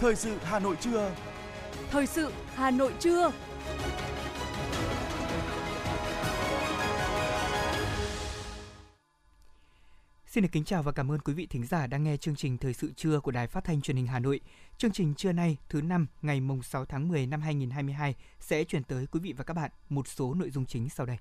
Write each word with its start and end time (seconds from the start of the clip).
Thời 0.00 0.16
sự 0.16 0.38
Hà 0.42 0.58
Nội 0.58 0.76
trưa. 0.80 1.14
Thời 1.90 2.06
sự 2.06 2.32
Hà 2.54 2.70
Nội 2.70 2.92
trưa. 3.00 3.32
Xin 10.26 10.42
được 10.42 10.48
kính 10.52 10.64
chào 10.64 10.82
và 10.82 10.92
cảm 10.92 11.10
ơn 11.10 11.20
quý 11.20 11.32
vị 11.32 11.46
thính 11.50 11.66
giả 11.66 11.86
đang 11.86 12.04
nghe 12.04 12.16
chương 12.16 12.36
trình 12.36 12.58
Thời 12.58 12.74
sự 12.74 12.92
trưa 12.96 13.20
của 13.20 13.30
Đài 13.30 13.46
Phát 13.46 13.64
thanh 13.64 13.80
Truyền 13.80 13.96
hình 13.96 14.06
Hà 14.06 14.18
Nội. 14.18 14.40
Chương 14.76 14.92
trình 14.92 15.14
trưa 15.14 15.32
nay, 15.32 15.56
thứ 15.68 15.82
năm, 15.82 16.06
ngày 16.22 16.40
mùng 16.40 16.62
6 16.62 16.84
tháng 16.84 17.08
10 17.08 17.26
năm 17.26 17.40
2022 17.40 18.14
sẽ 18.40 18.64
chuyển 18.64 18.82
tới 18.82 19.06
quý 19.06 19.20
vị 19.20 19.34
và 19.36 19.44
các 19.44 19.54
bạn 19.54 19.70
một 19.88 20.08
số 20.08 20.34
nội 20.34 20.50
dung 20.50 20.66
chính 20.66 20.88
sau 20.88 21.06
đây. 21.06 21.16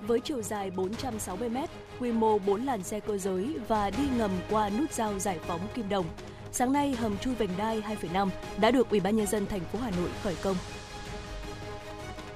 Với 0.00 0.20
chiều 0.20 0.42
dài 0.42 0.70
460 0.70 1.48
m, 1.48 1.56
quy 2.00 2.12
mô 2.12 2.38
4 2.38 2.64
làn 2.64 2.82
xe 2.82 3.00
cơ 3.00 3.18
giới 3.18 3.56
và 3.68 3.90
đi 3.90 4.08
ngầm 4.16 4.30
qua 4.50 4.70
nút 4.70 4.92
giao 4.92 5.18
giải 5.18 5.38
phóng 5.46 5.68
Kim 5.74 5.88
Đồng. 5.88 6.06
Sáng 6.52 6.72
nay, 6.72 6.92
hầm 6.92 7.18
chui 7.18 7.34
vành 7.34 7.56
đai 7.58 7.82
2,5 8.02 8.28
đã 8.60 8.70
được 8.70 8.90
Ủy 8.90 9.00
ban 9.00 9.16
nhân 9.16 9.26
dân 9.26 9.46
thành 9.46 9.60
phố 9.72 9.78
Hà 9.78 9.90
Nội 9.90 10.10
khởi 10.22 10.34
công 10.42 10.56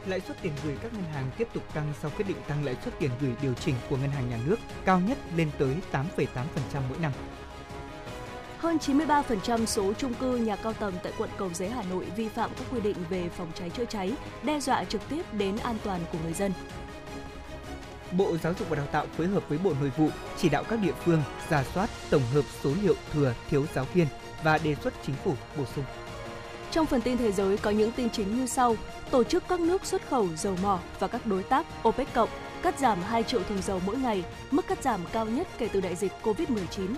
lãi 0.07 0.21
suất 0.21 0.43
tiền 0.43 0.53
gửi 0.65 0.77
các 0.83 0.93
ngân 0.93 1.05
hàng 1.13 1.31
tiếp 1.39 1.49
tục 1.55 1.63
tăng 1.75 1.93
sau 2.03 2.11
quyết 2.17 2.29
định 2.29 2.37
tăng 2.49 2.65
lãi 2.65 2.77
suất 2.85 2.99
tiền 2.99 3.11
gửi 3.21 3.33
điều 3.43 3.55
chỉnh 3.55 3.75
của 3.91 3.97
ngân 3.97 4.11
hàng 4.11 4.31
nhà 4.31 4.39
nước 4.47 4.57
cao 4.85 5.01
nhất 5.01 5.19
lên 5.37 5.51
tới 5.59 5.77
8,8% 5.93 6.27
mỗi 6.89 6.99
năm. 6.99 7.13
Hơn 8.59 8.77
93% 8.77 9.67
số 9.67 9.93
chung 9.93 10.15
cư 10.15 10.37
nhà 10.37 10.57
cao 10.57 10.73
tầng 10.73 10.95
tại 11.03 11.13
quận 11.19 11.31
Cầu 11.37 11.51
Giấy 11.55 11.71
Hà 11.71 11.83
Nội 11.83 12.07
vi 12.17 12.29
phạm 12.29 12.51
các 12.59 12.67
quy 12.73 12.81
định 12.81 12.97
về 13.11 13.29
phòng 13.29 13.49
cháy 13.55 13.71
chữa 13.71 13.85
cháy, 13.85 14.13
đe 14.43 14.61
dọa 14.61 14.85
trực 14.85 15.09
tiếp 15.09 15.23
đến 15.33 15.57
an 15.57 15.77
toàn 15.85 16.01
của 16.13 16.19
người 16.25 16.33
dân. 16.33 16.53
Bộ 18.17 18.37
Giáo 18.43 18.55
dục 18.59 18.69
và 18.69 18.77
Đào 18.77 18.87
tạo 18.87 19.07
phối 19.17 19.27
hợp 19.27 19.49
với 19.49 19.59
Bộ 19.59 19.73
Nội 19.81 19.93
vụ 19.97 20.09
chỉ 20.39 20.49
đạo 20.49 20.65
các 20.69 20.79
địa 20.83 20.93
phương 21.05 21.23
giả 21.51 21.65
soát 21.75 21.91
tổng 22.11 22.23
hợp 22.35 22.45
số 22.63 22.75
liệu 22.83 22.95
thừa 23.13 23.35
thiếu 23.51 23.67
giáo 23.75 23.87
viên 23.95 24.07
và 24.43 24.59
đề 24.59 24.75
xuất 24.75 24.95
chính 25.07 25.15
phủ 25.25 25.35
bổ 25.57 25.65
sung. 25.75 25.85
Trong 26.71 26.87
phần 26.87 27.01
tin 27.01 27.19
thế 27.19 27.33
giới 27.33 27.57
có 27.57 27.71
những 27.71 27.93
tin 27.93 28.11
chính 28.11 28.37
như 28.37 28.47
sau. 28.47 28.77
Tổ 29.11 29.25
chức 29.25 29.45
các 29.49 29.61
nước 29.61 29.87
xuất 29.87 30.09
khẩu 30.09 30.29
dầu 30.37 30.57
mỏ 30.63 30.79
và 30.99 31.09
các 31.09 31.27
đối 31.27 31.43
tác 31.43 31.67
OPEC 31.89 32.15
cộng 32.15 32.29
cắt 32.63 32.79
giảm 32.79 33.03
2 33.03 33.23
triệu 33.23 33.43
thùng 33.43 33.63
dầu 33.63 33.81
mỗi 33.87 33.97
ngày, 33.97 34.25
mức 34.51 34.67
cắt 34.69 34.83
giảm 34.83 35.01
cao 35.13 35.27
nhất 35.27 35.49
kể 35.59 35.69
từ 35.73 35.81
đại 35.81 35.97
dịch 35.97 36.13
COVID-19. 36.23 36.95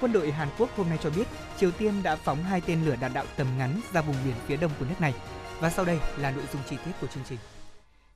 Quân 0.00 0.12
đội 0.12 0.30
Hàn 0.30 0.48
Quốc 0.58 0.76
hôm 0.76 0.88
nay 0.88 0.98
cho 1.02 1.10
biết 1.10 1.24
Triều 1.58 1.70
Tiên 1.70 2.02
đã 2.02 2.16
phóng 2.16 2.44
hai 2.44 2.60
tên 2.60 2.84
lửa 2.84 2.96
đạn 3.00 3.12
đạo 3.12 3.24
tầm 3.36 3.46
ngắn 3.58 3.80
ra 3.92 4.00
vùng 4.00 4.16
biển 4.24 4.34
phía 4.46 4.56
đông 4.56 4.70
của 4.78 4.84
nước 4.88 5.00
này. 5.00 5.14
Và 5.60 5.70
sau 5.70 5.84
đây 5.84 5.98
là 6.16 6.30
nội 6.30 6.44
dung 6.52 6.62
chi 6.70 6.76
tiết 6.84 6.92
của 7.00 7.06
chương 7.06 7.24
trình. 7.28 7.38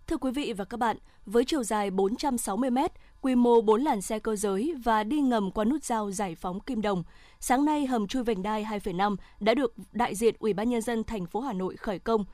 Thưa 0.07 0.17
quý 0.17 0.31
vị 0.31 0.53
và 0.53 0.65
các 0.65 0.77
bạn, 0.77 0.97
với 1.27 1.45
chiều 1.45 1.63
dài 1.63 1.91
460 1.91 2.71
m, 2.71 2.79
quy 3.21 3.35
mô 3.35 3.61
4 3.61 3.83
làn 3.83 4.03
xe 4.03 4.19
cơ 4.19 4.37
giới 4.37 4.75
và 4.85 5.05
đi 5.05 5.21
ngầm 5.21 5.51
qua 5.51 5.65
nút 5.65 5.85
giao 5.85 6.11
giải 6.11 6.35
phóng 6.35 6.61
Kim 6.61 6.83
Đồng, 6.83 7.03
sáng 7.41 7.65
nay 7.65 7.87
hầm 7.87 8.07
chui 8.07 8.25
vành 8.25 8.43
đai 8.43 8.65
2,5 8.65 9.17
đã 9.41 9.55
được 9.55 9.75
đại 9.93 10.15
diện 10.15 10.35
Ủy 10.39 10.53
ban 10.53 10.71
nhân 10.71 10.81
dân 10.81 11.05
thành 11.05 11.27
phố 11.27 11.41
Hà 11.41 11.53
Nội 11.53 11.77
khởi 11.77 11.99
công. 11.99 12.25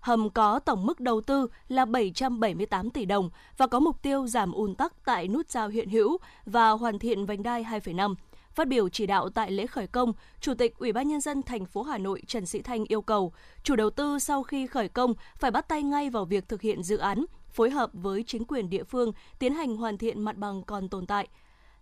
Hầm 0.00 0.30
có 0.30 0.58
tổng 0.58 0.86
mức 0.86 1.00
đầu 1.00 1.20
tư 1.20 1.46
là 1.68 1.84
778 1.84 2.90
tỷ 2.90 3.04
đồng 3.04 3.30
và 3.56 3.66
có 3.66 3.80
mục 3.80 4.02
tiêu 4.02 4.26
giảm 4.26 4.52
ùn 4.52 4.74
tắc 4.74 5.04
tại 5.04 5.28
nút 5.28 5.50
giao 5.50 5.68
hiện 5.68 5.88
hữu 5.88 6.18
và 6.46 6.70
hoàn 6.70 6.98
thiện 6.98 7.26
vành 7.26 7.42
đai 7.42 7.64
2,5. 7.64 8.14
Phát 8.54 8.68
biểu 8.68 8.88
chỉ 8.88 9.06
đạo 9.06 9.28
tại 9.28 9.50
lễ 9.50 9.66
khởi 9.66 9.86
công, 9.86 10.12
Chủ 10.40 10.54
tịch 10.54 10.78
Ủy 10.78 10.92
ban 10.92 11.08
nhân 11.08 11.20
dân 11.20 11.42
thành 11.42 11.66
phố 11.66 11.82
Hà 11.82 11.98
Nội 11.98 12.22
Trần 12.26 12.46
Sĩ 12.46 12.62
Thanh 12.62 12.84
yêu 12.84 13.02
cầu 13.02 13.32
chủ 13.62 13.76
đầu 13.76 13.90
tư 13.90 14.18
sau 14.18 14.42
khi 14.42 14.66
khởi 14.66 14.88
công 14.88 15.14
phải 15.38 15.50
bắt 15.50 15.68
tay 15.68 15.82
ngay 15.82 16.10
vào 16.10 16.24
việc 16.24 16.48
thực 16.48 16.62
hiện 16.62 16.82
dự 16.82 16.96
án, 16.96 17.24
phối 17.50 17.70
hợp 17.70 17.90
với 17.92 18.24
chính 18.26 18.44
quyền 18.44 18.70
địa 18.70 18.84
phương 18.84 19.12
tiến 19.38 19.54
hành 19.54 19.76
hoàn 19.76 19.98
thiện 19.98 20.22
mặt 20.22 20.36
bằng 20.36 20.62
còn 20.62 20.88
tồn 20.88 21.06
tại. 21.06 21.28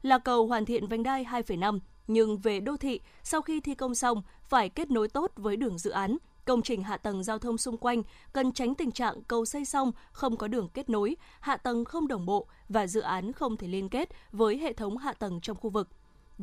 Là 0.03 0.19
cầu 0.19 0.47
hoàn 0.47 0.65
thiện 0.65 0.87
vành 0.87 1.03
đai 1.03 1.25
2,5, 1.25 1.79
nhưng 2.07 2.39
về 2.39 2.61
đô 2.61 2.77
thị, 2.77 3.01
sau 3.23 3.43
khi 3.43 3.61
thi 3.61 3.75
công 3.75 3.95
xong 3.95 4.23
phải 4.43 4.69
kết 4.69 4.91
nối 4.91 5.09
tốt 5.09 5.33
với 5.37 5.57
đường 5.57 5.79
dự 5.79 5.91
án, 5.91 6.17
công 6.45 6.63
trình 6.63 6.83
hạ 6.83 6.97
tầng 6.97 7.23
giao 7.23 7.39
thông 7.39 7.59
xung 7.59 7.77
quanh 7.77 8.03
cần 8.33 8.53
tránh 8.53 8.75
tình 8.75 8.93
trạng 8.93 9.23
cầu 9.23 9.45
xây 9.45 9.65
xong 9.65 9.93
không 10.13 10.37
có 10.37 10.49
đường 10.49 10.69
kết 10.69 10.91
nối, 10.91 11.17
hạ 11.41 11.57
tầng 11.57 11.85
không 11.85 12.09
đồng 12.09 12.27
bộ 12.27 12.47
và 12.69 12.87
dự 12.87 13.01
án 13.01 13.33
không 13.33 13.57
thể 13.57 13.69
liên 13.69 13.89
kết 13.89 14.09
với 14.33 14.59
hệ 14.59 14.73
thống 14.73 14.97
hạ 14.97 15.13
tầng 15.13 15.41
trong 15.41 15.57
khu 15.57 15.71
vực. 15.71 15.89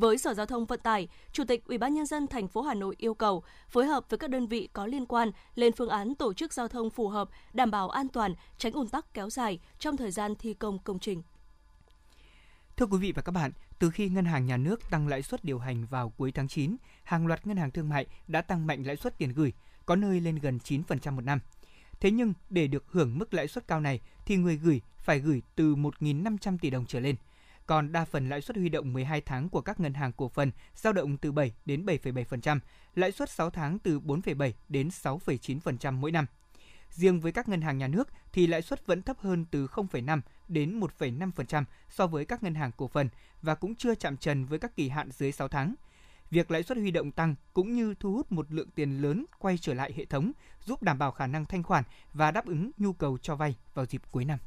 Với 0.00 0.18
Sở 0.18 0.34
Giao 0.34 0.46
thông 0.46 0.66
Vận 0.66 0.80
tải, 0.80 1.08
Chủ 1.32 1.44
tịch 1.44 1.64
Ủy 1.64 1.78
ban 1.78 1.94
nhân 1.94 2.06
dân 2.06 2.26
thành 2.26 2.48
phố 2.48 2.62
Hà 2.62 2.74
Nội 2.74 2.94
yêu 2.98 3.14
cầu 3.14 3.42
phối 3.68 3.86
hợp 3.86 4.04
với 4.08 4.18
các 4.18 4.30
đơn 4.30 4.46
vị 4.46 4.68
có 4.72 4.86
liên 4.86 5.06
quan 5.06 5.30
lên 5.54 5.72
phương 5.72 5.88
án 5.88 6.14
tổ 6.14 6.32
chức 6.32 6.52
giao 6.52 6.68
thông 6.68 6.90
phù 6.90 7.08
hợp, 7.08 7.28
đảm 7.52 7.70
bảo 7.70 7.88
an 7.88 8.08
toàn, 8.08 8.34
tránh 8.58 8.72
ùn 8.72 8.88
tắc 8.88 9.14
kéo 9.14 9.30
dài 9.30 9.58
trong 9.78 9.96
thời 9.96 10.10
gian 10.10 10.34
thi 10.34 10.54
công 10.54 10.78
công 10.78 10.98
trình. 10.98 11.22
Thưa 12.76 12.86
quý 12.86 12.98
vị 12.98 13.12
và 13.12 13.22
các 13.22 13.32
bạn, 13.32 13.52
từ 13.78 13.90
khi 13.90 14.08
Ngân 14.08 14.24
hàng 14.24 14.46
Nhà 14.46 14.56
nước 14.56 14.90
tăng 14.90 15.08
lãi 15.08 15.22
suất 15.22 15.44
điều 15.44 15.58
hành 15.58 15.86
vào 15.86 16.10
cuối 16.10 16.32
tháng 16.32 16.48
9, 16.48 16.76
hàng 17.02 17.26
loạt 17.26 17.46
ngân 17.46 17.56
hàng 17.56 17.70
thương 17.70 17.88
mại 17.88 18.06
đã 18.28 18.42
tăng 18.42 18.66
mạnh 18.66 18.82
lãi 18.86 18.96
suất 18.96 19.18
tiền 19.18 19.32
gửi, 19.32 19.52
có 19.86 19.96
nơi 19.96 20.20
lên 20.20 20.36
gần 20.36 20.58
9% 20.64 21.12
một 21.12 21.24
năm. 21.24 21.38
Thế 22.00 22.10
nhưng, 22.10 22.32
để 22.50 22.66
được 22.66 22.84
hưởng 22.88 23.18
mức 23.18 23.34
lãi 23.34 23.48
suất 23.48 23.68
cao 23.68 23.80
này 23.80 24.00
thì 24.26 24.36
người 24.36 24.56
gửi 24.56 24.80
phải 24.98 25.18
gửi 25.18 25.42
từ 25.56 25.74
1.500 25.74 26.58
tỷ 26.60 26.70
đồng 26.70 26.86
trở 26.86 27.00
lên– 27.00 27.16
còn 27.70 27.92
đa 27.92 28.04
phần 28.04 28.28
lãi 28.28 28.40
suất 28.40 28.56
huy 28.56 28.68
động 28.68 28.92
12 28.92 29.20
tháng 29.20 29.48
của 29.48 29.60
các 29.60 29.80
ngân 29.80 29.94
hàng 29.94 30.12
cổ 30.12 30.28
phần 30.28 30.50
dao 30.74 30.92
động 30.92 31.16
từ 31.16 31.32
7 31.32 31.52
đến 31.64 31.86
7,7%, 31.86 32.58
lãi 32.94 33.12
suất 33.12 33.30
6 33.30 33.50
tháng 33.50 33.78
từ 33.78 34.00
4,7 34.00 34.52
đến 34.68 34.88
6,9% 34.88 35.92
mỗi 35.92 36.10
năm. 36.10 36.26
Riêng 36.90 37.20
với 37.20 37.32
các 37.32 37.48
ngân 37.48 37.60
hàng 37.60 37.78
nhà 37.78 37.88
nước 37.88 38.08
thì 38.32 38.46
lãi 38.46 38.62
suất 38.62 38.86
vẫn 38.86 39.02
thấp 39.02 39.18
hơn 39.18 39.44
từ 39.50 39.66
0,5 39.66 40.20
đến 40.48 40.80
1,5% 40.80 41.64
so 41.88 42.06
với 42.06 42.24
các 42.24 42.42
ngân 42.42 42.54
hàng 42.54 42.70
cổ 42.76 42.88
phần 42.88 43.08
và 43.42 43.54
cũng 43.54 43.74
chưa 43.74 43.94
chạm 43.94 44.16
trần 44.16 44.44
với 44.44 44.58
các 44.58 44.76
kỳ 44.76 44.88
hạn 44.88 45.10
dưới 45.12 45.32
6 45.32 45.48
tháng. 45.48 45.74
Việc 46.30 46.50
lãi 46.50 46.62
suất 46.62 46.78
huy 46.78 46.90
động 46.90 47.12
tăng 47.12 47.34
cũng 47.52 47.74
như 47.74 47.94
thu 47.94 48.12
hút 48.12 48.32
một 48.32 48.52
lượng 48.52 48.70
tiền 48.74 49.02
lớn 49.02 49.24
quay 49.38 49.58
trở 49.58 49.74
lại 49.74 49.92
hệ 49.96 50.04
thống, 50.04 50.32
giúp 50.64 50.82
đảm 50.82 50.98
bảo 50.98 51.10
khả 51.10 51.26
năng 51.26 51.46
thanh 51.46 51.62
khoản 51.62 51.84
và 52.12 52.30
đáp 52.30 52.46
ứng 52.46 52.70
nhu 52.78 52.92
cầu 52.92 53.18
cho 53.18 53.36
vay 53.36 53.56
vào 53.74 53.86
dịp 53.86 54.02
cuối 54.10 54.24
năm. 54.24 54.38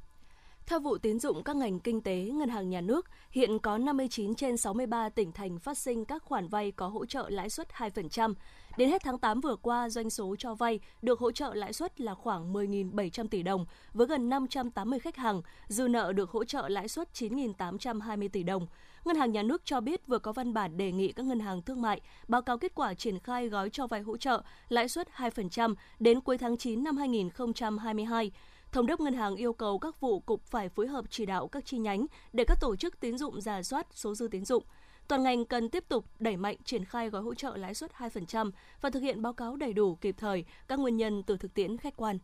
Theo 0.67 0.79
vụ 0.79 0.97
tín 0.97 1.19
dụng 1.19 1.43
các 1.43 1.55
ngành 1.55 1.79
kinh 1.79 2.01
tế, 2.01 2.15
ngân 2.15 2.49
hàng 2.49 2.69
nhà 2.69 2.81
nước, 2.81 3.05
hiện 3.31 3.59
có 3.59 3.77
59 3.77 4.35
trên 4.35 4.57
63 4.57 5.09
tỉnh 5.09 5.31
thành 5.31 5.59
phát 5.59 5.77
sinh 5.77 6.05
các 6.05 6.23
khoản 6.23 6.47
vay 6.47 6.71
có 6.71 6.87
hỗ 6.87 7.05
trợ 7.05 7.29
lãi 7.29 7.49
suất 7.49 7.67
2%. 7.69 8.33
Đến 8.77 8.89
hết 8.89 9.01
tháng 9.03 9.17
8 9.17 9.41
vừa 9.41 9.55
qua, 9.55 9.89
doanh 9.89 10.09
số 10.09 10.35
cho 10.39 10.55
vay 10.55 10.79
được 11.01 11.19
hỗ 11.19 11.31
trợ 11.31 11.53
lãi 11.53 11.73
suất 11.73 12.01
là 12.01 12.15
khoảng 12.15 12.53
10.700 12.53 13.27
tỷ 13.27 13.43
đồng, 13.43 13.65
với 13.93 14.07
gần 14.07 14.29
580 14.29 14.99
khách 14.99 15.17
hàng, 15.17 15.41
dư 15.67 15.87
nợ 15.87 16.13
được 16.13 16.29
hỗ 16.29 16.43
trợ 16.43 16.69
lãi 16.69 16.87
suất 16.87 17.09
9.820 17.13 18.29
tỷ 18.29 18.43
đồng. 18.43 18.67
Ngân 19.05 19.15
hàng 19.15 19.31
Nhà 19.31 19.43
nước 19.43 19.61
cho 19.65 19.81
biết 19.81 20.07
vừa 20.07 20.19
có 20.19 20.31
văn 20.31 20.53
bản 20.53 20.77
đề 20.77 20.91
nghị 20.91 21.11
các 21.11 21.25
ngân 21.25 21.39
hàng 21.39 21.61
thương 21.61 21.81
mại 21.81 22.01
báo 22.27 22.41
cáo 22.41 22.57
kết 22.57 22.75
quả 22.75 22.93
triển 22.93 23.19
khai 23.19 23.47
gói 23.47 23.69
cho 23.69 23.87
vay 23.87 24.01
hỗ 24.01 24.17
trợ 24.17 24.41
lãi 24.69 24.89
suất 24.89 25.07
2% 25.15 25.75
đến 25.99 26.21
cuối 26.21 26.37
tháng 26.37 26.57
9 26.57 26.83
năm 26.83 26.97
2022. 26.97 28.31
Thống 28.73 28.85
đốc 28.85 28.99
ngân 28.99 29.13
hàng 29.13 29.35
yêu 29.35 29.53
cầu 29.53 29.79
các 29.79 29.99
vụ 29.99 30.19
cục 30.19 30.43
phải 30.45 30.69
phối 30.69 30.87
hợp 30.87 31.05
chỉ 31.09 31.25
đạo 31.25 31.47
các 31.47 31.65
chi 31.65 31.77
nhánh 31.77 32.05
để 32.33 32.43
các 32.43 32.57
tổ 32.61 32.75
chức 32.75 32.99
tín 32.99 33.17
dụng 33.17 33.41
giả 33.41 33.63
soát 33.63 33.87
số 33.91 34.15
dư 34.15 34.27
tín 34.27 34.45
dụng. 34.45 34.63
Toàn 35.07 35.23
ngành 35.23 35.45
cần 35.45 35.69
tiếp 35.69 35.83
tục 35.89 36.05
đẩy 36.19 36.37
mạnh 36.37 36.55
triển 36.63 36.85
khai 36.85 37.09
gói 37.09 37.21
hỗ 37.21 37.33
trợ 37.33 37.57
lãi 37.57 37.73
suất 37.73 37.91
2% 37.97 38.51
và 38.81 38.89
thực 38.89 38.99
hiện 38.99 39.21
báo 39.21 39.33
cáo 39.33 39.55
đầy 39.55 39.73
đủ 39.73 39.95
kịp 39.95 40.15
thời 40.17 40.45
các 40.67 40.79
nguyên 40.79 40.97
nhân 40.97 41.23
từ 41.23 41.37
thực 41.37 41.53
tiễn 41.53 41.77
khách 41.77 41.95
quan. 41.95 42.17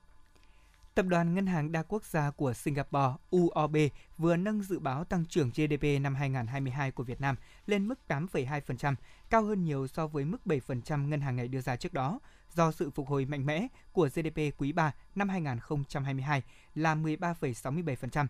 Tập 0.96 1.06
đoàn 1.10 1.36
Ngân 1.36 1.48
hàng 1.48 1.72
Đa 1.72 1.84
Quốc 1.84 2.06
gia 2.06 2.32
của 2.32 2.54
Singapore 2.54 3.14
UOB 3.30 3.78
vừa 4.18 4.36
nâng 4.36 4.64
dự 4.64 4.80
báo 4.80 5.04
tăng 5.04 5.26
trưởng 5.26 5.50
GDP 5.50 6.02
năm 6.02 6.16
2022 6.16 6.92
của 6.92 7.04
Việt 7.04 7.22
Nam 7.22 7.36
lên 7.66 7.88
mức 7.88 8.00
8,2%, 8.08 8.96
cao 9.30 9.44
hơn 9.44 9.64
nhiều 9.64 9.88
so 9.88 10.08
với 10.08 10.26
mức 10.26 10.42
7% 10.46 11.08
ngân 11.08 11.22
hàng 11.22 11.36
này 11.36 11.48
đưa 11.48 11.62
ra 11.62 11.76
trước 11.76 11.94
đó, 11.94 12.20
do 12.56 12.72
sự 12.72 12.90
phục 12.90 13.08
hồi 13.08 13.26
mạnh 13.26 13.46
mẽ 13.46 13.68
của 13.92 14.10
GDP 14.14 14.38
quý 14.58 14.72
3 14.72 14.92
năm 15.16 15.30
2022 15.30 16.44
là 16.76 16.96
13,67%, 16.96 18.28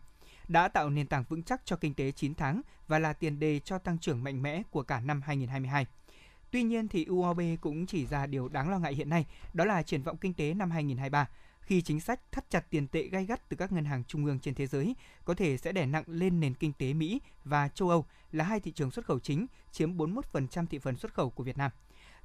đã 0.48 0.68
tạo 0.68 0.90
nền 0.90 1.08
tảng 1.08 1.24
vững 1.30 1.44
chắc 1.44 1.62
cho 1.66 1.76
kinh 1.76 1.94
tế 1.94 2.12
9 2.12 2.36
tháng 2.36 2.62
và 2.88 3.00
là 3.00 3.14
tiền 3.14 3.40
đề 3.40 3.60
cho 3.60 3.78
tăng 3.78 4.00
trưởng 4.00 4.24
mạnh 4.24 4.42
mẽ 4.42 4.64
của 4.72 4.84
cả 4.84 5.00
năm 5.00 5.22
2022. 5.22 5.86
Tuy 6.52 6.64
nhiên 6.64 6.88
thì 6.88 7.06
UOB 7.10 7.42
cũng 7.62 7.86
chỉ 7.86 8.06
ra 8.06 8.26
điều 8.26 8.48
đáng 8.48 8.70
lo 8.70 8.80
ngại 8.80 8.94
hiện 8.94 9.10
nay, 9.10 9.26
đó 9.54 9.66
là 9.66 9.84
triển 9.84 10.04
vọng 10.04 10.18
kinh 10.18 10.34
tế 10.34 10.54
năm 10.54 10.72
2023 10.72 11.28
khi 11.70 11.82
chính 11.82 12.00
sách 12.00 12.20
thắt 12.32 12.50
chặt 12.50 12.66
tiền 12.70 12.88
tệ 12.88 13.04
gay 13.04 13.26
gắt 13.26 13.50
từ 13.50 13.58
các 13.58 13.72
ngân 13.72 13.86
hàng 13.86 14.04
trung 14.04 14.26
ương 14.26 14.40
trên 14.40 14.56
thế 14.56 14.68
giới 14.68 14.96
có 15.26 15.34
thể 15.34 15.58
sẽ 15.58 15.72
đè 15.72 15.86
nặng 15.86 16.04
lên 16.08 16.40
nền 16.40 16.54
kinh 16.54 16.74
tế 16.74 16.94
Mỹ 16.94 17.22
và 17.44 17.68
châu 17.68 17.90
Âu 17.90 18.06
là 18.32 18.44
hai 18.44 18.60
thị 18.60 18.72
trường 18.72 18.92
xuất 18.92 19.06
khẩu 19.06 19.20
chính 19.20 19.48
chiếm 19.72 19.98
41% 19.98 20.66
thị 20.66 20.80
phần 20.80 20.96
xuất 20.96 21.14
khẩu 21.14 21.30
của 21.30 21.44
Việt 21.44 21.58
Nam. 21.58 21.72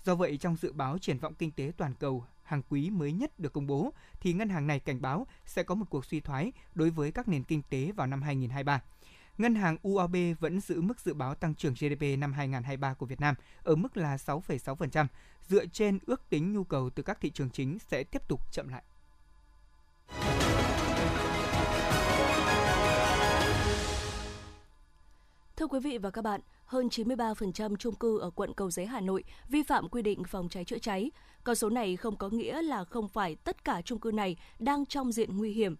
Do 0.04 0.14
vậy, 0.14 0.36
trong 0.36 0.56
dự 0.56 0.72
báo 0.72 0.98
triển 0.98 1.18
vọng 1.18 1.34
kinh 1.34 1.50
tế 1.50 1.72
toàn 1.76 1.94
cầu 1.94 2.24
hàng 2.42 2.62
quý 2.68 2.90
mới 2.90 3.12
nhất 3.12 3.40
được 3.40 3.52
công 3.52 3.66
bố, 3.66 3.92
thì 4.20 4.32
ngân 4.32 4.48
hàng 4.48 4.66
này 4.66 4.80
cảnh 4.80 5.02
báo 5.02 5.26
sẽ 5.46 5.62
có 5.62 5.74
một 5.74 5.86
cuộc 5.90 6.04
suy 6.04 6.20
thoái 6.20 6.52
đối 6.74 6.90
với 6.90 7.12
các 7.12 7.28
nền 7.28 7.44
kinh 7.44 7.62
tế 7.70 7.92
vào 7.92 8.06
năm 8.06 8.22
2023. 8.22 8.82
Ngân 9.38 9.54
hàng 9.54 9.76
UOB 9.82 10.16
vẫn 10.40 10.60
giữ 10.60 10.80
mức 10.80 11.00
dự 11.00 11.14
báo 11.14 11.34
tăng 11.34 11.54
trưởng 11.54 11.74
GDP 11.74 12.18
năm 12.18 12.32
2023 12.32 12.94
của 12.94 13.06
Việt 13.06 13.20
Nam 13.20 13.34
ở 13.62 13.76
mức 13.76 13.96
là 13.96 14.16
6,6%, 14.16 15.06
dựa 15.48 15.66
trên 15.66 15.98
ước 16.06 16.28
tính 16.30 16.52
nhu 16.52 16.64
cầu 16.64 16.90
từ 16.90 17.02
các 17.02 17.20
thị 17.20 17.30
trường 17.30 17.50
chính 17.50 17.78
sẽ 17.78 18.04
tiếp 18.04 18.28
tục 18.28 18.52
chậm 18.52 18.68
lại. 18.68 18.82
Thưa 25.56 25.66
quý 25.66 25.80
vị 25.80 25.98
và 25.98 26.10
các 26.10 26.22
bạn, 26.22 26.40
hơn 26.66 26.88
93% 26.88 27.76
chung 27.76 27.94
cư 27.94 28.18
ở 28.18 28.30
quận 28.30 28.52
Cầu 28.54 28.70
Giấy 28.70 28.86
Hà 28.86 29.00
Nội 29.00 29.24
vi 29.48 29.62
phạm 29.62 29.88
quy 29.88 30.02
định 30.02 30.24
phòng 30.24 30.48
cháy 30.48 30.64
chữa 30.64 30.78
cháy. 30.78 31.10
Con 31.44 31.54
số 31.54 31.70
này 31.70 31.96
không 31.96 32.16
có 32.16 32.28
nghĩa 32.28 32.62
là 32.62 32.84
không 32.84 33.08
phải 33.08 33.36
tất 33.36 33.64
cả 33.64 33.82
chung 33.84 33.98
cư 33.98 34.10
này 34.10 34.36
đang 34.58 34.86
trong 34.86 35.12
diện 35.12 35.36
nguy 35.36 35.52
hiểm 35.52 35.76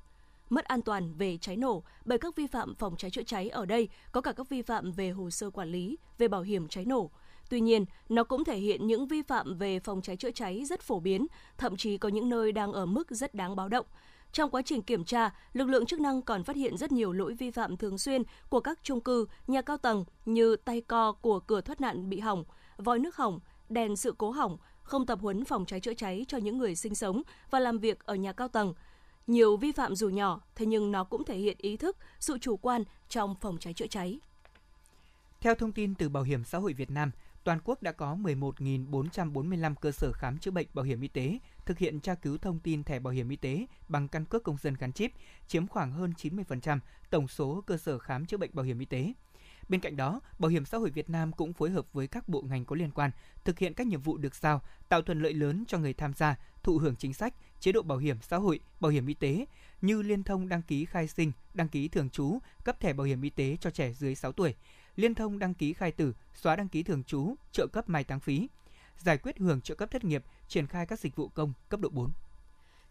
mất 0.51 0.65
an 0.65 0.83
toàn 0.83 1.15
về 1.15 1.39
cháy 1.41 1.57
nổ 1.57 1.83
bởi 2.05 2.19
các 2.19 2.37
vi 2.37 2.47
phạm 2.47 2.75
phòng 2.75 2.97
cháy 2.97 3.11
chữa 3.11 3.23
cháy 3.23 3.49
ở 3.49 3.67
đây 3.67 3.89
có 4.13 4.21
cả 4.21 4.33
các 4.33 4.49
vi 4.49 4.63
phạm 4.63 4.93
về 4.93 5.11
hồ 5.11 5.31
sơ 5.31 5.51
quản 5.51 5.73
lý, 5.73 5.99
về 6.19 6.29
bảo 6.29 6.43
hiểm 6.43 6.69
cháy 6.69 6.85
nổ. 6.85 7.11
Tuy 7.49 7.61
nhiên, 7.61 7.85
nó 8.09 8.25
cũng 8.25 8.45
thể 8.45 8.57
hiện 8.57 8.87
những 8.87 9.07
vi 9.07 9.23
phạm 9.23 9.59
về 9.59 9.81
phòng 9.81 10.03
cháy 10.03 10.17
chữa 10.17 10.31
cháy 10.31 10.65
rất 10.65 10.81
phổ 10.81 11.01
biến, 11.01 11.27
thậm 11.59 11.77
chí 11.77 11.99
có 11.99 12.09
những 12.09 12.29
nơi 12.29 12.53
đang 12.53 12.73
ở 12.73 12.87
mức 12.87 13.11
rất 13.11 13.35
đáng 13.35 13.57
báo 13.57 13.69
động. 13.69 13.87
Trong 14.35 14.51
quá 14.51 14.63
trình 14.63 14.83
kiểm 14.83 15.05
tra, 15.05 15.31
lực 15.53 15.69
lượng 15.69 15.87
chức 15.87 16.01
năng 16.01 16.23
còn 16.23 16.45
phát 16.45 16.57
hiện 16.57 16.77
rất 16.77 16.93
nhiều 16.93 17.13
lỗi 17.13 17.35
vi 17.35 17.51
phạm 17.51 17.77
thường 17.77 17.99
xuyên 17.99 18.23
của 18.49 18.61
các 18.61 18.79
chung 18.83 19.01
cư, 19.01 19.27
nhà 19.47 19.63
cao 19.63 19.77
tầng 19.77 20.05
như 20.27 20.57
tay 20.57 20.81
co 20.81 21.13
của 21.13 21.41
cửa 21.41 21.61
thoát 21.61 21.81
nạn 21.81 22.09
bị 22.09 22.21
hỏng, 22.21 22.45
vòi 22.77 22.99
nước 22.99 23.17
hỏng, 23.17 23.41
đèn 23.69 23.97
sự 23.97 24.15
cố 24.19 24.31
hỏng, 24.31 24.57
không 24.83 25.07
tập 25.07 25.19
huấn 25.23 25.45
phòng 25.45 25.65
cháy 25.67 25.81
chữa 25.81 25.95
cháy 25.95 26.25
cho 26.29 26.39
những 26.39 26.59
người 26.59 26.75
sinh 26.75 26.95
sống 26.95 27.23
và 27.51 27.61
làm 27.61 27.79
việc 27.79 28.05
ở 28.05 28.15
nhà 28.15 28.33
cao 28.33 28.49
tầng. 28.49 28.75
Nhiều 29.27 29.57
vi 29.57 29.73
phạm 29.73 29.95
dù 29.95 30.09
nhỏ, 30.09 30.41
thế 30.55 30.67
nhưng 30.67 30.93
nó 30.93 31.05
cũng 31.05 31.25
thể 31.25 31.37
hiện 31.37 31.57
ý 31.61 31.77
thức, 31.77 31.97
sự 32.21 32.39
chủ 32.39 32.57
quan 32.57 32.85
trong 33.09 33.35
phòng 33.41 33.59
cháy 33.61 33.73
chữa 33.73 33.87
cháy. 33.87 34.19
Theo 35.41 35.55
thông 35.55 35.73
tin 35.73 35.95
từ 35.95 36.09
Bảo 36.09 36.23
hiểm 36.23 36.45
xã 36.45 36.59
hội 36.59 36.73
Việt 36.73 36.91
Nam, 36.91 37.11
toàn 37.45 37.59
quốc 37.65 37.83
đã 37.83 37.93
có 37.93 38.17
11.445 38.23 39.75
cơ 39.75 39.93
sở 39.93 40.13
khám 40.13 40.39
chữa 40.39 40.51
bệnh 40.51 40.67
bảo 40.75 40.85
hiểm 40.85 41.01
y 41.01 41.09
tế 41.09 41.39
thực 41.67 41.79
hiện 41.79 42.01
tra 42.01 42.15
cứu 42.15 42.39
thông 42.39 42.59
tin 42.59 42.85
thẻ 42.85 42.99
bảo 42.99 43.13
hiểm 43.13 43.29
y 43.29 43.37
tế 43.37 43.67
bằng 43.89 44.09
căn 44.09 44.25
cước 44.25 44.43
công 44.43 44.57
dân 44.63 44.75
gắn 44.75 44.93
chip, 44.93 45.13
chiếm 45.49 45.67
khoảng 45.67 45.93
hơn 45.93 46.13
90% 46.23 46.79
tổng 47.11 47.29
số 47.29 47.63
cơ 47.67 47.77
sở 47.77 47.99
khám 47.99 48.27
chữa 48.27 48.37
bệnh 48.37 48.51
bảo 48.53 48.65
hiểm 48.65 48.79
y 48.79 48.85
tế. 48.85 49.13
Bên 49.69 49.81
cạnh 49.81 49.97
đó, 49.97 50.21
Bảo 50.39 50.49
hiểm 50.49 50.65
xã 50.65 50.79
hội 50.79 50.91
Việt 50.91 51.11
Nam 51.11 51.33
cũng 51.33 51.53
phối 51.53 51.71
hợp 51.71 51.93
với 51.93 52.07
các 52.07 52.29
bộ 52.29 52.43
ngành 52.43 52.65
có 52.65 52.77
liên 52.77 52.91
quan 52.91 53.11
thực 53.45 53.59
hiện 53.59 53.75
các 53.75 53.87
nhiệm 53.87 54.01
vụ 54.01 54.17
được 54.17 54.35
giao, 54.35 54.63
tạo 54.89 55.03
thuận 55.03 55.23
lợi 55.23 55.33
lớn 55.33 55.65
cho 55.69 55.79
người 55.79 55.93
tham 55.93 56.15
gia 56.15 56.37
thụ 56.63 56.79
hưởng 56.79 56.97
chính 56.97 57.15
sách, 57.15 57.35
chế 57.61 57.73
độ 57.73 57.83
bảo 57.83 57.99
hiểm 57.99 58.17
xã 58.23 58.37
hội, 58.37 58.61
bảo 58.81 58.91
hiểm 58.93 59.07
y 59.07 59.15
tế 59.15 59.47
như 59.81 60.03
liên 60.03 60.23
thông 60.23 60.49
đăng 60.49 60.63
ký 60.63 60.85
khai 60.85 61.09
sinh, 61.09 61.33
đăng 61.55 61.69
ký 61.69 61.89
thường 61.89 62.11
trú, 62.11 62.39
cấp 62.65 62.81
thẻ 62.81 62.93
bảo 62.93 63.07
hiểm 63.07 63.23
y 63.23 63.31
tế 63.31 63.57
cho 63.61 63.71
trẻ 63.71 63.93
dưới 63.93 64.15
6 64.15 64.33
tuổi, 64.33 64.55
liên 64.97 65.15
thông 65.15 65.39
đăng 65.39 65.55
ký 65.55 65.73
khai 65.73 65.93
tử, 65.93 66.15
xóa 66.35 66.57
đăng 66.57 66.69
ký 66.69 66.83
thường 66.83 67.05
trú, 67.05 67.35
trợ 67.53 67.67
cấp 67.73 67.89
mai 67.89 68.05
táng 68.05 68.21
phí, 68.21 68.49
giải 68.99 69.19
quyết 69.19 69.39
hưởng 69.39 69.61
trợ 69.61 69.75
cấp 69.75 69.91
thất 69.91 70.05
nghiệp, 70.05 70.25
triển 70.49 70.67
khai 70.67 70.87
các 70.87 71.01
dịch 71.01 71.17
vụ 71.17 71.29
công 71.29 71.53
cấp 71.69 71.81
độ 71.81 71.89
4. 71.89 72.11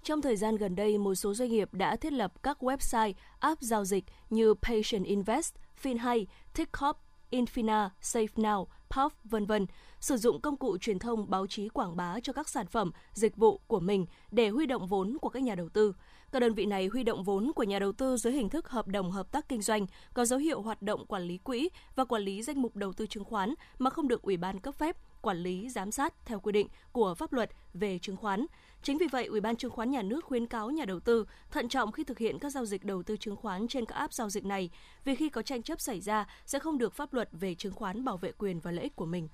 Trong 0.04 0.22
thời 0.22 0.36
gian 0.36 0.56
gần 0.56 0.76
đây, 0.76 0.98
một 0.98 1.16
số 1.16 1.34
doanh 1.34 1.50
nghiệp 1.50 1.74
đã 1.74 1.96
thiết 1.96 2.14
lập 2.14 2.44
các 2.44 2.64
website, 2.64 3.14
app 3.40 3.62
giao 3.62 3.86
dịch 3.86 4.04
như 4.30 4.54
Patient 4.54 5.06
Invest, 5.06 5.54
FinHay, 5.84 6.26
TickCop, 6.54 6.98
Infina, 7.32 7.90
SafeNow, 8.02 8.66
Puff, 8.90 9.10
vân 9.24 9.46
vân, 9.46 9.66
sử 10.00 10.18
dụng 10.18 10.42
công 10.42 10.58
cụ 10.58 10.78
truyền 10.78 11.00
thông 11.00 11.30
báo 11.30 11.48
chí 11.48 11.70
quảng 11.70 11.96
bá 11.96 12.20
cho 12.20 12.34
các 12.34 12.50
sản 12.50 12.68
phẩm, 12.68 12.92
dịch 13.14 13.36
vụ 13.38 13.62
của 13.68 13.80
mình 13.80 14.06
để 14.32 14.50
huy 14.50 14.66
động 14.66 14.88
vốn 14.88 15.18
của 15.22 15.30
các 15.30 15.44
nhà 15.44 15.56
đầu 15.56 15.70
tư. 15.70 15.94
Các 16.32 16.40
đơn 16.40 16.54
vị 16.54 16.66
này 16.66 16.88
huy 16.88 17.04
động 17.04 17.24
vốn 17.24 17.52
của 17.56 17.64
nhà 17.64 17.80
đầu 17.80 17.92
tư 17.92 18.18
dưới 18.18 18.34
hình 18.34 18.50
thức 18.50 18.70
hợp 18.70 18.88
đồng 18.88 19.12
hợp 19.12 19.32
tác 19.32 19.50
kinh 19.50 19.62
doanh, 19.62 19.86
có 20.14 20.26
dấu 20.26 20.40
hiệu 20.40 20.62
hoạt 20.62 20.82
động 20.82 21.06
quản 21.06 21.24
lý 21.24 21.38
quỹ 21.38 21.70
và 21.96 22.06
quản 22.06 22.22
lý 22.22 22.42
danh 22.42 22.62
mục 22.62 22.76
đầu 22.76 22.94
tư 22.94 23.08
chứng 23.08 23.24
khoán 23.24 23.54
mà 23.80 23.90
không 23.90 24.08
được 24.08 24.22
Ủy 24.22 24.38
ban 24.38 24.60
cấp 24.60 24.76
phép, 24.76 24.98
quản 25.24 25.38
lý 25.38 25.70
giám 25.70 25.92
sát 25.92 26.14
theo 26.26 26.40
quy 26.40 26.52
định 26.52 26.68
của 26.92 27.16
pháp 27.16 27.34
luật 27.34 27.50
về 27.74 28.00
chứng 28.00 28.18
khoán. 28.18 28.46
Chính 28.82 28.98
vì 28.98 29.08
vậy, 29.12 29.26
Ủy 29.26 29.42
ban 29.42 29.56
chứng 29.56 29.72
khoán 29.72 29.92
nhà 29.92 30.02
nước 30.02 30.26
khuyến 30.26 30.48
cáo 30.48 30.72
nhà 30.72 30.86
đầu 30.86 31.00
tư 31.00 31.26
thận 31.52 31.70
trọng 31.70 31.92
khi 31.92 32.04
thực 32.04 32.18
hiện 32.18 32.40
các 32.40 32.50
giao 32.50 32.66
dịch 32.66 32.84
đầu 32.84 33.04
tư 33.04 33.18
chứng 33.18 33.36
khoán 33.36 33.68
trên 33.68 33.86
các 33.86 33.96
app 33.96 34.14
giao 34.14 34.30
dịch 34.30 34.46
này, 34.46 34.70
vì 35.04 35.16
khi 35.16 35.30
có 35.30 35.42
tranh 35.42 35.64
chấp 35.64 35.82
xảy 35.82 36.02
ra 36.02 36.28
sẽ 36.46 36.60
không 36.60 36.78
được 36.78 36.94
pháp 36.94 37.14
luật 37.14 37.30
về 37.32 37.56
chứng 37.56 37.74
khoán 37.74 38.06
bảo 38.06 38.18
vệ 38.18 38.32
quyền 38.32 38.60
và 38.60 38.72
lợi 38.72 38.84
ích 38.84 38.96
của 38.96 39.06
mình. 39.06 39.28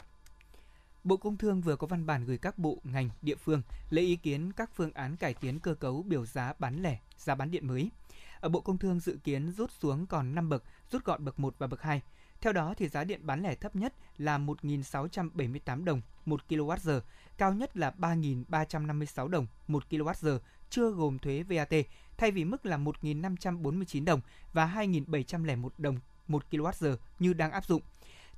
Bộ 1.04 1.18
Công 1.18 1.38
Thương 1.38 1.62
vừa 1.62 1.76
có 1.76 1.88
văn 1.88 2.06
bản 2.06 2.26
gửi 2.26 2.38
các 2.38 2.58
bộ, 2.58 2.78
ngành, 2.84 3.10
địa 3.22 3.36
phương 3.36 3.62
lấy 3.90 4.06
ý 4.06 4.16
kiến 4.16 4.52
các 4.54 4.70
phương 4.76 4.92
án 4.94 5.18
cải 5.18 5.34
tiến 5.34 5.60
cơ 5.60 5.74
cấu 5.74 6.04
biểu 6.04 6.26
giá 6.26 6.54
bán 6.60 6.82
lẻ, 6.82 7.00
giá 7.18 7.36
bán 7.36 7.52
điện 7.52 7.68
mới. 7.68 7.92
Ở 8.40 8.50
Bộ 8.50 8.62
Công 8.62 8.78
Thương 8.78 9.00
dự 9.00 9.18
kiến 9.24 9.52
rút 9.52 9.72
xuống 9.72 10.06
còn 10.06 10.36
5 10.36 10.50
bậc, 10.50 10.64
rút 10.92 11.06
gọn 11.06 11.26
bậc 11.26 11.40
1 11.40 11.56
và 11.58 11.68
bậc 11.68 11.82
2. 11.82 12.02
Theo 12.42 12.54
đó 12.54 12.74
thì 12.78 12.88
giá 12.88 13.04
điện 13.04 13.20
bán 13.24 13.42
lẻ 13.44 13.56
thấp 13.56 13.76
nhất 13.76 13.94
là 14.18 14.38
1.678 14.38 15.84
đồng 15.84 16.02
1 16.26 16.42
kWh, 16.50 17.02
cao 17.38 17.54
nhất 17.54 17.78
là 17.78 17.94
3.356 18.00 19.28
đồng 19.28 19.48
1 19.68 19.84
kWh, 19.90 20.40
chưa 20.70 20.92
gồm 20.92 21.20
thuế 21.20 21.44
VAT, 21.44 21.74
thay 22.18 22.32
vì 22.32 22.46
mức 22.46 22.66
là 22.66 22.78
1.549 22.78 24.06
đồng 24.06 24.22
và 24.54 24.68
2.701 24.76 25.70
đồng 25.78 26.00
1 26.28 26.44
kWh 26.52 26.96
như 27.20 27.34
đang 27.34 27.52
áp 27.52 27.66
dụng. 27.66 27.82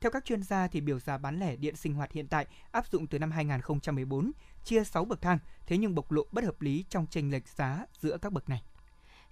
Theo 0.01 0.11
các 0.11 0.25
chuyên 0.25 0.43
gia 0.43 0.67
thì 0.67 0.81
biểu 0.81 0.99
giá 0.99 1.17
bán 1.17 1.39
lẻ 1.39 1.55
điện 1.55 1.75
sinh 1.75 1.93
hoạt 1.93 2.11
hiện 2.11 2.27
tại 2.27 2.45
áp 2.71 2.87
dụng 2.87 3.07
từ 3.07 3.19
năm 3.19 3.31
2014, 3.31 4.31
chia 4.63 4.83
6 4.83 5.05
bậc 5.05 5.21
thang, 5.21 5.39
thế 5.67 5.77
nhưng 5.77 5.95
bộc 5.95 6.11
lộ 6.11 6.23
bất 6.31 6.43
hợp 6.43 6.61
lý 6.61 6.85
trong 6.89 7.07
chênh 7.07 7.31
lệch 7.31 7.47
giá 7.47 7.85
giữa 7.99 8.17
các 8.17 8.33
bậc 8.33 8.49
này. 8.49 8.61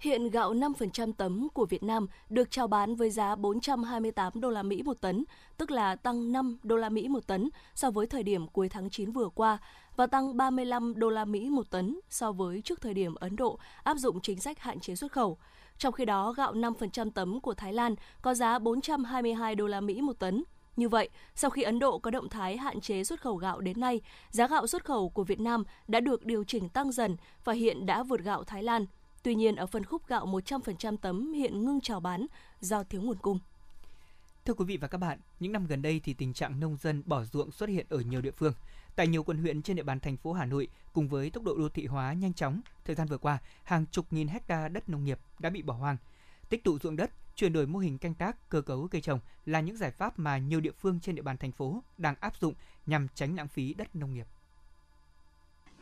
Hiện 0.00 0.30
gạo 0.30 0.54
5% 0.54 1.12
tấm 1.12 1.48
của 1.54 1.66
Việt 1.66 1.82
Nam 1.82 2.06
được 2.28 2.50
chào 2.50 2.66
bán 2.66 2.94
với 2.94 3.10
giá 3.10 3.36
428 3.36 4.40
đô 4.40 4.50
la 4.50 4.62
Mỹ 4.62 4.82
một 4.82 5.00
tấn, 5.00 5.24
tức 5.56 5.70
là 5.70 5.96
tăng 5.96 6.32
5 6.32 6.58
đô 6.62 6.76
la 6.76 6.88
Mỹ 6.88 7.08
một 7.08 7.26
tấn 7.26 7.50
so 7.74 7.90
với 7.90 8.06
thời 8.06 8.22
điểm 8.22 8.48
cuối 8.48 8.68
tháng 8.68 8.90
9 8.90 9.12
vừa 9.12 9.28
qua 9.28 9.58
và 9.96 10.06
tăng 10.06 10.36
35 10.36 10.94
đô 10.96 11.10
la 11.10 11.24
Mỹ 11.24 11.50
một 11.50 11.70
tấn 11.70 12.00
so 12.10 12.32
với 12.32 12.62
trước 12.64 12.80
thời 12.80 12.94
điểm 12.94 13.14
Ấn 13.14 13.36
Độ 13.36 13.58
áp 13.82 13.96
dụng 13.96 14.20
chính 14.20 14.40
sách 14.40 14.58
hạn 14.58 14.80
chế 14.80 14.94
xuất 14.94 15.12
khẩu. 15.12 15.38
Trong 15.78 15.92
khi 15.92 16.04
đó, 16.04 16.32
gạo 16.32 16.54
5% 16.54 17.10
tấm 17.10 17.40
của 17.40 17.54
Thái 17.54 17.72
Lan 17.72 17.94
có 18.22 18.34
giá 18.34 18.58
422 18.58 19.54
đô 19.54 19.66
la 19.66 19.80
Mỹ 19.80 20.00
một 20.00 20.18
tấn. 20.18 20.44
Như 20.76 20.88
vậy, 20.88 21.08
sau 21.34 21.50
khi 21.50 21.62
Ấn 21.62 21.78
Độ 21.78 21.98
có 21.98 22.10
động 22.10 22.28
thái 22.28 22.56
hạn 22.56 22.80
chế 22.80 23.04
xuất 23.04 23.20
khẩu 23.20 23.36
gạo 23.36 23.60
đến 23.60 23.80
nay, 23.80 24.00
giá 24.30 24.46
gạo 24.46 24.66
xuất 24.66 24.84
khẩu 24.84 25.08
của 25.08 25.24
Việt 25.24 25.40
Nam 25.40 25.64
đã 25.88 26.00
được 26.00 26.24
điều 26.24 26.44
chỉnh 26.44 26.68
tăng 26.68 26.92
dần 26.92 27.16
và 27.44 27.52
hiện 27.52 27.86
đã 27.86 28.02
vượt 28.02 28.20
gạo 28.20 28.44
Thái 28.44 28.62
Lan. 28.62 28.86
Tuy 29.22 29.34
nhiên, 29.34 29.56
ở 29.56 29.66
phân 29.66 29.84
khúc 29.84 30.06
gạo 30.06 30.26
100% 30.26 30.96
tấm 30.96 31.32
hiện 31.32 31.64
ngưng 31.64 31.80
chào 31.80 32.00
bán 32.00 32.26
do 32.60 32.82
thiếu 32.82 33.02
nguồn 33.02 33.16
cung. 33.16 33.38
Thưa 34.44 34.54
quý 34.54 34.64
vị 34.64 34.76
và 34.76 34.88
các 34.88 34.98
bạn, 34.98 35.18
những 35.40 35.52
năm 35.52 35.66
gần 35.66 35.82
đây 35.82 36.00
thì 36.04 36.14
tình 36.14 36.32
trạng 36.32 36.60
nông 36.60 36.76
dân 36.76 37.02
bỏ 37.06 37.24
ruộng 37.24 37.52
xuất 37.52 37.68
hiện 37.68 37.86
ở 37.88 38.00
nhiều 38.00 38.20
địa 38.20 38.30
phương. 38.30 38.52
Tại 38.96 39.06
nhiều 39.06 39.22
quận 39.22 39.38
huyện 39.38 39.62
trên 39.62 39.76
địa 39.76 39.82
bàn 39.82 40.00
thành 40.00 40.16
phố 40.16 40.32
Hà 40.32 40.44
Nội, 40.44 40.68
cùng 40.92 41.08
với 41.08 41.30
tốc 41.30 41.44
độ 41.44 41.56
đô 41.56 41.68
thị 41.68 41.86
hóa 41.86 42.12
nhanh 42.12 42.34
chóng, 42.34 42.60
thời 42.84 42.96
gian 42.96 43.08
vừa 43.08 43.18
qua, 43.18 43.38
hàng 43.64 43.86
chục 43.86 44.12
nghìn 44.12 44.28
hecta 44.28 44.68
đất 44.68 44.88
nông 44.88 45.04
nghiệp 45.04 45.18
đã 45.38 45.50
bị 45.50 45.62
bỏ 45.62 45.74
hoang. 45.74 45.96
Tích 46.48 46.64
tụ 46.64 46.78
ruộng 46.78 46.96
đất, 46.96 47.10
chuyển 47.34 47.52
đổi 47.52 47.66
mô 47.66 47.78
hình 47.78 47.98
canh 47.98 48.14
tác, 48.14 48.48
cơ 48.48 48.60
cấu 48.60 48.88
cây 48.90 49.00
trồng 49.00 49.20
là 49.46 49.60
những 49.60 49.76
giải 49.76 49.90
pháp 49.90 50.18
mà 50.18 50.38
nhiều 50.38 50.60
địa 50.60 50.72
phương 50.72 51.00
trên 51.00 51.14
địa 51.14 51.22
bàn 51.22 51.36
thành 51.36 51.52
phố 51.52 51.82
đang 51.98 52.14
áp 52.20 52.36
dụng 52.36 52.54
nhằm 52.86 53.08
tránh 53.14 53.36
lãng 53.36 53.48
phí 53.48 53.74
đất 53.74 53.96
nông 53.96 54.14
nghiệp. 54.14 54.26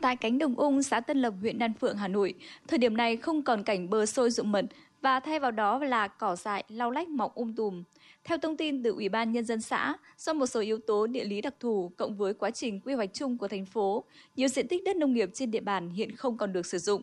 Tại 0.01 0.15
cánh 0.15 0.37
đồng 0.37 0.55
ung, 0.55 0.83
xã 0.83 0.99
Tân 0.99 1.17
Lập, 1.21 1.33
huyện 1.41 1.59
Đan 1.59 1.73
Phượng, 1.73 1.97
Hà 1.97 2.07
Nội, 2.07 2.33
thời 2.67 2.79
điểm 2.79 2.97
này 2.97 3.17
không 3.17 3.41
còn 3.41 3.63
cảnh 3.63 3.89
bờ 3.89 4.05
sôi 4.05 4.31
rụng 4.31 4.51
mật 4.51 4.65
và 5.01 5.19
thay 5.19 5.39
vào 5.39 5.51
đó 5.51 5.79
là 5.79 6.07
cỏ 6.07 6.35
dại, 6.35 6.63
lau 6.69 6.91
lách 6.91 7.07
mọc 7.07 7.35
um 7.35 7.53
tùm. 7.53 7.83
Theo 8.23 8.37
thông 8.37 8.57
tin 8.57 8.83
từ 8.83 8.91
Ủy 8.91 9.09
ban 9.09 9.31
Nhân 9.31 9.45
dân 9.45 9.61
xã, 9.61 9.93
do 10.17 10.33
một 10.33 10.45
số 10.45 10.59
yếu 10.59 10.77
tố 10.87 11.07
địa 11.07 11.23
lý 11.23 11.41
đặc 11.41 11.53
thù 11.59 11.91
cộng 11.97 12.17
với 12.17 12.33
quá 12.33 12.51
trình 12.51 12.79
quy 12.79 12.93
hoạch 12.93 13.13
chung 13.13 13.37
của 13.37 13.47
thành 13.47 13.65
phố, 13.65 14.03
nhiều 14.35 14.47
diện 14.47 14.67
tích 14.67 14.83
đất 14.85 14.95
nông 14.95 15.13
nghiệp 15.13 15.29
trên 15.33 15.51
địa 15.51 15.59
bàn 15.59 15.89
hiện 15.89 16.15
không 16.15 16.37
còn 16.37 16.53
được 16.53 16.65
sử 16.65 16.77
dụng. 16.77 17.01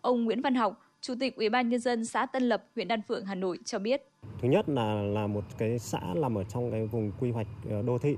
Ông 0.00 0.24
Nguyễn 0.24 0.42
Văn 0.42 0.54
Học, 0.54 0.82
Chủ 1.00 1.14
tịch 1.20 1.36
Ủy 1.36 1.48
ban 1.48 1.68
Nhân 1.68 1.80
dân 1.80 2.04
xã 2.04 2.26
Tân 2.26 2.42
Lập, 2.48 2.64
huyện 2.74 2.88
Đan 2.88 3.02
Phượng, 3.02 3.24
Hà 3.24 3.34
Nội 3.34 3.58
cho 3.64 3.78
biết. 3.78 4.02
Thứ 4.42 4.48
nhất 4.48 4.68
là 4.68 5.02
là 5.02 5.26
một 5.26 5.44
cái 5.58 5.78
xã 5.78 6.00
nằm 6.16 6.38
ở 6.38 6.44
trong 6.44 6.70
cái 6.70 6.86
vùng 6.86 7.12
quy 7.20 7.30
hoạch 7.30 7.46
ờ, 7.70 7.82
đô 7.82 7.98
thị 7.98 8.16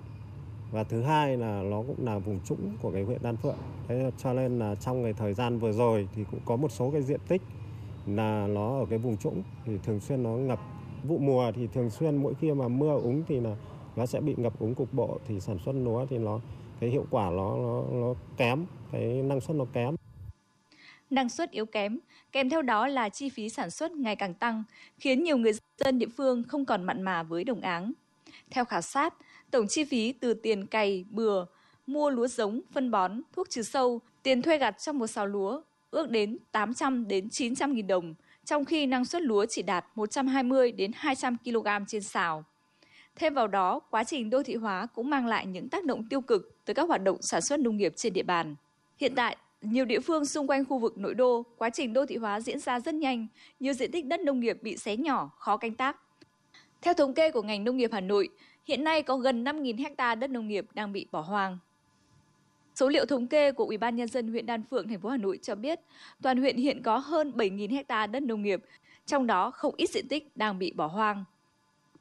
và 0.71 0.85
thứ 0.85 1.03
hai 1.03 1.37
là 1.37 1.63
nó 1.63 1.83
cũng 1.87 2.07
là 2.07 2.19
vùng 2.19 2.41
trũng 2.45 2.77
của 2.83 2.91
cái 2.91 3.03
huyện 3.03 3.23
Đan 3.23 3.37
Phượng. 3.37 3.57
Thế 3.89 4.11
cho 4.19 4.33
nên 4.33 4.59
là 4.59 4.75
trong 4.75 5.03
cái 5.03 5.13
thời 5.13 5.35
gian 5.35 5.59
vừa 5.59 5.73
rồi 5.73 6.09
thì 6.15 6.25
cũng 6.31 6.41
có 6.45 6.57
một 6.57 6.73
số 6.73 6.91
cái 6.91 7.03
diện 7.03 7.21
tích 7.29 7.43
là 8.07 8.47
nó 8.47 8.79
ở 8.79 8.87
cái 8.91 8.99
vùng 8.99 9.17
trũng 9.17 9.43
thì 9.65 9.73
thường 9.85 10.01
xuyên 10.01 10.23
nó 10.23 10.31
ngập. 10.31 10.61
Vụ 11.05 11.19
mùa 11.19 11.53
thì 11.53 11.67
thường 11.67 11.91
xuyên 11.91 12.17
mỗi 12.17 12.35
khi 12.35 12.53
mà 12.53 12.69
mưa 12.69 13.01
úng 13.03 13.23
thì 13.29 13.41
là 13.41 13.57
nó 13.97 14.07
sẽ 14.07 14.21
bị 14.21 14.35
ngập 14.37 14.59
úng 14.59 14.75
cục 14.75 14.95
bộ 14.95 15.19
thì 15.29 15.41
sản 15.41 15.59
xuất 15.65 15.73
lúa 15.73 16.07
thì 16.07 16.19
nó 16.19 16.41
cái 16.81 16.91
hiệu 16.91 17.07
quả 17.11 17.31
nó 17.31 17.57
nó 17.57 17.83
nó 17.93 18.15
kém, 18.37 18.67
cái 18.93 19.03
năng 19.03 19.41
suất 19.41 19.57
nó 19.57 19.65
kém. 19.73 19.95
Năng 21.11 21.29
suất 21.29 21.51
yếu 21.51 21.67
kém, 21.67 21.99
kèm 22.33 22.51
theo 22.51 22.63
đó 22.63 22.87
là 22.87 23.09
chi 23.09 23.29
phí 23.29 23.49
sản 23.49 23.71
xuất 23.71 23.93
ngày 23.93 24.17
càng 24.17 24.35
tăng, 24.35 24.65
khiến 24.99 25.23
nhiều 25.23 25.37
người 25.37 25.53
dân 25.79 25.99
địa 25.99 26.09
phương 26.17 26.43
không 26.49 26.65
còn 26.65 26.85
mặn 26.85 27.03
mà 27.03 27.23
với 27.23 27.45
đồng 27.45 27.61
áng. 27.61 27.93
Theo 28.51 28.65
khảo 28.65 28.81
sát, 28.81 29.15
tổng 29.51 29.69
chi 29.69 29.85
phí 29.85 30.13
từ 30.13 30.35
tiền 30.35 30.67
cày, 30.67 31.05
bừa, 31.11 31.45
mua 31.87 32.11
lúa 32.11 32.27
giống, 32.27 32.61
phân 32.73 32.91
bón, 32.91 33.21
thuốc 33.33 33.51
trừ 33.51 33.63
sâu, 33.63 34.01
tiền 34.23 34.43
thuê 34.43 34.59
gặt 34.59 34.77
trong 34.79 34.99
một 34.99 35.07
sào 35.07 35.27
lúa 35.27 35.63
ước 35.91 36.11
đến 36.11 36.39
800 36.53 37.09
đến 37.09 37.29
900 37.31 37.75
nghìn 37.75 37.87
đồng, 37.87 38.15
trong 38.45 38.65
khi 38.65 38.87
năng 38.87 39.05
suất 39.05 39.23
lúa 39.23 39.47
chỉ 39.47 39.63
đạt 39.63 39.85
120 39.95 40.73
đến 40.73 40.91
200 40.95 41.37
kg 41.45 41.69
trên 41.89 42.03
sào. 42.03 42.45
Thêm 43.17 43.35
vào 43.35 43.49
đó, 43.49 43.81
quá 43.81 44.05
trình 44.05 44.31
đô 44.31 44.43
thị 44.43 44.55
hóa 44.55 44.87
cũng 44.95 45.11
mang 45.11 45.27
lại 45.27 45.47
những 45.47 45.69
tác 45.69 45.85
động 45.85 46.09
tiêu 46.09 46.21
cực 46.21 46.65
tới 46.65 46.75
các 46.75 46.89
hoạt 46.89 47.03
động 47.03 47.17
sản 47.21 47.43
xuất 47.43 47.61
nông 47.61 47.77
nghiệp 47.77 47.93
trên 47.97 48.13
địa 48.13 48.23
bàn. 48.23 48.55
Hiện 48.97 49.15
tại, 49.15 49.37
nhiều 49.63 49.85
địa 49.85 50.01
phương 50.01 50.27
xung 50.27 50.47
quanh 50.47 50.65
khu 50.65 50.79
vực 50.79 50.99
nội 50.99 51.15
đô, 51.15 51.43
quá 51.57 51.71
trình 51.71 51.93
đô 51.93 52.07
thị 52.07 52.17
hóa 52.17 52.41
diễn 52.41 52.59
ra 52.59 52.81
rất 52.81 52.95
nhanh, 52.95 53.27
nhiều 53.61 53.73
diện 53.73 53.93
tích 53.93 54.07
đất 54.07 54.21
nông 54.21 54.41
nghiệp 54.41 54.59
bị 54.63 54.77
xé 54.77 54.97
nhỏ, 54.97 55.31
khó 55.39 55.57
canh 55.57 55.75
tác. 55.75 55.97
Theo 56.83 56.95
thống 56.95 57.15
kê 57.15 57.31
của 57.31 57.43
ngành 57.43 57.65
nông 57.65 57.77
nghiệp 57.77 57.91
Hà 57.93 58.01
Nội, 58.01 58.29
hiện 58.69 58.85
nay 58.85 59.03
có 59.03 59.17
gần 59.17 59.45
5.000 59.45 59.79
hecta 59.79 60.15
đất 60.15 60.31
nông 60.31 60.49
nghiệp 60.49 60.67
đang 60.75 60.93
bị 60.93 61.07
bỏ 61.11 61.21
hoang. 61.21 61.59
Số 62.75 62.89
liệu 62.89 63.07
thống 63.07 63.27
kê 63.27 63.53
của 63.53 63.65
Ủy 63.65 63.79
ban 63.79 63.97
nhân 63.97 64.09
dân 64.09 64.29
huyện 64.29 64.47
Đan 64.47 64.63
Phượng, 64.71 64.89
thành 64.89 65.01
phố 65.01 65.09
Hà 65.09 65.17
Nội 65.17 65.39
cho 65.43 65.55
biết, 65.55 65.81
toàn 66.23 66.39
huyện 66.39 66.57
hiện 66.57 66.83
có 66.83 66.99
hơn 66.99 67.33
7.000 67.37 67.75
hecta 67.75 68.07
đất 68.07 68.23
nông 68.23 68.43
nghiệp, 68.43 68.65
trong 69.07 69.27
đó 69.27 69.51
không 69.51 69.75
ít 69.77 69.91
diện 69.91 70.09
tích 70.09 70.37
đang 70.37 70.59
bị 70.59 70.73
bỏ 70.73 70.87
hoang. 70.87 71.25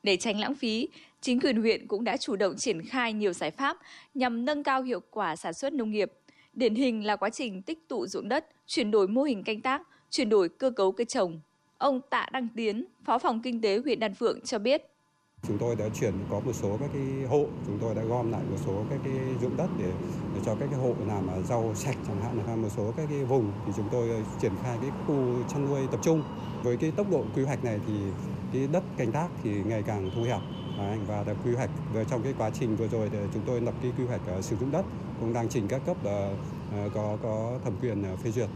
Để 0.03 0.17
tránh 0.17 0.39
lãng 0.39 0.55
phí, 0.55 0.87
chính 1.21 1.39
quyền 1.39 1.61
huyện 1.61 1.87
cũng 1.87 2.03
đã 2.03 2.17
chủ 2.17 2.35
động 2.35 2.55
triển 2.57 2.85
khai 2.85 3.13
nhiều 3.13 3.33
giải 3.33 3.51
pháp 3.51 3.77
nhằm 4.13 4.45
nâng 4.45 4.63
cao 4.63 4.81
hiệu 4.81 4.99
quả 5.11 5.35
sản 5.35 5.53
xuất 5.53 5.73
nông 5.73 5.91
nghiệp. 5.91 6.11
Điển 6.53 6.75
hình 6.75 7.05
là 7.05 7.15
quá 7.15 7.29
trình 7.29 7.61
tích 7.61 7.87
tụ 7.87 8.07
ruộng 8.07 8.29
đất, 8.29 8.47
chuyển 8.65 8.91
đổi 8.91 9.07
mô 9.07 9.23
hình 9.23 9.43
canh 9.43 9.61
tác, 9.61 9.81
chuyển 10.09 10.29
đổi 10.29 10.49
cơ 10.49 10.71
cấu 10.71 10.91
cây 10.91 11.05
trồng. 11.05 11.39
Ông 11.77 12.01
Tạ 12.09 12.29
Đăng 12.31 12.47
Tiến, 12.55 12.85
Phó 13.03 13.17
phòng 13.17 13.41
Kinh 13.41 13.61
tế 13.61 13.77
huyện 13.77 13.99
Đan 13.99 14.13
Phượng 14.13 14.41
cho 14.41 14.59
biết. 14.59 14.83
Chúng 15.47 15.57
tôi 15.57 15.75
đã 15.75 15.85
chuyển 15.89 16.13
có 16.29 16.39
một 16.39 16.53
số 16.53 16.77
các 16.79 16.89
cái 16.93 17.03
hộ, 17.29 17.45
chúng 17.65 17.77
tôi 17.81 17.95
đã 17.95 18.01
gom 18.03 18.31
lại 18.31 18.41
một 18.51 18.57
số 18.65 18.83
các 18.89 18.99
cái 19.03 19.13
dụng 19.41 19.57
đất 19.57 19.69
để, 19.79 19.91
để 20.35 20.41
cho 20.45 20.55
các 20.59 20.67
cái 20.71 20.79
hộ 20.79 20.93
làm 21.07 21.43
rau 21.49 21.71
sạch 21.75 21.97
chẳng 22.07 22.21
hạn 22.21 22.39
là 22.47 22.55
một 22.55 22.69
số 22.77 22.93
các 22.97 23.05
cái 23.09 23.23
vùng 23.23 23.51
thì 23.65 23.71
chúng 23.75 23.89
tôi 23.91 24.09
ờ, 24.09 24.21
triển 24.41 24.51
khai 24.63 24.77
cái 24.81 24.91
khu 25.07 25.15
chăn 25.53 25.69
nuôi 25.69 25.81
tập 25.91 25.99
trung. 26.03 26.23
Với 26.63 26.77
cái 26.77 26.91
tốc 26.91 27.11
độ 27.11 27.23
quy 27.35 27.43
hoạch 27.43 27.63
này 27.63 27.79
thì 27.87 27.93
cái 28.53 28.67
đất 28.71 28.83
canh 28.97 29.11
tác 29.11 29.27
thì 29.43 29.51
ngày 29.65 29.83
càng 29.87 30.11
thu 30.15 30.23
hẹp 30.23 30.41
và 31.07 31.23
đã 31.23 31.33
quy 31.45 31.55
hoạch 31.55 31.69
và 31.93 32.03
trong 32.03 32.23
cái 32.23 32.33
quá 32.37 32.49
trình 32.49 32.75
vừa 32.75 32.87
rồi 32.87 33.09
thì 33.11 33.17
chúng 33.33 33.43
tôi 33.45 33.61
lập 33.61 33.73
cái 33.81 33.91
quy 33.97 34.05
hoạch 34.05 34.21
uh, 34.37 34.43
sử 34.43 34.55
dụng 34.55 34.71
đất 34.71 34.85
cũng 35.19 35.33
đang 35.33 35.49
trình 35.49 35.67
các 35.67 35.81
cấp 35.85 35.97
uh, 36.01 36.93
có 36.93 37.17
có 37.23 37.59
thẩm 37.63 37.73
quyền 37.81 38.13
uh, 38.13 38.19
phê 38.19 38.31
duyệt. 38.31 38.49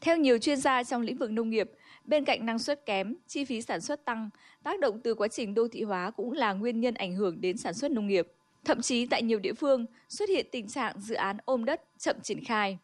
Theo 0.00 0.16
nhiều 0.16 0.38
chuyên 0.38 0.56
gia 0.56 0.84
trong 0.84 1.02
lĩnh 1.02 1.18
vực 1.18 1.30
nông 1.30 1.50
nghiệp, 1.50 1.70
bên 2.08 2.24
cạnh 2.24 2.46
năng 2.46 2.58
suất 2.58 2.86
kém, 2.86 3.14
chi 3.26 3.44
phí 3.44 3.62
sản 3.62 3.80
xuất 3.80 4.04
tăng, 4.04 4.30
tác 4.62 4.80
động 4.80 5.00
từ 5.04 5.14
quá 5.14 5.28
trình 5.28 5.54
đô 5.54 5.68
thị 5.68 5.82
hóa 5.82 6.10
cũng 6.10 6.32
là 6.32 6.52
nguyên 6.52 6.80
nhân 6.80 6.94
ảnh 6.94 7.14
hưởng 7.14 7.40
đến 7.40 7.56
sản 7.56 7.74
xuất 7.74 7.90
nông 7.90 8.06
nghiệp. 8.06 8.28
Thậm 8.64 8.80
chí 8.80 9.06
tại 9.06 9.22
nhiều 9.22 9.38
địa 9.38 9.52
phương 9.52 9.86
xuất 10.08 10.28
hiện 10.28 10.46
tình 10.52 10.68
trạng 10.68 11.00
dự 11.00 11.14
án 11.14 11.36
ôm 11.44 11.64
đất 11.64 11.82
chậm 11.98 12.16
triển 12.22 12.44
khai. 12.44 12.78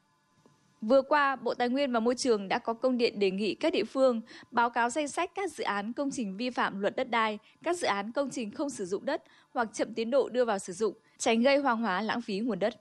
Vừa 0.80 1.02
qua, 1.02 1.36
Bộ 1.36 1.54
Tài 1.54 1.68
nguyên 1.68 1.92
và 1.92 2.00
Môi 2.00 2.14
trường 2.14 2.48
đã 2.48 2.58
có 2.58 2.74
công 2.74 2.98
điện 2.98 3.18
đề 3.18 3.30
nghị 3.30 3.54
các 3.54 3.72
địa 3.72 3.84
phương 3.84 4.20
báo 4.50 4.70
cáo 4.70 4.90
danh 4.90 5.08
sách 5.08 5.30
các 5.34 5.52
dự 5.52 5.64
án 5.64 5.92
công 5.92 6.10
trình 6.10 6.36
vi 6.36 6.50
phạm 6.50 6.80
luật 6.80 6.96
đất 6.96 7.10
đai, 7.10 7.38
các 7.62 7.76
dự 7.76 7.86
án 7.86 8.12
công 8.12 8.30
trình 8.30 8.50
không 8.50 8.70
sử 8.70 8.86
dụng 8.86 9.04
đất 9.04 9.22
hoặc 9.52 9.68
chậm 9.72 9.94
tiến 9.94 10.10
độ 10.10 10.28
đưa 10.28 10.44
vào 10.44 10.58
sử 10.58 10.72
dụng, 10.72 10.94
tránh 11.18 11.42
gây 11.42 11.56
hoang 11.56 11.82
hóa 11.82 12.02
lãng 12.02 12.22
phí 12.22 12.38
nguồn 12.38 12.58
đất. 12.58 12.80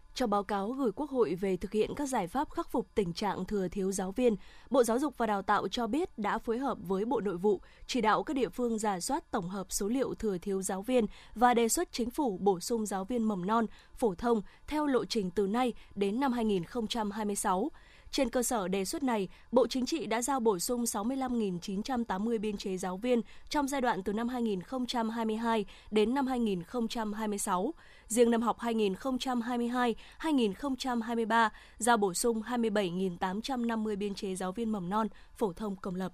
trong 0.13 0.29
báo 0.29 0.43
cáo 0.43 0.71
gửi 0.71 0.91
Quốc 0.91 1.09
hội 1.09 1.35
về 1.35 1.57
thực 1.57 1.71
hiện 1.71 1.95
các 1.95 2.05
giải 2.05 2.27
pháp 2.27 2.51
khắc 2.51 2.71
phục 2.71 2.87
tình 2.95 3.13
trạng 3.13 3.45
thừa 3.45 3.67
thiếu 3.67 3.91
giáo 3.91 4.11
viên, 4.11 4.35
Bộ 4.69 4.83
Giáo 4.83 4.99
dục 4.99 5.17
và 5.17 5.25
Đào 5.25 5.41
tạo 5.41 5.67
cho 5.67 5.87
biết 5.87 6.17
đã 6.17 6.37
phối 6.37 6.57
hợp 6.57 6.77
với 6.81 7.05
Bộ 7.05 7.21
Nội 7.21 7.37
vụ 7.37 7.61
chỉ 7.87 8.01
đạo 8.01 8.23
các 8.23 8.33
địa 8.33 8.49
phương 8.49 8.79
giả 8.79 8.99
soát 8.99 9.31
tổng 9.31 9.49
hợp 9.49 9.67
số 9.69 9.87
liệu 9.87 10.13
thừa 10.13 10.37
thiếu 10.37 10.61
giáo 10.61 10.81
viên 10.81 11.05
và 11.35 11.53
đề 11.53 11.69
xuất 11.69 11.91
chính 11.91 12.09
phủ 12.09 12.37
bổ 12.37 12.59
sung 12.59 12.85
giáo 12.85 13.05
viên 13.05 13.23
mầm 13.23 13.45
non, 13.45 13.65
phổ 13.95 14.15
thông 14.15 14.41
theo 14.67 14.85
lộ 14.85 15.05
trình 15.05 15.31
từ 15.31 15.47
nay 15.47 15.73
đến 15.95 16.19
năm 16.19 16.33
2026 16.33 17.71
trên 18.11 18.29
cơ 18.29 18.43
sở 18.43 18.67
đề 18.67 18.85
xuất 18.85 19.03
này, 19.03 19.27
Bộ 19.51 19.67
Chính 19.67 19.85
trị 19.85 20.05
đã 20.05 20.21
giao 20.21 20.39
bổ 20.39 20.59
sung 20.59 20.83
65.980 20.83 22.39
biên 22.39 22.57
chế 22.57 22.77
giáo 22.77 22.97
viên 22.97 23.21
trong 23.49 23.67
giai 23.67 23.81
đoạn 23.81 24.03
từ 24.03 24.13
năm 24.13 24.27
2022 24.27 25.65
đến 25.91 26.13
năm 26.13 26.27
2026. 26.27 27.73
Riêng 28.07 28.31
năm 28.31 28.41
học 28.41 28.59
2022-2023 28.59 31.49
giao 31.77 31.97
bổ 31.97 32.13
sung 32.13 32.41
27.850 32.41 33.97
biên 33.97 34.15
chế 34.15 34.35
giáo 34.35 34.51
viên 34.51 34.71
mầm 34.71 34.89
non, 34.89 35.07
phổ 35.35 35.53
thông 35.53 35.75
công 35.75 35.95
lập. 35.95 36.13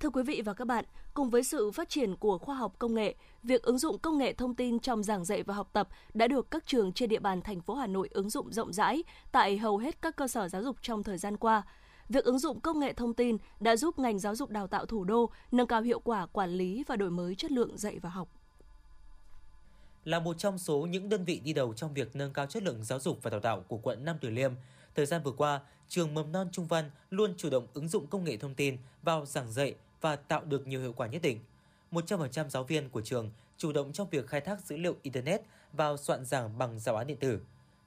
Thưa 0.00 0.10
quý 0.10 0.22
vị 0.22 0.42
và 0.44 0.54
các 0.54 0.64
bạn, 0.64 0.84
cùng 1.14 1.30
với 1.30 1.44
sự 1.44 1.70
phát 1.70 1.88
triển 1.88 2.16
của 2.16 2.38
khoa 2.38 2.56
học 2.56 2.74
công 2.78 2.94
nghệ, 2.94 3.14
việc 3.42 3.62
ứng 3.62 3.78
dụng 3.78 3.98
công 3.98 4.18
nghệ 4.18 4.32
thông 4.32 4.54
tin 4.54 4.78
trong 4.78 5.02
giảng 5.02 5.24
dạy 5.24 5.42
và 5.42 5.54
học 5.54 5.70
tập 5.72 5.88
đã 6.14 6.28
được 6.28 6.50
các 6.50 6.66
trường 6.66 6.92
trên 6.92 7.08
địa 7.08 7.18
bàn 7.18 7.42
thành 7.42 7.60
phố 7.60 7.74
Hà 7.74 7.86
Nội 7.86 8.08
ứng 8.12 8.30
dụng 8.30 8.52
rộng 8.52 8.72
rãi 8.72 9.02
tại 9.32 9.58
hầu 9.58 9.78
hết 9.78 10.02
các 10.02 10.16
cơ 10.16 10.28
sở 10.28 10.48
giáo 10.48 10.62
dục 10.62 10.76
trong 10.82 11.02
thời 11.02 11.18
gian 11.18 11.36
qua. 11.36 11.62
Việc 12.08 12.24
ứng 12.24 12.38
dụng 12.38 12.60
công 12.60 12.78
nghệ 12.78 12.92
thông 12.92 13.14
tin 13.14 13.36
đã 13.60 13.76
giúp 13.76 13.98
ngành 13.98 14.18
giáo 14.18 14.34
dục 14.34 14.50
đào 14.50 14.66
tạo 14.66 14.86
thủ 14.86 15.04
đô 15.04 15.30
nâng 15.52 15.66
cao 15.66 15.82
hiệu 15.82 16.00
quả 16.00 16.26
quản 16.26 16.50
lý 16.50 16.84
và 16.86 16.96
đổi 16.96 17.10
mới 17.10 17.34
chất 17.34 17.52
lượng 17.52 17.78
dạy 17.78 17.98
và 17.98 18.10
học. 18.10 18.28
Là 20.04 20.20
một 20.20 20.38
trong 20.38 20.58
số 20.58 20.78
những 20.78 21.08
đơn 21.08 21.24
vị 21.24 21.40
đi 21.44 21.52
đầu 21.52 21.74
trong 21.74 21.94
việc 21.94 22.16
nâng 22.16 22.32
cao 22.32 22.46
chất 22.46 22.62
lượng 22.62 22.84
giáo 22.84 23.00
dục 23.00 23.18
và 23.22 23.30
đào 23.30 23.40
tạo 23.40 23.60
của 23.60 23.78
quận 23.78 24.04
Nam 24.04 24.16
Từ 24.20 24.30
Liêm, 24.30 24.52
thời 24.94 25.06
gian 25.06 25.22
vừa 25.22 25.32
qua, 25.32 25.60
trường 25.88 26.14
mầm 26.14 26.32
non 26.32 26.48
Trung 26.52 26.66
Văn 26.66 26.90
luôn 27.10 27.34
chủ 27.36 27.50
động 27.50 27.66
ứng 27.74 27.88
dụng 27.88 28.06
công 28.06 28.24
nghệ 28.24 28.36
thông 28.36 28.54
tin 28.54 28.76
vào 29.02 29.26
giảng 29.26 29.52
dạy 29.52 29.74
và 30.00 30.16
tạo 30.16 30.44
được 30.44 30.66
nhiều 30.66 30.80
hiệu 30.80 30.92
quả 30.92 31.06
nhất 31.06 31.22
định. 31.22 31.40
100% 31.92 32.48
giáo 32.48 32.64
viên 32.64 32.88
của 32.88 33.00
trường 33.00 33.30
chủ 33.56 33.72
động 33.72 33.92
trong 33.92 34.08
việc 34.10 34.26
khai 34.26 34.40
thác 34.40 34.66
dữ 34.66 34.76
liệu 34.76 34.94
Internet 35.02 35.42
vào 35.72 35.96
soạn 35.96 36.24
giảng 36.24 36.58
bằng 36.58 36.78
giáo 36.78 36.96
án 36.96 37.06
điện 37.06 37.16
tử. 37.16 37.40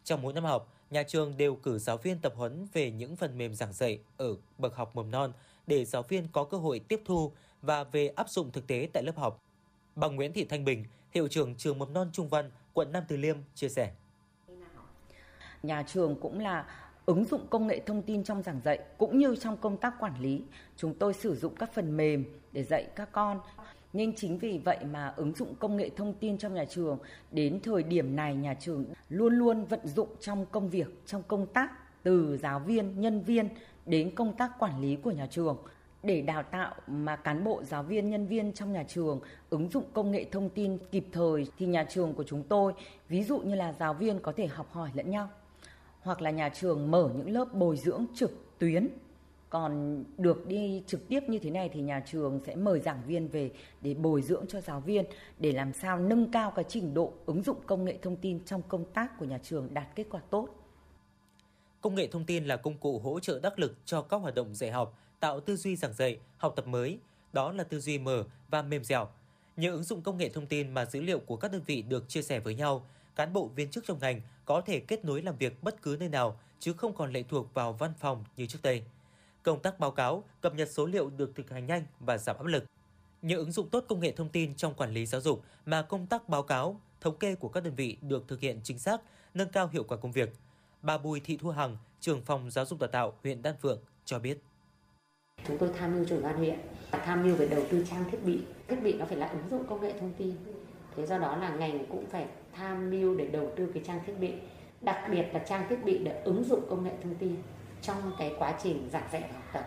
Trong 0.04 0.22
mỗi 0.22 0.34
năm 0.34 0.44
học, 0.44 0.74
nhà 0.90 1.04
trường 1.04 1.38
đều 1.38 1.56
cử 1.56 1.80
giáo 1.80 1.98
viên 1.98 2.20
tập 2.20 2.34
huấn 2.36 2.68
về 2.74 2.92
những 2.92 3.16
phần 3.16 3.38
mềm 3.38 3.56
giảng 3.56 3.74
dạy 3.74 4.00
ở 4.18 4.36
bậc 4.58 4.76
học 4.76 4.96
mầm 4.96 5.12
non 5.12 5.34
để 5.68 5.86
giáo 5.86 6.04
viên 6.04 6.28
có 6.32 6.44
cơ 6.44 6.58
hội 6.58 6.80
tiếp 6.80 7.02
thu 7.06 7.32
và 7.62 7.84
về 7.84 8.08
áp 8.08 8.30
dụng 8.30 8.52
thực 8.52 8.68
tế 8.68 8.90
tại 8.94 9.04
lớp 9.04 9.18
học. 9.18 9.44
Bà 9.96 10.08
Nguyễn 10.08 10.34
Thị 10.34 10.46
Thanh 10.46 10.66
Bình, 10.66 10.86
hiệu 11.12 11.28
trưởng 11.28 11.56
trường 11.56 11.80
mầm 11.80 11.94
non 11.94 12.10
Trung 12.14 12.30
Văn, 12.30 12.52
quận 12.74 12.92
Nam 12.92 13.04
Từ 13.08 13.18
Liêm 13.18 13.38
chia 13.56 13.70
sẻ. 13.70 13.92
Nhà 15.64 15.84
trường 15.88 16.16
cũng 16.22 16.40
là 16.40 16.66
ứng 17.10 17.26
dụng 17.26 17.48
công 17.50 17.68
nghệ 17.68 17.80
thông 17.86 18.02
tin 18.02 18.24
trong 18.24 18.42
giảng 18.42 18.62
dạy 18.64 18.80
cũng 18.98 19.18
như 19.18 19.36
trong 19.36 19.58
công 19.58 19.78
tác 19.78 19.94
quản 20.00 20.22
lý. 20.22 20.42
Chúng 20.78 20.94
tôi 20.94 21.14
sử 21.14 21.36
dụng 21.36 21.56
các 21.56 21.74
phần 21.74 21.98
mềm 21.98 22.26
để 22.52 22.64
dạy 22.64 22.88
các 22.96 23.10
con. 23.12 23.40
Nhưng 23.94 24.16
chính 24.16 24.38
vì 24.38 24.58
vậy 24.58 24.78
mà 24.92 25.14
ứng 25.16 25.34
dụng 25.34 25.56
công 25.56 25.78
nghệ 25.78 25.90
thông 25.96 26.14
tin 26.14 26.38
trong 26.38 26.54
nhà 26.54 26.66
trường 26.66 26.98
đến 27.32 27.60
thời 27.64 27.84
điểm 27.84 28.16
này 28.16 28.36
nhà 28.36 28.54
trường 28.54 28.86
luôn 29.10 29.34
luôn 29.34 29.66
vận 29.66 29.88
dụng 29.88 30.10
trong 30.20 30.46
công 30.46 30.70
việc, 30.70 30.88
trong 31.06 31.24
công 31.28 31.46
tác 31.46 31.72
từ 32.04 32.38
giáo 32.38 32.60
viên, 32.60 33.02
nhân 33.02 33.24
viên 33.24 33.50
đến 33.86 34.16
công 34.16 34.36
tác 34.38 34.60
quản 34.60 34.82
lý 34.82 34.96
của 34.96 35.12
nhà 35.12 35.28
trường 35.32 35.58
để 36.04 36.22
đào 36.22 36.44
tạo 36.44 36.76
mà 36.88 37.16
cán 37.16 37.44
bộ 37.44 37.64
giáo 37.64 37.84
viên 37.84 38.10
nhân 38.10 38.28
viên 38.28 38.54
trong 38.54 38.74
nhà 38.74 38.84
trường 38.88 39.20
ứng 39.50 39.70
dụng 39.70 39.84
công 39.94 40.12
nghệ 40.12 40.26
thông 40.32 40.50
tin 40.50 40.78
kịp 40.92 41.06
thời 41.12 41.48
thì 41.58 41.66
nhà 41.66 41.86
trường 41.90 42.14
của 42.14 42.24
chúng 42.24 42.44
tôi 42.44 42.74
ví 43.10 43.24
dụ 43.24 43.40
như 43.40 43.56
là 43.56 43.74
giáo 43.80 43.94
viên 43.94 44.20
có 44.20 44.32
thể 44.32 44.48
học 44.48 44.72
hỏi 44.72 44.90
lẫn 44.94 45.10
nhau 45.10 45.30
hoặc 46.02 46.22
là 46.22 46.30
nhà 46.30 46.50
trường 46.50 46.92
mở 46.92 47.10
những 47.16 47.30
lớp 47.30 47.54
bồi 47.54 47.78
dưỡng 47.78 48.06
trực 48.16 48.32
tuyến 48.60 48.88
còn 49.50 50.04
được 50.18 50.48
đi 50.48 50.84
trực 50.88 51.08
tiếp 51.08 51.24
như 51.28 51.40
thế 51.40 51.50
này 51.50 51.70
thì 51.74 51.82
nhà 51.82 52.04
trường 52.06 52.40
sẽ 52.46 52.56
mời 52.56 52.80
giảng 52.80 53.02
viên 53.08 53.28
về 53.28 53.52
để 53.82 53.94
bồi 53.94 54.22
dưỡng 54.22 54.46
cho 54.48 54.62
giáo 54.62 54.80
viên 54.80 55.06
để 55.40 55.52
làm 55.52 55.74
sao 55.74 56.00
nâng 56.00 56.32
cao 56.32 56.52
cái 56.52 56.66
trình 56.68 56.94
độ 56.94 57.14
ứng 57.26 57.44
dụng 57.44 57.58
công 57.66 57.86
nghệ 57.86 57.98
thông 58.02 58.16
tin 58.16 58.46
trong 58.46 58.62
công 58.68 58.86
tác 58.94 59.20
của 59.20 59.26
nhà 59.26 59.40
trường 59.44 59.74
đạt 59.74 59.88
kết 59.96 60.08
quả 60.10 60.22
tốt. 60.30 60.48
Công 61.82 61.96
nghệ 61.96 62.08
thông 62.08 62.26
tin 62.26 62.46
là 62.46 62.58
công 62.58 62.78
cụ 62.78 63.00
hỗ 63.00 63.20
trợ 63.20 63.40
đắc 63.40 63.60
lực 63.60 63.76
cho 63.86 64.02
các 64.02 64.18
hoạt 64.18 64.36
động 64.36 64.56
dạy 64.56 64.72
học, 64.72 64.98
tạo 65.20 65.40
tư 65.40 65.56
duy 65.56 65.76
giảng 65.76 65.94
dạy, 65.94 66.20
học 66.38 66.54
tập 66.56 66.68
mới, 66.68 67.00
đó 67.34 67.52
là 67.52 67.64
tư 67.64 67.80
duy 67.80 67.98
mở 67.98 68.24
và 68.50 68.62
mềm 68.62 68.84
dẻo. 68.84 69.08
Nhờ 69.58 69.72
ứng 69.72 69.84
dụng 69.84 70.02
công 70.02 70.18
nghệ 70.18 70.30
thông 70.30 70.46
tin 70.46 70.74
mà 70.74 70.86
dữ 70.86 71.02
liệu 71.02 71.20
của 71.20 71.36
các 71.36 71.52
đơn 71.52 71.62
vị 71.66 71.82
được 71.82 72.10
chia 72.10 72.22
sẻ 72.22 72.40
với 72.40 72.56
nhau, 72.56 72.86
cán 73.20 73.34
bộ 73.34 73.50
viên 73.56 73.70
chức 73.70 73.86
trong 73.86 74.00
ngành 74.00 74.22
có 74.46 74.62
thể 74.62 74.80
kết 74.80 75.06
nối 75.06 75.22
làm 75.22 75.38
việc 75.38 75.64
bất 75.64 75.82
cứ 75.82 75.98
nơi 76.00 76.10
nào 76.10 76.40
chứ 76.60 76.74
không 76.74 76.96
còn 76.96 77.12
lệ 77.12 77.24
thuộc 77.24 77.54
vào 77.54 77.74
văn 77.74 77.94
phòng 78.00 78.24
như 78.38 78.46
trước 78.46 78.60
đây. 78.64 78.84
Công 79.44 79.60
tác 79.60 79.80
báo 79.80 79.92
cáo, 79.92 80.24
cập 80.42 80.56
nhật 80.56 80.70
số 80.72 80.86
liệu 80.86 81.10
được 81.10 81.32
thực 81.36 81.50
hành 81.50 81.66
nhanh 81.66 81.84
và 82.00 82.18
giảm 82.18 82.38
áp 82.38 82.46
lực. 82.46 82.66
Nhờ 83.22 83.38
ứng 83.38 83.52
dụng 83.52 83.70
tốt 83.70 83.86
công 83.88 84.00
nghệ 84.00 84.12
thông 84.12 84.30
tin 84.30 84.56
trong 84.56 84.74
quản 84.74 84.92
lý 84.92 85.06
giáo 85.06 85.22
dục 85.22 85.44
mà 85.66 85.82
công 85.82 86.06
tác 86.06 86.30
báo 86.30 86.44
cáo, 86.44 86.82
thống 87.02 87.18
kê 87.18 87.36
của 87.36 87.50
các 87.50 87.64
đơn 87.64 87.76
vị 87.76 87.98
được 88.02 88.28
thực 88.28 88.40
hiện 88.40 88.60
chính 88.64 88.80
xác, 88.80 89.02
nâng 89.34 89.50
cao 89.50 89.68
hiệu 89.68 89.84
quả 89.84 89.98
công 89.98 90.12
việc. 90.12 90.34
Bà 90.82 90.98
Bùi 90.98 91.20
Thị 91.20 91.38
Thu 91.38 91.50
Hằng, 91.50 91.78
trưởng 92.00 92.22
phòng 92.22 92.52
giáo 92.52 92.66
dục 92.66 92.80
đào 92.80 92.88
tạo 92.88 93.14
huyện 93.24 93.42
Đan 93.42 93.56
Phượng 93.62 93.80
cho 94.06 94.20
biết. 94.20 94.38
Chúng 95.48 95.58
tôi 95.58 95.70
tham 95.80 95.96
mưu 95.96 96.06
cho 96.06 96.22
ban 96.22 96.38
huyện, 96.38 96.60
tham 96.92 97.24
mưu 97.24 97.36
về 97.36 97.48
đầu 97.48 97.64
tư 97.72 97.86
trang 97.90 98.12
thiết 98.12 98.26
bị. 98.26 98.40
Thiết 98.68 98.84
bị 98.84 98.94
nó 98.94 99.06
phải 99.06 99.18
là 99.18 99.28
ứng 99.28 99.50
dụng 99.50 99.68
công 99.70 99.82
nghệ 99.82 99.94
thông 100.00 100.14
tin. 100.18 100.36
Thế 100.96 101.06
do 101.06 101.18
đó 101.18 101.36
là 101.36 101.50
ngành 101.50 101.86
cũng 101.86 102.06
phải 102.10 102.28
tham 102.54 102.90
mưu 102.90 103.16
để 103.16 103.28
đầu 103.28 103.52
tư 103.56 103.72
cái 103.74 103.84
trang 103.86 104.00
thiết 104.06 104.14
bị 104.20 104.34
đặc 104.82 104.98
biệt 105.12 105.26
là 105.34 105.40
trang 105.40 105.66
thiết 105.70 105.84
bị 105.84 105.98
để 105.98 106.22
ứng 106.24 106.44
dụng 106.44 106.66
công 106.70 106.84
nghệ 106.84 106.92
thông 107.04 107.16
tin 107.16 107.36
trong 107.82 108.12
cái 108.20 108.36
quá 108.40 108.60
trình 108.64 108.90
giảng 108.92 109.10
dạy 109.12 109.22
và 109.22 109.34
học 109.34 109.44
tập. 109.54 109.66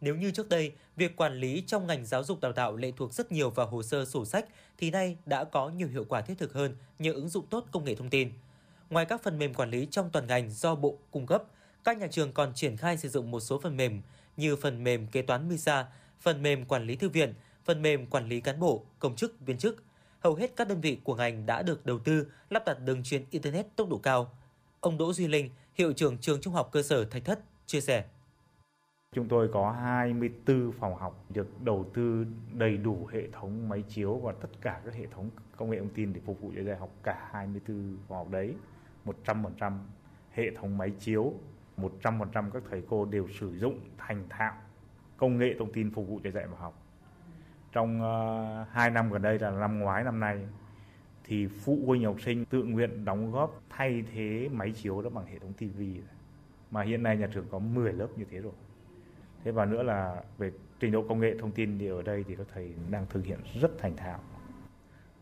Nếu 0.00 0.16
như 0.16 0.30
trước 0.30 0.48
đây, 0.48 0.72
việc 0.96 1.16
quản 1.16 1.34
lý 1.34 1.62
trong 1.66 1.86
ngành 1.86 2.04
giáo 2.06 2.24
dục 2.24 2.40
đào 2.40 2.52
tạo 2.52 2.76
lệ 2.76 2.92
thuộc 2.96 3.12
rất 3.12 3.32
nhiều 3.32 3.50
vào 3.50 3.66
hồ 3.66 3.82
sơ 3.82 4.04
sổ 4.04 4.24
sách, 4.24 4.46
thì 4.78 4.90
nay 4.90 5.16
đã 5.26 5.44
có 5.44 5.68
nhiều 5.68 5.88
hiệu 5.88 6.04
quả 6.08 6.20
thiết 6.20 6.38
thực 6.38 6.52
hơn 6.52 6.76
nhờ 6.98 7.12
ứng 7.12 7.28
dụng 7.28 7.46
tốt 7.46 7.64
công 7.72 7.84
nghệ 7.84 7.94
thông 7.94 8.10
tin. 8.10 8.30
Ngoài 8.90 9.04
các 9.04 9.22
phần 9.22 9.38
mềm 9.38 9.54
quản 9.54 9.70
lý 9.70 9.88
trong 9.90 10.10
toàn 10.10 10.26
ngành 10.26 10.50
do 10.50 10.74
Bộ 10.74 10.98
cung 11.10 11.26
cấp, 11.26 11.44
các 11.84 11.98
nhà 11.98 12.06
trường 12.06 12.32
còn 12.32 12.54
triển 12.54 12.76
khai 12.76 12.96
sử 12.96 13.08
dụng 13.08 13.30
một 13.30 13.40
số 13.40 13.60
phần 13.60 13.76
mềm 13.76 14.02
như 14.36 14.56
phần 14.56 14.84
mềm 14.84 15.06
kế 15.06 15.22
toán 15.22 15.48
MISA, 15.48 15.86
phần 16.20 16.42
mềm 16.42 16.64
quản 16.64 16.86
lý 16.86 16.96
thư 16.96 17.08
viện, 17.08 17.34
phần 17.64 17.82
mềm 17.82 18.06
quản 18.06 18.28
lý 18.28 18.40
cán 18.40 18.60
bộ, 18.60 18.84
công 18.98 19.16
chức, 19.16 19.40
viên 19.40 19.58
chức. 19.58 19.82
Hầu 20.22 20.34
hết 20.34 20.56
các 20.56 20.68
đơn 20.68 20.80
vị 20.80 21.00
của 21.04 21.14
ngành 21.14 21.46
đã 21.46 21.62
được 21.62 21.86
đầu 21.86 21.98
tư 21.98 22.26
lắp 22.50 22.62
đặt 22.66 22.78
đường 22.84 23.02
truyền 23.02 23.24
Internet 23.30 23.76
tốc 23.76 23.88
độ 23.88 23.98
cao. 23.98 24.30
Ông 24.80 24.98
Đỗ 24.98 25.12
Duy 25.12 25.28
Linh, 25.28 25.50
hiệu 25.74 25.92
trưởng 25.92 26.18
trường 26.18 26.40
trung 26.40 26.54
học 26.54 26.68
cơ 26.72 26.82
sở 26.82 27.04
Thạch 27.04 27.24
Thất, 27.24 27.40
chia 27.66 27.80
sẻ. 27.80 28.04
Chúng 29.14 29.28
tôi 29.28 29.48
có 29.52 29.70
24 29.70 30.72
phòng 30.80 30.96
học 30.96 31.24
được 31.30 31.62
đầu 31.62 31.90
tư 31.94 32.26
đầy 32.52 32.76
đủ 32.76 33.08
hệ 33.12 33.22
thống 33.32 33.68
máy 33.68 33.82
chiếu 33.88 34.14
và 34.14 34.32
tất 34.32 34.48
cả 34.60 34.80
các 34.84 34.94
hệ 34.94 35.06
thống 35.06 35.30
công 35.56 35.70
nghệ 35.70 35.78
thông 35.78 35.94
tin 35.94 36.12
để 36.12 36.20
phục 36.26 36.40
vụ 36.40 36.52
cho 36.56 36.62
dạy 36.62 36.76
học 36.76 36.90
cả 37.02 37.28
24 37.32 37.96
phòng 38.08 38.18
học 38.18 38.30
đấy. 38.30 38.54
100% 39.24 39.78
hệ 40.32 40.50
thống 40.60 40.78
máy 40.78 40.90
chiếu, 41.00 41.34
100% 41.76 42.50
các 42.50 42.62
thầy 42.70 42.82
cô 42.88 43.04
đều 43.04 43.28
sử 43.40 43.58
dụng 43.58 43.80
thành 43.98 44.26
thạo 44.28 44.54
công 45.16 45.38
nghệ 45.38 45.54
thông 45.58 45.72
tin 45.72 45.90
phục 45.90 46.08
vụ 46.08 46.20
cho 46.24 46.30
dạy 46.30 46.46
và 46.46 46.56
học. 46.58 46.81
Trong 47.72 48.02
ờ, 48.02 48.62
uh, 48.62 48.68
2 48.72 48.90
năm 48.90 49.10
gần 49.10 49.22
đây 49.22 49.38
là 49.38 49.50
năm 49.50 49.78
ngoái 49.78 50.04
năm 50.04 50.20
nay 50.20 50.38
thì 51.24 51.46
phụ 51.46 51.78
huynh 51.86 52.04
học 52.04 52.20
sinh 52.20 52.44
tự 52.44 52.62
nguyện 52.62 53.04
đóng 53.04 53.32
góp 53.32 53.62
thay 53.70 54.04
thế 54.12 54.48
máy 54.52 54.72
chiếu 54.72 55.02
đó 55.02 55.10
bằng 55.10 55.26
hệ 55.26 55.38
thống 55.38 55.52
tivi 55.52 56.00
mà 56.70 56.82
hiện 56.82 57.02
nay 57.02 57.16
nhà 57.16 57.28
trường 57.34 57.46
có 57.50 57.58
10 57.58 57.92
lớp 57.92 58.08
như 58.16 58.24
thế 58.30 58.38
rồi. 58.38 58.52
Thế 59.44 59.50
và 59.50 59.64
nữa 59.64 59.82
là 59.82 60.22
về 60.38 60.52
trình 60.80 60.92
độ 60.92 61.04
công 61.08 61.20
nghệ 61.20 61.34
thông 61.38 61.52
tin 61.52 61.78
thì 61.78 61.88
ở 61.88 62.02
đây 62.02 62.24
thì 62.28 62.36
các 62.36 62.46
thầy 62.54 62.74
đang 62.90 63.06
thực 63.06 63.24
hiện 63.24 63.38
rất 63.60 63.70
thành 63.78 63.96
thạo. 63.96 64.20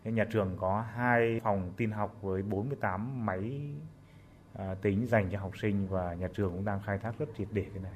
Thế 0.04 0.12
nhà 0.12 0.24
trường 0.24 0.56
có 0.56 0.84
hai 0.94 1.40
phòng 1.44 1.72
tin 1.76 1.90
học 1.90 2.16
với 2.22 2.42
48 2.42 3.26
máy 3.26 3.60
à, 4.58 4.74
tính 4.82 5.06
dành 5.06 5.28
cho 5.32 5.38
học 5.38 5.58
sinh 5.58 5.86
và 5.88 6.14
nhà 6.14 6.28
trường 6.34 6.52
cũng 6.52 6.64
đang 6.64 6.80
khai 6.82 6.98
thác 6.98 7.18
rất 7.18 7.28
triệt 7.38 7.48
để 7.52 7.66
cái 7.74 7.82
này 7.82 7.92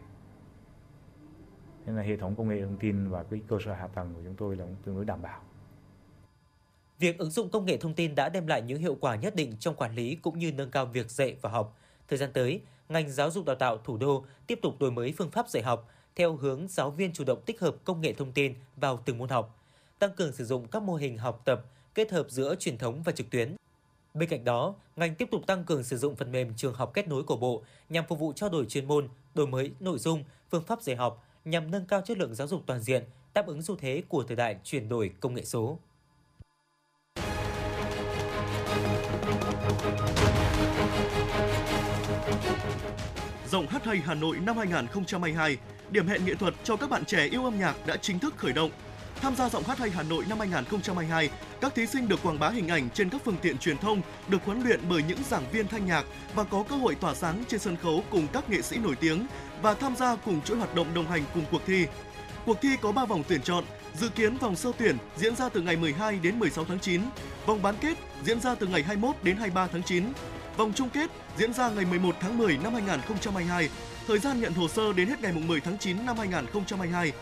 nên 1.87 1.97
là 1.97 2.03
hệ 2.03 2.17
thống 2.17 2.35
công 2.37 2.49
nghệ 2.49 2.61
thông 2.61 2.77
tin 2.77 3.09
và 3.09 3.23
cái 3.23 3.41
cơ 3.49 3.59
sở 3.65 3.73
hạ 3.73 3.87
tầng 3.87 4.15
của 4.15 4.21
chúng 4.25 4.35
tôi 4.35 4.57
là 4.57 4.65
cũng 4.65 4.77
tương 4.85 4.97
đối 4.97 5.05
đảm 5.05 5.23
bảo 5.23 5.41
Việc 6.99 7.19
ứng 7.19 7.31
dụng 7.31 7.49
công 7.49 7.67
nghệ 7.67 7.77
thông 7.77 7.95
tin 7.95 8.15
đã 8.15 8.29
đem 8.29 8.47
lại 8.47 8.63
những 8.63 8.79
hiệu 8.79 8.97
quả 9.01 9.17
nhất 9.17 9.35
định 9.35 9.57
trong 9.61 9.75
quản 9.75 9.95
lý 9.95 10.15
cũng 10.15 10.39
như 10.39 10.53
nâng 10.53 10.71
cao 10.71 10.87
việc 10.87 11.11
dạy 11.11 11.37
và 11.41 11.51
học. 11.51 11.79
Thời 12.09 12.19
gian 12.19 12.31
tới, 12.33 12.61
ngành 12.89 13.11
giáo 13.11 13.31
dục 13.31 13.45
đào 13.45 13.57
tạo 13.57 13.79
thủ 13.79 13.97
đô 13.97 14.25
tiếp 14.47 14.59
tục 14.63 14.79
đổi 14.81 14.91
mới 14.91 15.15
phương 15.19 15.31
pháp 15.31 15.49
dạy 15.49 15.63
học 15.63 15.91
theo 16.17 16.37
hướng 16.37 16.69
giáo 16.69 16.91
viên 16.91 17.13
chủ 17.13 17.25
động 17.25 17.43
tích 17.47 17.61
hợp 17.61 17.77
công 17.85 18.01
nghệ 18.01 18.13
thông 18.13 18.33
tin 18.33 18.55
vào 18.77 19.03
từng 19.05 19.19
môn 19.19 19.29
học, 19.29 19.59
tăng 19.99 20.11
cường 20.17 20.33
sử 20.33 20.45
dụng 20.45 20.69
các 20.69 20.83
mô 20.83 20.95
hình 20.95 21.19
học 21.19 21.43
tập 21.45 21.65
kết 21.95 22.11
hợp 22.11 22.27
giữa 22.31 22.55
truyền 22.55 22.79
thống 22.79 23.03
và 23.03 23.13
trực 23.13 23.31
tuyến. 23.31 23.57
Bên 24.15 24.29
cạnh 24.29 24.45
đó, 24.45 24.75
ngành 24.97 25.15
tiếp 25.15 25.29
tục 25.31 25.47
tăng 25.47 25.65
cường 25.65 25.83
sử 25.83 25.97
dụng 25.97 26.17
phần 26.17 26.33
mềm 26.33 26.55
trường 26.57 26.75
học 26.75 26.91
kết 26.95 27.09
nối 27.09 27.23
của 27.23 27.37
Bộ 27.37 27.63
nhằm 27.89 28.05
phục 28.09 28.19
vụ 28.19 28.33
trao 28.33 28.51
đổi 28.51 28.67
chuyên 28.67 28.89
môn, 28.89 29.09
đổi 29.35 29.47
mới 29.47 29.73
nội 29.81 29.99
dung, 29.99 30.25
phương 30.51 30.65
pháp 30.65 30.83
dạy 30.83 30.97
học 30.97 31.25
nhằm 31.45 31.71
nâng 31.71 31.85
cao 31.85 32.01
chất 32.01 32.19
lượng 32.19 32.35
giáo 32.35 32.49
dục 32.49 32.63
toàn 32.67 32.81
diện, 32.81 33.05
đáp 33.35 33.47
ứng 33.47 33.63
xu 33.63 33.77
thế 33.77 34.03
của 34.09 34.23
thời 34.23 34.37
đại 34.37 34.57
chuyển 34.65 34.89
đổi 34.89 35.11
công 35.21 35.35
nghệ 35.35 35.45
số. 35.45 35.79
Rộng 43.51 43.67
hát 43.67 43.85
hay 43.85 43.97
Hà 43.97 44.15
Nội 44.15 44.37
năm 44.37 44.57
2022, 44.57 45.57
điểm 45.91 46.07
hẹn 46.07 46.25
nghệ 46.25 46.35
thuật 46.35 46.55
cho 46.65 46.77
các 46.77 46.91
bạn 46.91 47.05
trẻ 47.05 47.29
yêu 47.29 47.45
âm 47.45 47.59
nhạc 47.59 47.87
đã 47.87 47.97
chính 47.97 48.19
thức 48.19 48.35
khởi 48.37 48.53
động. 48.53 48.71
Tham 49.21 49.37
gia 49.37 49.49
giọng 49.49 49.63
hát 49.63 49.79
hay 49.79 49.91
Hà 49.91 50.03
Nội 50.03 50.25
năm 50.29 50.39
2022, 50.39 51.31
các 51.61 51.75
thí 51.75 51.87
sinh 51.87 52.09
được 52.09 52.23
quảng 52.23 52.39
bá 52.39 52.49
hình 52.49 52.69
ảnh 52.69 52.89
trên 52.95 53.11
các 53.11 53.21
phương 53.25 53.37
tiện 53.43 53.59
truyền 53.59 53.79
thông, 53.79 54.01
được 54.29 54.45
huấn 54.45 54.63
luyện 54.63 54.81
bởi 54.89 55.03
những 55.09 55.19
giảng 55.31 55.45
viên 55.53 55.69
thanh 55.69 55.87
nhạc 55.87 56.05
và 56.35 56.45
có 56.45 56.65
cơ 56.69 56.77
hội 56.77 56.95
tỏa 56.95 57.15
sáng 57.15 57.45
trên 57.49 57.61
sân 57.61 57.77
khấu 57.77 58.05
cùng 58.11 58.27
các 58.33 58.51
nghệ 58.51 58.63
sĩ 58.63 58.79
nổi 58.79 58.97
tiếng 59.01 59.27
và 59.63 59.75
tham 59.75 59.97
gia 59.97 60.17
cùng 60.17 60.41
chuỗi 60.43 60.57
hoạt 60.57 60.75
động 60.75 60.95
đồng 60.95 61.07
hành 61.07 61.23
cùng 61.35 61.45
cuộc 61.51 61.63
thi. 61.67 61.87
Cuộc 62.47 62.61
thi 62.61 62.77
có 62.81 62.93
3 62.93 63.05
vòng 63.05 63.23
tuyển 63.29 63.43
chọn, 63.43 63.65
dự 63.95 64.09
kiến 64.09 64.37
vòng 64.37 64.57
sơ 64.57 64.73
tuyển 64.79 64.97
diễn 65.17 65.37
ra 65.37 65.49
từ 65.49 65.61
ngày 65.61 65.77
12 65.77 66.19
đến 66.19 66.39
16 66.39 66.65
tháng 66.65 66.81
9, 66.81 67.01
vòng 67.47 67.63
bán 67.63 67.75
kết 67.81 67.99
diễn 68.25 68.41
ra 68.41 68.55
từ 68.55 68.67
ngày 68.67 68.83
21 68.83 69.17
đến 69.23 69.37
23 69.37 69.67
tháng 69.67 69.83
9 69.83 70.05
Vòng 70.57 70.73
chung 70.75 70.91
kết 70.91 71.11
diễn 71.37 71.53
ra 71.53 71.71
ngày 71.71 71.85
11 71.85 72.17
tháng 72.21 72.39
10 72.39 72.59
năm 72.63 72.73
2022, 72.73 73.69
thời 74.07 74.19
gian 74.19 74.41
nhận 74.41 74.53
hồ 74.53 74.69
sơ 74.69 74.93
đến 74.93 75.09
hết 75.09 75.21
ngày 75.21 75.33
10 75.33 75.61
tháng 75.61 75.79
9 75.79 76.07
năm 76.07 76.19
2022. 76.19 77.13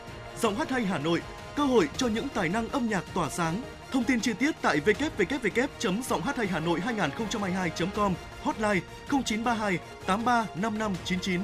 Giọng 0.41 0.57
hát 0.57 0.71
hay 0.71 0.85
Hà 0.85 0.99
Nội, 0.99 1.21
cơ 1.57 1.65
hội 1.65 1.89
cho 1.97 2.09
những 2.09 2.29
tài 2.35 2.49
năng 2.49 2.69
âm 2.69 2.89
nhạc 2.89 3.05
tỏa 3.15 3.31
sáng. 3.31 3.63
Thông 3.93 4.05
tin 4.05 4.21
chi 4.21 4.33
tiết 4.33 4.55
tại 4.63 4.81
www.giọng 4.81 6.21
hát 6.21 6.37
hay 6.37 6.47
Hà 6.47 6.61
Nội 6.61 6.81
2022.com, 6.81 8.15
hotline 8.43 8.81
0932 9.11 9.79
83 10.07 10.47
5599. 10.55 11.41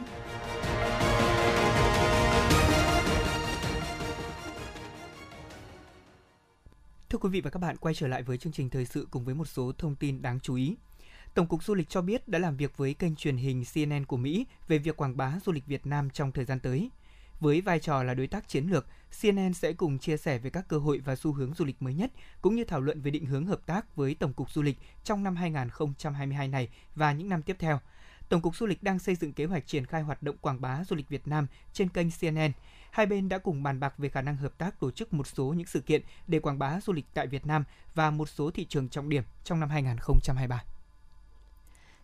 Thưa 7.10 7.18
quý 7.18 7.28
vị 7.28 7.40
và 7.40 7.50
các 7.50 7.58
bạn, 7.58 7.76
quay 7.76 7.94
trở 7.94 8.08
lại 8.08 8.22
với 8.22 8.38
chương 8.38 8.52
trình 8.52 8.70
thời 8.70 8.84
sự 8.84 9.08
cùng 9.10 9.24
với 9.24 9.34
một 9.34 9.44
số 9.44 9.72
thông 9.78 9.96
tin 9.96 10.22
đáng 10.22 10.40
chú 10.40 10.54
ý. 10.54 10.76
Tổng 11.34 11.46
cục 11.46 11.64
Du 11.64 11.74
lịch 11.74 11.88
cho 11.88 12.02
biết 12.02 12.28
đã 12.28 12.38
làm 12.38 12.56
việc 12.56 12.76
với 12.76 12.94
kênh 12.94 13.16
truyền 13.16 13.36
hình 13.36 13.64
CNN 13.74 14.04
của 14.04 14.16
Mỹ 14.16 14.46
về 14.68 14.78
việc 14.78 14.96
quảng 14.96 15.16
bá 15.16 15.32
du 15.46 15.52
lịch 15.52 15.66
Việt 15.66 15.86
Nam 15.86 16.10
trong 16.10 16.32
thời 16.32 16.44
gian 16.44 16.60
tới. 16.60 16.90
Với 17.40 17.60
vai 17.60 17.78
trò 17.78 18.02
là 18.02 18.14
đối 18.14 18.26
tác 18.26 18.48
chiến 18.48 18.66
lược, 18.66 18.86
CNN 19.22 19.54
sẽ 19.54 19.72
cùng 19.72 19.98
chia 19.98 20.16
sẻ 20.16 20.38
về 20.38 20.50
các 20.50 20.68
cơ 20.68 20.78
hội 20.78 20.98
và 20.98 21.16
xu 21.16 21.32
hướng 21.32 21.54
du 21.54 21.64
lịch 21.64 21.82
mới 21.82 21.94
nhất, 21.94 22.10
cũng 22.42 22.56
như 22.56 22.64
thảo 22.64 22.80
luận 22.80 23.00
về 23.00 23.10
định 23.10 23.26
hướng 23.26 23.46
hợp 23.46 23.60
tác 23.66 23.96
với 23.96 24.14
Tổng 24.14 24.32
cục 24.32 24.50
Du 24.50 24.62
lịch 24.62 24.78
trong 25.04 25.24
năm 25.24 25.36
2022 25.36 26.48
này 26.48 26.68
và 26.94 27.12
những 27.12 27.28
năm 27.28 27.42
tiếp 27.42 27.56
theo. 27.58 27.80
Tổng 28.28 28.40
cục 28.40 28.56
Du 28.56 28.66
lịch 28.66 28.82
đang 28.82 28.98
xây 28.98 29.14
dựng 29.14 29.32
kế 29.32 29.44
hoạch 29.44 29.66
triển 29.66 29.86
khai 29.86 30.02
hoạt 30.02 30.22
động 30.22 30.36
quảng 30.40 30.60
bá 30.60 30.84
du 30.84 30.96
lịch 30.96 31.08
Việt 31.08 31.28
Nam 31.28 31.46
trên 31.72 31.88
kênh 31.88 32.06
CNN. 32.20 32.52
Hai 32.90 33.06
bên 33.06 33.28
đã 33.28 33.38
cùng 33.38 33.62
bàn 33.62 33.80
bạc 33.80 33.94
về 33.98 34.08
khả 34.08 34.22
năng 34.22 34.36
hợp 34.36 34.58
tác 34.58 34.80
tổ 34.80 34.90
chức 34.90 35.12
một 35.12 35.26
số 35.26 35.44
những 35.44 35.66
sự 35.66 35.80
kiện 35.80 36.02
để 36.26 36.38
quảng 36.38 36.58
bá 36.58 36.80
du 36.80 36.92
lịch 36.92 37.06
tại 37.14 37.26
Việt 37.26 37.46
Nam 37.46 37.64
và 37.94 38.10
một 38.10 38.28
số 38.28 38.50
thị 38.50 38.64
trường 38.64 38.88
trọng 38.88 39.08
điểm 39.08 39.22
trong 39.44 39.60
năm 39.60 39.70
2023. 39.70 40.64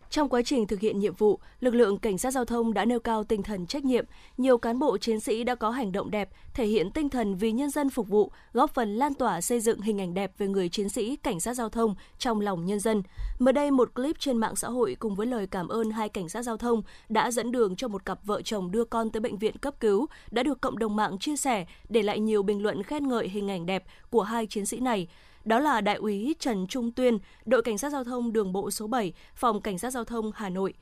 Trong 0.09 0.29
quá 0.29 0.41
trình 0.45 0.67
thực 0.67 0.79
hiện 0.79 0.99
nhiệm 0.99 1.15
vụ, 1.15 1.39
lực 1.59 1.73
lượng 1.73 1.97
cảnh 1.97 2.17
sát 2.17 2.31
giao 2.31 2.45
thông 2.45 2.73
đã 2.73 2.85
nêu 2.85 2.99
cao 2.99 3.23
tinh 3.23 3.43
thần 3.43 3.67
trách 3.67 3.85
nhiệm, 3.85 4.05
nhiều 4.37 4.57
cán 4.57 4.79
bộ 4.79 4.97
chiến 4.97 5.19
sĩ 5.19 5.43
đã 5.43 5.55
có 5.55 5.69
hành 5.69 5.91
động 5.91 6.11
đẹp, 6.11 6.29
thể 6.53 6.65
hiện 6.65 6.91
tinh 6.91 7.09
thần 7.09 7.35
vì 7.35 7.51
nhân 7.51 7.69
dân 7.69 7.89
phục 7.89 8.07
vụ, 8.07 8.31
góp 8.53 8.73
phần 8.73 8.95
lan 8.95 9.13
tỏa 9.13 9.41
xây 9.41 9.59
dựng 9.59 9.81
hình 9.81 10.01
ảnh 10.01 10.13
đẹp 10.13 10.31
về 10.37 10.47
người 10.47 10.69
chiến 10.69 10.89
sĩ 10.89 11.15
cảnh 11.15 11.39
sát 11.39 11.53
giao 11.53 11.69
thông 11.69 11.95
trong 12.19 12.41
lòng 12.41 12.65
nhân 12.65 12.79
dân. 12.79 13.03
Mới 13.39 13.53
đây 13.53 13.71
một 13.71 13.95
clip 13.95 14.19
trên 14.19 14.37
mạng 14.37 14.55
xã 14.55 14.67
hội 14.67 14.95
cùng 14.99 15.15
với 15.15 15.27
lời 15.27 15.47
cảm 15.47 15.67
ơn 15.67 15.91
hai 15.91 16.09
cảnh 16.09 16.29
sát 16.29 16.41
giao 16.41 16.57
thông 16.57 16.81
đã 17.09 17.31
dẫn 17.31 17.51
đường 17.51 17.75
cho 17.75 17.87
một 17.87 18.05
cặp 18.05 18.19
vợ 18.25 18.41
chồng 18.41 18.71
đưa 18.71 18.85
con 18.85 19.09
tới 19.09 19.21
bệnh 19.21 19.37
viện 19.37 19.57
cấp 19.57 19.79
cứu 19.79 20.05
đã 20.31 20.43
được 20.43 20.61
cộng 20.61 20.79
đồng 20.79 20.95
mạng 20.95 21.17
chia 21.19 21.35
sẻ, 21.35 21.65
để 21.89 22.01
lại 22.01 22.19
nhiều 22.19 22.43
bình 22.43 22.63
luận 22.63 22.83
khen 22.83 23.07
ngợi 23.07 23.29
hình 23.29 23.51
ảnh 23.51 23.65
đẹp 23.65 23.83
của 24.09 24.21
hai 24.21 24.47
chiến 24.47 24.65
sĩ 24.65 24.79
này. 24.79 25.07
Đó 25.45 25.59
là 25.59 25.81
Đại 25.81 25.95
úy 25.95 26.35
Trần 26.39 26.67
Trung 26.67 26.91
Tuyên, 26.91 27.17
đội 27.45 27.61
cảnh 27.61 27.77
sát 27.77 27.91
giao 27.91 28.03
thông 28.03 28.33
đường 28.33 28.53
bộ 28.53 28.71
số 28.71 28.87
7, 28.87 29.13
phòng 29.35 29.61
cảnh 29.61 29.79
sát 29.79 29.89
giao 29.89 30.03
thông 30.03 30.31
Hà 30.35 30.49
Nội 30.49 30.73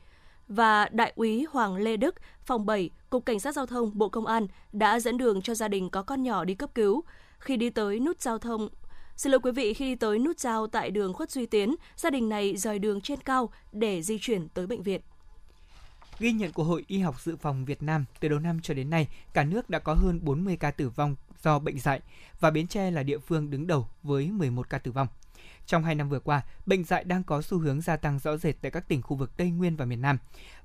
và 0.48 0.88
Đại 0.92 1.12
úy 1.16 1.46
Hoàng 1.50 1.76
Lê 1.76 1.96
Đức, 1.96 2.14
phòng 2.44 2.66
7, 2.66 2.90
Cục 3.10 3.26
Cảnh 3.26 3.40
sát 3.40 3.54
Giao 3.54 3.66
thông 3.66 3.90
Bộ 3.94 4.08
Công 4.08 4.26
an 4.26 4.46
đã 4.72 5.00
dẫn 5.00 5.18
đường 5.18 5.42
cho 5.42 5.54
gia 5.54 5.68
đình 5.68 5.90
có 5.90 6.02
con 6.02 6.22
nhỏ 6.22 6.44
đi 6.44 6.54
cấp 6.54 6.70
cứu. 6.74 7.04
Khi 7.38 7.56
đi 7.56 7.70
tới 7.70 8.00
nút 8.00 8.20
giao 8.20 8.38
thông 8.38 8.68
Xin 9.16 9.32
lỗi 9.32 9.40
quý 9.42 9.52
vị, 9.52 9.74
khi 9.74 9.84
đi 9.84 9.94
tới 9.96 10.18
nút 10.18 10.38
giao 10.38 10.66
tại 10.66 10.90
đường 10.90 11.12
Khuất 11.12 11.30
Duy 11.30 11.46
Tiến, 11.46 11.74
gia 11.96 12.10
đình 12.10 12.28
này 12.28 12.56
rời 12.56 12.78
đường 12.78 13.00
trên 13.00 13.20
cao 13.20 13.50
để 13.72 14.02
di 14.02 14.18
chuyển 14.20 14.48
tới 14.48 14.66
bệnh 14.66 14.82
viện. 14.82 15.00
Ghi 16.18 16.32
nhận 16.32 16.52
của 16.52 16.64
Hội 16.64 16.84
Y 16.86 16.98
học 16.98 17.20
Dự 17.20 17.36
phòng 17.36 17.64
Việt 17.64 17.82
Nam, 17.82 18.04
từ 18.20 18.28
đầu 18.28 18.38
năm 18.38 18.60
cho 18.62 18.74
đến 18.74 18.90
nay, 18.90 19.08
cả 19.32 19.44
nước 19.44 19.70
đã 19.70 19.78
có 19.78 19.94
hơn 19.94 20.20
40 20.22 20.56
ca 20.56 20.70
tử 20.70 20.88
vong 20.88 21.16
do 21.44 21.58
bệnh 21.58 21.78
dạy 21.78 22.00
và 22.40 22.50
Bến 22.50 22.66
Tre 22.66 22.90
là 22.90 23.02
địa 23.02 23.18
phương 23.18 23.50
đứng 23.50 23.66
đầu 23.66 23.88
với 24.02 24.30
11 24.30 24.70
ca 24.70 24.78
tử 24.78 24.92
vong. 24.92 25.08
Trong 25.66 25.84
hai 25.84 25.94
năm 25.94 26.08
vừa 26.08 26.20
qua, 26.20 26.42
bệnh 26.66 26.84
dạy 26.84 27.04
đang 27.04 27.24
có 27.24 27.42
xu 27.42 27.58
hướng 27.58 27.80
gia 27.80 27.96
tăng 27.96 28.18
rõ 28.18 28.36
rệt 28.36 28.56
tại 28.60 28.70
các 28.70 28.88
tỉnh 28.88 29.02
khu 29.02 29.16
vực 29.16 29.36
Tây 29.36 29.50
Nguyên 29.50 29.76
và 29.76 29.84
miền 29.84 30.00
Nam. 30.00 30.18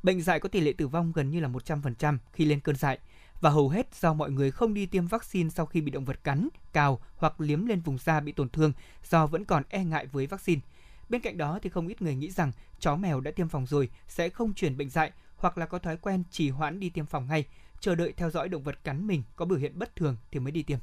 Bệnh 0.04 0.22
dạy 0.22 0.40
có 0.40 0.50
tỷ 0.50 0.60
lệ 0.60 0.74
tử 0.74 0.88
vong 0.88 1.12
gần 1.12 1.30
như 1.30 1.40
là 1.40 1.50
100% 1.50 2.18
khi 2.34 2.46
lên 2.46 2.60
cơn 2.60 2.76
dại 2.76 3.00
và 3.42 3.50
hầu 3.50 3.70
hết 3.70 3.96
do 3.96 4.14
mọi 4.14 4.32
người 4.32 4.52
không 4.52 4.74
đi 4.74 4.86
tiêm 4.86 5.08
vaccine 5.08 5.50
sau 5.50 5.66
khi 5.66 5.82
bị 5.82 5.92
động 5.92 6.06
vật 6.06 6.24
cắn, 6.24 6.50
cào 6.74 7.00
hoặc 7.16 7.42
liếm 7.42 7.66
lên 7.66 7.82
vùng 7.82 7.98
da 7.98 8.20
bị 8.20 8.32
tổn 8.32 8.50
thương 8.50 8.74
do 9.10 9.28
vẫn 9.28 9.46
còn 9.46 9.64
e 9.70 9.84
ngại 9.84 10.06
với 10.06 10.28
vaccine. 10.28 10.62
Bên 11.10 11.22
cạnh 11.22 11.38
đó 11.38 11.60
thì 11.62 11.70
không 11.70 11.88
ít 11.88 12.02
người 12.02 12.16
nghĩ 12.16 12.32
rằng 12.32 12.52
chó 12.80 12.96
mèo 12.96 13.20
đã 13.20 13.32
tiêm 13.32 13.50
phòng 13.50 13.66
rồi 13.66 13.90
sẽ 14.08 14.30
không 14.30 14.54
truyền 14.54 14.78
bệnh 14.78 14.90
dạy 14.90 15.12
hoặc 15.38 15.58
là 15.58 15.66
có 15.66 15.80
thói 15.80 15.98
quen 15.98 16.24
trì 16.32 16.50
hoãn 16.50 16.80
đi 16.80 16.90
tiêm 16.90 17.06
phòng 17.06 17.28
ngay, 17.28 17.46
chờ 17.80 17.96
đợi 17.96 18.14
theo 18.18 18.30
dõi 18.30 18.50
động 18.50 18.64
vật 18.64 18.84
cắn 18.84 19.08
mình 19.08 19.24
có 19.36 19.46
biểu 19.46 19.60
hiện 19.60 19.80
bất 19.80 19.96
thường 19.96 20.18
thì 20.32 20.40
mới 20.40 20.52
đi 20.52 20.64
tiêm. 20.64 20.80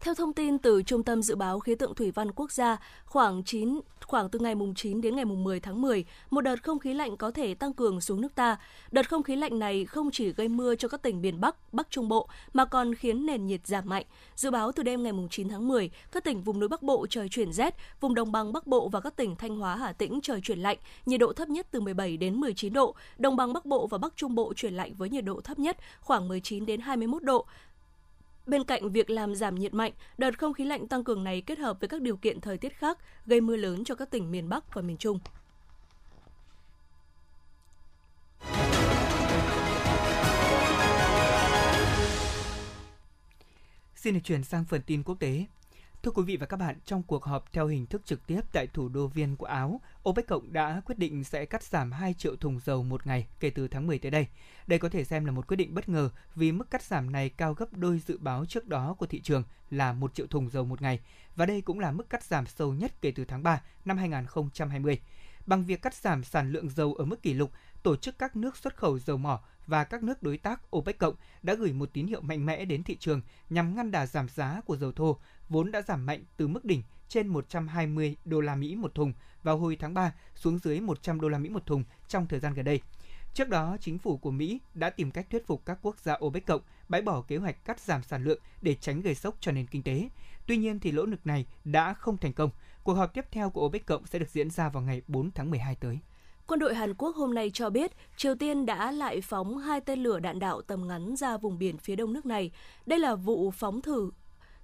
Theo 0.00 0.14
thông 0.14 0.32
tin 0.32 0.58
từ 0.58 0.82
Trung 0.82 1.02
tâm 1.02 1.22
Dự 1.22 1.36
báo 1.36 1.60
Khí 1.60 1.74
tượng 1.74 1.94
Thủy 1.94 2.10
văn 2.10 2.32
Quốc 2.32 2.52
gia, 2.52 2.76
khoảng 3.04 3.44
9 3.44 3.80
khoảng 4.06 4.30
từ 4.30 4.38
ngày 4.38 4.54
mùng 4.54 4.74
9 4.74 5.00
đến 5.00 5.16
ngày 5.16 5.24
mùng 5.24 5.44
10 5.44 5.60
tháng 5.60 5.82
10, 5.82 6.04
một 6.30 6.40
đợt 6.40 6.62
không 6.62 6.78
khí 6.78 6.94
lạnh 6.94 7.16
có 7.16 7.30
thể 7.30 7.54
tăng 7.54 7.72
cường 7.72 8.00
xuống 8.00 8.20
nước 8.20 8.34
ta. 8.34 8.56
Đợt 8.90 9.08
không 9.08 9.22
khí 9.22 9.36
lạnh 9.36 9.58
này 9.58 9.84
không 9.84 10.10
chỉ 10.12 10.32
gây 10.32 10.48
mưa 10.48 10.74
cho 10.74 10.88
các 10.88 11.02
tỉnh 11.02 11.22
miền 11.22 11.40
Bắc, 11.40 11.74
Bắc 11.74 11.90
Trung 11.90 12.08
Bộ 12.08 12.28
mà 12.52 12.64
còn 12.64 12.94
khiến 12.94 13.26
nền 13.26 13.46
nhiệt 13.46 13.66
giảm 13.66 13.88
mạnh. 13.88 14.04
Dự 14.34 14.50
báo 14.50 14.72
từ 14.72 14.82
đêm 14.82 15.02
ngày 15.02 15.12
mùng 15.12 15.28
9 15.28 15.48
tháng 15.48 15.68
10, 15.68 15.90
các 16.12 16.24
tỉnh 16.24 16.42
vùng 16.42 16.60
núi 16.60 16.68
Bắc 16.68 16.82
Bộ 16.82 17.06
trời 17.10 17.28
chuyển 17.28 17.52
rét, 17.52 17.74
vùng 18.00 18.14
đồng 18.14 18.32
bằng 18.32 18.52
Bắc 18.52 18.66
Bộ 18.66 18.88
và 18.88 19.00
các 19.00 19.16
tỉnh 19.16 19.36
Thanh 19.36 19.56
Hóa, 19.56 19.76
Hà 19.76 19.92
Tĩnh 19.92 20.20
trời 20.22 20.40
chuyển 20.42 20.58
lạnh, 20.58 20.78
nhiệt 21.06 21.20
độ 21.20 21.32
thấp 21.32 21.48
nhất 21.48 21.66
từ 21.70 21.80
17 21.80 22.16
đến 22.16 22.34
19 22.34 22.72
độ, 22.72 22.94
đồng 23.18 23.36
bằng 23.36 23.52
Bắc 23.52 23.66
Bộ 23.66 23.86
và 23.86 23.98
Bắc 23.98 24.16
Trung 24.16 24.34
Bộ 24.34 24.54
chuyển 24.54 24.74
lạnh 24.74 24.94
với 24.94 25.08
nhiệt 25.08 25.24
độ 25.24 25.40
thấp 25.40 25.58
nhất 25.58 25.76
khoảng 26.00 26.28
19 26.28 26.66
đến 26.66 26.80
21 26.80 27.22
độ. 27.22 27.46
Bên 28.46 28.64
cạnh 28.64 28.92
việc 28.92 29.10
làm 29.10 29.34
giảm 29.34 29.54
nhiệt 29.54 29.74
mạnh, 29.74 29.92
đợt 30.18 30.38
không 30.38 30.52
khí 30.52 30.64
lạnh 30.64 30.88
tăng 30.88 31.04
cường 31.04 31.24
này 31.24 31.40
kết 31.40 31.58
hợp 31.58 31.80
với 31.80 31.88
các 31.88 32.02
điều 32.02 32.16
kiện 32.16 32.40
thời 32.40 32.58
tiết 32.58 32.78
khác 32.78 32.98
gây 33.26 33.40
mưa 33.40 33.56
lớn 33.56 33.84
cho 33.84 33.94
các 33.94 34.10
tỉnh 34.10 34.30
miền 34.30 34.48
Bắc 34.48 34.74
và 34.74 34.82
miền 34.82 34.96
Trung. 34.96 35.18
Xin 43.94 44.14
được 44.14 44.20
chuyển 44.24 44.44
sang 44.44 44.64
phần 44.64 44.80
tin 44.86 45.02
quốc 45.02 45.16
tế. 45.20 45.44
Thưa 46.06 46.12
quý 46.12 46.22
vị 46.22 46.36
và 46.36 46.46
các 46.46 46.56
bạn, 46.56 46.76
trong 46.84 47.02
cuộc 47.02 47.24
họp 47.24 47.52
theo 47.52 47.66
hình 47.66 47.86
thức 47.86 48.02
trực 48.04 48.26
tiếp 48.26 48.40
tại 48.52 48.66
thủ 48.66 48.88
đô 48.88 49.06
Viên 49.06 49.36
của 49.36 49.46
Áo, 49.46 49.80
OPEC 50.08 50.26
Cộng 50.26 50.52
đã 50.52 50.80
quyết 50.84 50.98
định 50.98 51.24
sẽ 51.24 51.46
cắt 51.46 51.62
giảm 51.62 51.92
2 51.92 52.14
triệu 52.14 52.36
thùng 52.36 52.60
dầu 52.64 52.82
một 52.82 53.06
ngày 53.06 53.26
kể 53.40 53.50
từ 53.50 53.68
tháng 53.68 53.86
10 53.86 53.98
tới 53.98 54.10
đây. 54.10 54.26
Đây 54.66 54.78
có 54.78 54.88
thể 54.88 55.04
xem 55.04 55.24
là 55.24 55.32
một 55.32 55.46
quyết 55.46 55.56
định 55.56 55.74
bất 55.74 55.88
ngờ 55.88 56.10
vì 56.34 56.52
mức 56.52 56.70
cắt 56.70 56.82
giảm 56.82 57.12
này 57.12 57.28
cao 57.28 57.54
gấp 57.54 57.72
đôi 57.72 57.98
dự 58.06 58.18
báo 58.18 58.44
trước 58.46 58.66
đó 58.66 58.94
của 58.98 59.06
thị 59.06 59.20
trường 59.20 59.42
là 59.70 59.92
1 59.92 60.14
triệu 60.14 60.26
thùng 60.26 60.50
dầu 60.50 60.64
một 60.64 60.82
ngày. 60.82 61.00
Và 61.36 61.46
đây 61.46 61.60
cũng 61.60 61.80
là 61.80 61.92
mức 61.92 62.10
cắt 62.10 62.24
giảm 62.24 62.46
sâu 62.46 62.72
nhất 62.72 62.92
kể 63.00 63.10
từ 63.10 63.24
tháng 63.24 63.42
3 63.42 63.62
năm 63.84 63.98
2020. 63.98 65.00
Bằng 65.46 65.64
việc 65.64 65.82
cắt 65.82 65.94
giảm 65.94 66.24
sản 66.24 66.52
lượng 66.52 66.70
dầu 66.70 66.94
ở 66.94 67.04
mức 67.04 67.22
kỷ 67.22 67.34
lục, 67.34 67.50
tổ 67.82 67.96
chức 67.96 68.18
các 68.18 68.36
nước 68.36 68.56
xuất 68.56 68.76
khẩu 68.76 68.98
dầu 68.98 69.16
mỏ 69.16 69.40
và 69.66 69.84
các 69.84 70.02
nước 70.02 70.22
đối 70.22 70.38
tác 70.38 70.76
OPEC 70.76 70.98
cộng 70.98 71.14
đã 71.42 71.54
gửi 71.54 71.72
một 71.72 71.90
tín 71.92 72.06
hiệu 72.06 72.20
mạnh 72.20 72.46
mẽ 72.46 72.64
đến 72.64 72.82
thị 72.82 72.96
trường 72.96 73.20
nhằm 73.50 73.76
ngăn 73.76 73.90
đà 73.90 74.06
giảm 74.06 74.28
giá 74.28 74.60
của 74.66 74.76
dầu 74.76 74.92
thô 74.92 75.18
vốn 75.48 75.70
đã 75.70 75.82
giảm 75.82 76.06
mạnh 76.06 76.24
từ 76.36 76.48
mức 76.48 76.64
đỉnh 76.64 76.82
trên 77.08 77.28
120 77.28 78.16
đô 78.24 78.40
la 78.40 78.54
Mỹ 78.54 78.74
một 78.74 78.94
thùng 78.94 79.12
vào 79.42 79.58
hồi 79.58 79.76
tháng 79.80 79.94
3 79.94 80.12
xuống 80.34 80.58
dưới 80.58 80.80
100 80.80 81.20
đô 81.20 81.28
la 81.28 81.38
Mỹ 81.38 81.48
một 81.48 81.66
thùng 81.66 81.84
trong 82.08 82.26
thời 82.26 82.40
gian 82.40 82.54
gần 82.54 82.64
đây. 82.64 82.80
Trước 83.34 83.48
đó, 83.48 83.76
chính 83.80 83.98
phủ 83.98 84.16
của 84.16 84.30
Mỹ 84.30 84.60
đã 84.74 84.90
tìm 84.90 85.10
cách 85.10 85.26
thuyết 85.30 85.46
phục 85.46 85.66
các 85.66 85.78
quốc 85.82 85.98
gia 85.98 86.14
OPEC 86.24 86.46
cộng 86.46 86.60
bãi 86.88 87.02
bỏ 87.02 87.22
kế 87.22 87.36
hoạch 87.36 87.64
cắt 87.64 87.80
giảm 87.80 88.02
sản 88.02 88.24
lượng 88.24 88.40
để 88.62 88.74
tránh 88.74 89.00
gây 89.00 89.14
sốc 89.14 89.36
cho 89.40 89.52
nền 89.52 89.66
kinh 89.66 89.82
tế. 89.82 90.08
Tuy 90.46 90.56
nhiên 90.56 90.80
thì 90.80 90.92
nỗ 90.92 91.06
lực 91.06 91.26
này 91.26 91.46
đã 91.64 91.94
không 91.94 92.16
thành 92.16 92.32
công. 92.32 92.50
Cuộc 92.84 92.94
họp 92.94 93.14
tiếp 93.14 93.24
theo 93.30 93.50
của 93.50 93.66
OPEC 93.66 93.86
cộng 93.86 94.06
sẽ 94.06 94.18
được 94.18 94.30
diễn 94.30 94.50
ra 94.50 94.68
vào 94.68 94.82
ngày 94.82 95.02
4 95.08 95.30
tháng 95.30 95.50
12 95.50 95.74
tới. 95.74 95.98
Quân 96.46 96.60
đội 96.60 96.74
Hàn 96.74 96.94
Quốc 96.94 97.16
hôm 97.16 97.34
nay 97.34 97.50
cho 97.54 97.70
biết 97.70 97.92
Triều 98.16 98.34
Tiên 98.34 98.66
đã 98.66 98.92
lại 98.92 99.20
phóng 99.20 99.58
hai 99.58 99.80
tên 99.80 100.02
lửa 100.02 100.20
đạn 100.20 100.38
đạo 100.38 100.62
tầm 100.62 100.88
ngắn 100.88 101.16
ra 101.16 101.36
vùng 101.36 101.58
biển 101.58 101.78
phía 101.78 101.96
đông 101.96 102.12
nước 102.12 102.26
này. 102.26 102.50
Đây 102.86 102.98
là 102.98 103.14
vụ 103.14 103.50
phóng 103.50 103.82
thử 103.82 104.10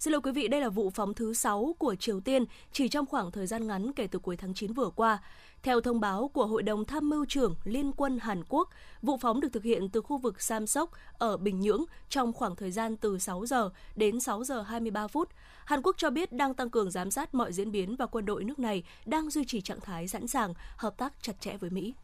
Xin 0.03 0.13
lỗi 0.13 0.21
quý 0.21 0.33
vị, 0.33 0.49
đây 0.49 0.61
là 0.61 0.69
vụ 0.69 0.91
phóng 0.91 1.15
thứ 1.15 1.35
6 1.35 1.75
của 1.79 1.95
Triều 1.95 2.21
Tiên 2.21 2.45
chỉ 2.73 2.89
trong 2.89 3.07
khoảng 3.07 3.31
thời 3.31 3.47
gian 3.47 3.67
ngắn 3.67 3.93
kể 3.93 4.07
từ 4.07 4.19
cuối 4.19 4.37
tháng 4.37 4.55
9 4.55 4.73
vừa 4.73 4.91
qua. 4.97 5.19
Theo 5.63 5.81
thông 5.81 6.01
báo 6.01 6.31
của 6.35 6.47
Hội 6.47 6.63
đồng 6.63 6.85
Tham 6.85 7.09
mưu 7.09 7.25
trưởng 7.25 7.55
Liên 7.65 7.93
quân 7.93 8.19
Hàn 8.19 8.43
Quốc, 8.49 8.69
vụ 9.03 9.17
phóng 9.17 9.41
được 9.41 9.49
thực 9.53 9.63
hiện 9.63 9.89
từ 9.89 10.01
khu 10.01 10.19
vực 10.19 10.43
Samsok 10.43 10.91
ở 11.19 11.37
Bình 11.37 11.61
Nhưỡng 11.61 11.85
trong 12.09 12.33
khoảng 12.33 12.57
thời 12.57 12.71
gian 12.71 12.97
từ 12.97 13.19
6 13.19 13.47
giờ 13.47 13.71
đến 13.97 14.21
6 14.21 14.45
giờ 14.45 14.63
23 14.63 15.07
phút. 15.07 15.29
Hàn 15.65 15.83
Quốc 15.83 15.97
cho 15.99 16.11
biết 16.11 16.33
đang 16.33 16.55
tăng 16.55 16.71
cường 16.71 16.91
giám 16.91 17.11
sát 17.11 17.35
mọi 17.35 17.53
diễn 17.53 17.73
biến 17.73 17.97
và 17.97 18.07
quân 18.07 18.27
đội 18.27 18.45
nước 18.45 18.59
này 18.59 18.85
đang 19.07 19.31
duy 19.31 19.45
trì 19.45 19.61
trạng 19.61 19.81
thái 19.81 20.09
sẵn 20.09 20.27
sàng 20.27 20.55
hợp 20.77 20.97
tác 20.97 21.13
chặt 21.23 21.41
chẽ 21.41 21.57
với 21.57 21.71
Mỹ. 21.71 21.95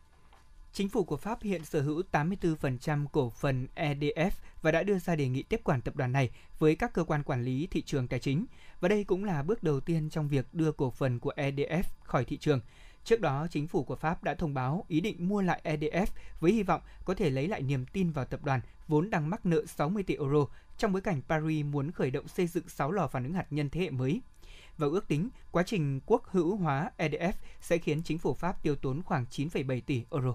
Chính 0.79 0.89
phủ 0.89 1.05
của 1.05 1.17
Pháp 1.17 1.43
hiện 1.43 1.65
sở 1.65 1.83
hữu 1.83 2.03
84% 2.13 3.07
cổ 3.13 3.31
phần 3.31 3.67
EDF 3.77 4.31
và 4.63 4.73
đã 4.73 4.83
đưa 4.83 4.99
ra 4.99 5.17
đề 5.17 5.29
nghị 5.29 5.43
tiếp 5.43 5.61
quản 5.65 5.81
tập 5.81 5.97
đoàn 5.97 6.13
này 6.13 6.31
với 6.59 6.77
các 6.77 6.93
cơ 6.93 7.05
quan 7.05 7.23
quản 7.23 7.45
lý 7.45 7.69
thị 7.71 7.83
trường 7.83 8.09
tài 8.09 8.21
chính. 8.21 8.47
Và 8.81 8.89
đây 8.89 9.05
cũng 9.05 9.25
là 9.25 9.43
bước 9.43 9.63
đầu 9.63 9.81
tiên 9.81 10.11
trong 10.11 10.29
việc 10.29 10.55
đưa 10.55 10.73
cổ 10.73 10.91
phần 10.91 11.19
của 11.19 11.33
EDF 11.37 11.83
khỏi 12.03 12.25
thị 12.25 12.37
trường. 12.37 12.61
Trước 13.05 13.21
đó, 13.21 13.47
chính 13.51 13.67
phủ 13.67 13.85
của 13.85 13.97
Pháp 13.97 14.25
đã 14.25 14.35
thông 14.35 14.55
báo 14.55 14.85
ý 14.89 15.01
định 15.01 15.29
mua 15.29 15.43
lại 15.43 15.61
EDF 15.65 16.07
với 16.41 16.53
hy 16.53 16.63
vọng 16.63 16.81
có 17.05 17.15
thể 17.15 17.31
lấy 17.31 17.49
lại 17.49 17.63
niềm 17.63 17.87
tin 17.87 18.11
vào 18.11 18.25
tập 18.25 18.41
đoàn 18.45 18.61
vốn 18.89 19.11
đang 19.11 19.31
mắc 19.31 19.47
nợ 19.47 19.67
60 19.67 20.03
tỷ 20.03 20.15
euro 20.15 20.47
trong 20.79 20.93
bối 20.93 21.03
cảnh 21.03 21.23
Paris 21.29 21.65
muốn 21.65 21.91
khởi 21.91 22.11
động 22.11 22.29
xây 22.29 22.47
dựng 22.47 22.69
6 22.69 22.93
lò 22.93 23.07
phản 23.07 23.25
ứng 23.25 23.35
hạt 23.35 23.47
nhân 23.51 23.71
thế 23.71 23.81
hệ 23.81 23.91
mới. 23.91 24.21
Và 24.77 24.87
ước 24.87 25.09
tính 25.09 25.29
quá 25.51 25.63
trình 25.63 26.01
quốc 26.07 26.25
hữu 26.27 26.57
hóa 26.57 26.91
EDF 26.99 27.33
sẽ 27.61 27.79
khiến 27.79 28.03
chính 28.03 28.19
phủ 28.19 28.35
Pháp 28.35 28.63
tiêu 28.63 28.77
tốn 28.77 29.03
khoảng 29.03 29.25
9,7 29.31 29.81
tỷ 29.87 30.05
euro. 30.11 30.35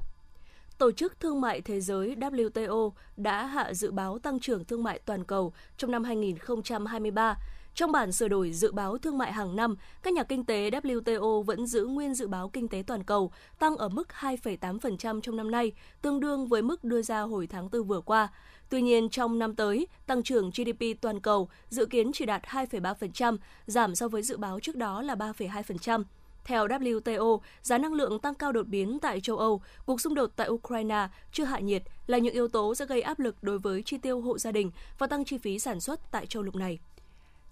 Tổ 0.83 0.91
chức 0.91 1.19
Thương 1.19 1.41
mại 1.41 1.61
Thế 1.61 1.81
giới 1.81 2.15
WTO 2.15 2.91
đã 3.17 3.45
hạ 3.45 3.73
dự 3.73 3.91
báo 3.91 4.19
tăng 4.19 4.39
trưởng 4.39 4.65
thương 4.65 4.83
mại 4.83 4.99
toàn 4.99 5.23
cầu 5.23 5.53
trong 5.77 5.91
năm 5.91 6.03
2023. 6.03 7.37
Trong 7.75 7.91
bản 7.91 8.11
sửa 8.11 8.27
đổi 8.27 8.51
dự 8.51 8.71
báo 8.71 8.97
thương 8.97 9.17
mại 9.17 9.33
hàng 9.33 9.55
năm, 9.55 9.75
các 10.03 10.13
nhà 10.13 10.23
kinh 10.23 10.45
tế 10.45 10.69
WTO 10.69 11.41
vẫn 11.41 11.67
giữ 11.67 11.85
nguyên 11.85 12.13
dự 12.13 12.27
báo 12.27 12.49
kinh 12.49 12.67
tế 12.67 12.83
toàn 12.87 13.03
cầu 13.03 13.31
tăng 13.59 13.77
ở 13.77 13.89
mức 13.89 14.07
2,8% 14.19 15.21
trong 15.21 15.35
năm 15.35 15.51
nay, 15.51 15.71
tương 16.01 16.19
đương 16.19 16.47
với 16.47 16.61
mức 16.61 16.83
đưa 16.83 17.01
ra 17.01 17.21
hồi 17.21 17.47
tháng 17.47 17.69
4 17.71 17.83
vừa 17.83 18.01
qua. 18.01 18.27
Tuy 18.69 18.81
nhiên, 18.81 19.09
trong 19.09 19.39
năm 19.39 19.55
tới, 19.55 19.87
tăng 20.07 20.23
trưởng 20.23 20.49
GDP 20.49 21.01
toàn 21.01 21.19
cầu 21.19 21.49
dự 21.69 21.85
kiến 21.85 22.11
chỉ 22.13 22.25
đạt 22.25 22.43
2,3%, 22.43 23.37
giảm 23.65 23.95
so 23.95 24.07
với 24.07 24.21
dự 24.21 24.37
báo 24.37 24.59
trước 24.59 24.75
đó 24.75 25.01
là 25.01 25.15
3,2%. 25.15 26.03
Theo 26.45 26.67
WTO, 26.67 27.39
giá 27.62 27.77
năng 27.77 27.93
lượng 27.93 28.19
tăng 28.19 28.36
cao 28.36 28.51
đột 28.51 28.67
biến 28.67 28.99
tại 28.99 29.21
châu 29.21 29.38
Âu, 29.38 29.62
cuộc 29.86 30.01
xung 30.01 30.15
đột 30.15 30.32
tại 30.36 30.49
Ukraine 30.49 31.08
chưa 31.32 31.45
hạ 31.45 31.60
nhiệt 31.60 31.84
là 32.08 32.17
những 32.17 32.34
yếu 32.34 32.47
tố 32.47 32.75
sẽ 32.75 32.86
gây 32.86 33.01
áp 33.01 33.19
lực 33.19 33.43
đối 33.43 33.60
với 33.60 33.84
chi 33.84 33.97
tiêu 33.97 34.21
hộ 34.21 34.38
gia 34.38 34.51
đình 34.51 34.71
và 34.97 35.08
tăng 35.08 35.25
chi 35.25 35.38
phí 35.38 35.60
sản 35.60 35.79
xuất 35.79 36.12
tại 36.12 36.25
châu 36.25 36.43
lục 36.43 36.56
này. 36.56 36.79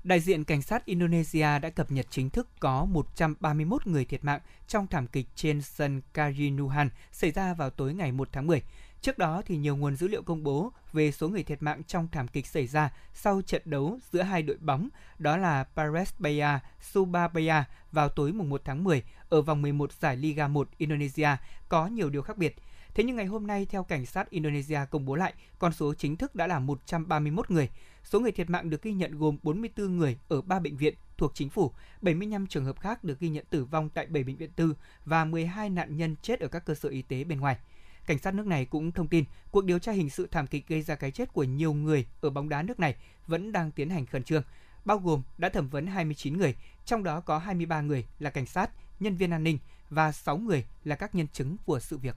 Đại 0.04 0.20
diện 0.20 0.44
cảnh 0.44 0.62
sát 0.62 0.86
Indonesia 0.86 1.60
đã 1.60 1.70
cập 1.70 1.92
nhật 1.92 2.06
chính 2.10 2.30
thức 2.30 2.48
có 2.60 2.86
131 2.86 3.88
người 3.88 4.06
thiệt 4.06 4.24
mạng 4.24 4.40
trong 4.68 4.88
thảm 4.88 5.08
kịch 5.08 5.28
trên 5.36 5.62
sân 5.62 6.02
Karinuhan 6.14 6.90
xảy 7.12 7.32
ra 7.32 7.54
vào 7.54 7.70
tối 7.70 7.94
ngày 7.94 8.12
1 8.12 8.30
tháng 8.32 8.48
10. 8.48 8.62
Trước 9.02 9.18
đó 9.18 9.42
thì 9.46 9.58
nhiều 9.58 9.76
nguồn 9.76 9.96
dữ 9.96 10.08
liệu 10.08 10.24
công 10.24 10.44
bố 10.44 10.72
về 10.94 11.12
số 11.12 11.30
người 11.30 11.44
thiệt 11.44 11.64
mạng 11.64 11.84
trong 11.84 12.08
thảm 12.12 12.28
kịch 12.28 12.48
xảy 12.48 12.68
ra 12.68 12.94
sau 13.14 13.42
trận 13.42 13.62
đấu 13.66 14.00
giữa 14.12 14.22
hai 14.22 14.44
đội 14.44 14.58
bóng 14.58 14.90
đó 15.20 15.38
là 15.38 15.64
Paresbaya 15.64 16.60
Subabaya 16.82 17.64
vào 17.92 18.10
tối 18.10 18.32
mùng 18.32 18.50
1 18.50 18.62
tháng 18.66 18.84
10 18.84 19.04
ở 19.30 19.42
vòng 19.42 19.62
11 19.62 19.92
giải 19.92 20.18
Liga 20.18 20.48
1 20.48 20.70
Indonesia 20.78 21.30
có 21.70 21.88
nhiều 21.88 22.10
điều 22.10 22.22
khác 22.22 22.38
biệt. 22.38 22.56
Thế 22.94 23.04
nhưng 23.04 23.16
ngày 23.16 23.26
hôm 23.26 23.48
nay, 23.48 23.66
theo 23.66 23.84
cảnh 23.84 24.06
sát 24.06 24.30
Indonesia 24.30 24.80
công 24.92 25.06
bố 25.06 25.16
lại, 25.16 25.34
con 25.60 25.74
số 25.74 25.94
chính 25.94 26.18
thức 26.18 26.36
đã 26.36 26.48
là 26.48 26.60
131 26.60 27.52
người. 27.52 27.70
Số 28.04 28.20
người 28.20 28.32
thiệt 28.32 28.50
mạng 28.50 28.70
được 28.70 28.82
ghi 28.82 28.94
nhận 28.94 29.18
gồm 29.18 29.38
44 29.44 29.98
người 29.98 30.18
ở 30.28 30.42
3 30.42 30.60
bệnh 30.60 30.78
viện 30.78 30.94
thuộc 31.18 31.32
chính 31.36 31.50
phủ, 31.50 31.72
75 32.02 32.48
trường 32.48 32.66
hợp 32.66 32.80
khác 32.80 33.04
được 33.04 33.20
ghi 33.20 33.30
nhận 33.30 33.46
tử 33.50 33.66
vong 33.66 33.90
tại 33.90 34.06
7 34.06 34.24
bệnh 34.24 34.38
viện 34.38 34.52
tư 34.56 34.76
và 35.06 35.26
12 35.26 35.70
nạn 35.70 35.98
nhân 35.98 36.16
chết 36.22 36.40
ở 36.40 36.48
các 36.48 36.66
cơ 36.66 36.76
sở 36.76 36.90
y 36.90 37.02
tế 37.02 37.24
bên 37.24 37.40
ngoài. 37.40 37.58
Cảnh 38.06 38.20
sát 38.20 38.34
nước 38.34 38.48
này 38.48 38.66
cũng 38.66 38.92
thông 38.92 39.08
tin 39.08 39.26
cuộc 39.52 39.66
điều 39.66 39.80
tra 39.80 39.92
hình 39.92 40.10
sự 40.10 40.28
thảm 40.32 40.48
kịch 40.48 40.68
gây 40.68 40.82
ra 40.82 40.96
cái 40.96 41.12
chết 41.12 41.34
của 41.34 41.44
nhiều 41.44 41.74
người 41.74 42.06
ở 42.22 42.30
bóng 42.30 42.50
đá 42.50 42.62
nước 42.62 42.80
này 42.80 42.96
vẫn 43.28 43.52
đang 43.52 43.72
tiến 43.72 43.90
hành 43.90 44.06
khẩn 44.06 44.24
trương, 44.24 44.44
bao 44.86 44.98
gồm 44.98 45.22
đã 45.38 45.50
thẩm 45.50 45.70
vấn 45.70 45.88
29 45.88 46.38
người, 46.38 46.56
trong 46.86 47.04
đó 47.04 47.20
có 47.20 47.38
23 47.38 47.82
người 47.82 48.06
là 48.20 48.30
cảnh 48.30 48.46
sát, 48.46 48.72
nhân 49.00 49.16
viên 49.16 49.32
an 49.32 49.44
ninh 49.44 49.58
và 49.90 50.12
6 50.12 50.38
người 50.38 50.66
là 50.84 50.96
các 50.96 51.16
nhân 51.16 51.28
chứng 51.28 51.58
của 51.66 51.80
sự 51.80 51.98
việc 51.98 52.16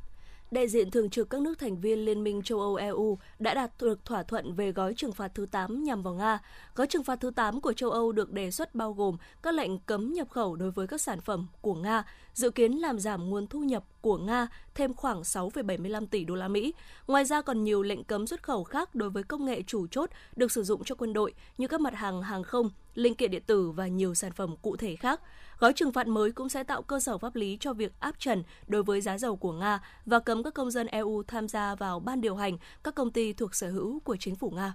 đại 0.54 0.68
diện 0.68 0.90
thường 0.90 1.10
trực 1.10 1.30
các 1.30 1.40
nước 1.40 1.58
thành 1.58 1.80
viên 1.80 2.04
Liên 2.04 2.24
minh 2.24 2.42
châu 2.42 2.60
Âu 2.60 2.74
EU 2.74 3.18
đã 3.38 3.54
đạt 3.54 3.70
được 3.80 4.04
thỏa 4.04 4.22
thuận 4.22 4.54
về 4.54 4.72
gói 4.72 4.94
trừng 4.94 5.12
phạt 5.12 5.28
thứ 5.34 5.46
8 5.46 5.84
nhằm 5.84 6.02
vào 6.02 6.14
Nga. 6.14 6.38
Gói 6.74 6.86
trừng 6.86 7.04
phạt 7.04 7.20
thứ 7.20 7.30
8 7.30 7.60
của 7.60 7.72
châu 7.72 7.90
Âu 7.90 8.12
được 8.12 8.32
đề 8.32 8.50
xuất 8.50 8.74
bao 8.74 8.92
gồm 8.92 9.16
các 9.42 9.54
lệnh 9.54 9.78
cấm 9.78 10.12
nhập 10.12 10.30
khẩu 10.30 10.56
đối 10.56 10.70
với 10.70 10.86
các 10.86 11.00
sản 11.00 11.20
phẩm 11.20 11.46
của 11.60 11.74
Nga, 11.74 12.04
dự 12.34 12.50
kiến 12.50 12.72
làm 12.72 12.98
giảm 12.98 13.30
nguồn 13.30 13.46
thu 13.46 13.60
nhập 13.60 13.84
của 14.00 14.18
Nga 14.18 14.48
thêm 14.74 14.94
khoảng 14.94 15.22
6,75 15.22 16.06
tỷ 16.06 16.24
đô 16.24 16.34
la 16.34 16.48
Mỹ. 16.48 16.74
Ngoài 17.06 17.24
ra 17.24 17.42
còn 17.42 17.64
nhiều 17.64 17.82
lệnh 17.82 18.04
cấm 18.04 18.26
xuất 18.26 18.42
khẩu 18.42 18.64
khác 18.64 18.94
đối 18.94 19.10
với 19.10 19.22
công 19.22 19.44
nghệ 19.44 19.62
chủ 19.62 19.86
chốt 19.86 20.10
được 20.36 20.52
sử 20.52 20.62
dụng 20.62 20.84
cho 20.84 20.94
quân 20.94 21.12
đội 21.12 21.34
như 21.58 21.68
các 21.68 21.80
mặt 21.80 21.94
hàng 21.94 22.22
hàng 22.22 22.42
không, 22.42 22.70
linh 22.94 23.14
kiện 23.14 23.30
điện 23.30 23.42
tử 23.46 23.70
và 23.70 23.86
nhiều 23.86 24.14
sản 24.14 24.32
phẩm 24.32 24.56
cụ 24.62 24.76
thể 24.76 24.96
khác. 24.96 25.20
Gói 25.58 25.72
trừng 25.72 25.92
phạt 25.92 26.06
mới 26.06 26.32
cũng 26.32 26.48
sẽ 26.48 26.64
tạo 26.64 26.82
cơ 26.82 27.00
sở 27.00 27.18
pháp 27.18 27.34
lý 27.34 27.56
cho 27.60 27.72
việc 27.72 27.92
áp 28.00 28.14
trần 28.18 28.42
đối 28.66 28.82
với 28.82 29.00
giá 29.00 29.18
dầu 29.18 29.36
của 29.36 29.52
Nga 29.52 29.80
và 30.06 30.18
cấm 30.18 30.42
các 30.42 30.54
công 30.54 30.70
dân 30.70 30.86
EU 30.86 31.22
tham 31.28 31.48
gia 31.48 31.74
vào 31.74 32.00
ban 32.00 32.20
điều 32.20 32.36
hành 32.36 32.58
các 32.84 32.94
công 32.94 33.10
ty 33.10 33.32
thuộc 33.32 33.54
sở 33.54 33.70
hữu 33.70 34.00
của 34.00 34.16
chính 34.16 34.36
phủ 34.36 34.50
Nga. 34.50 34.74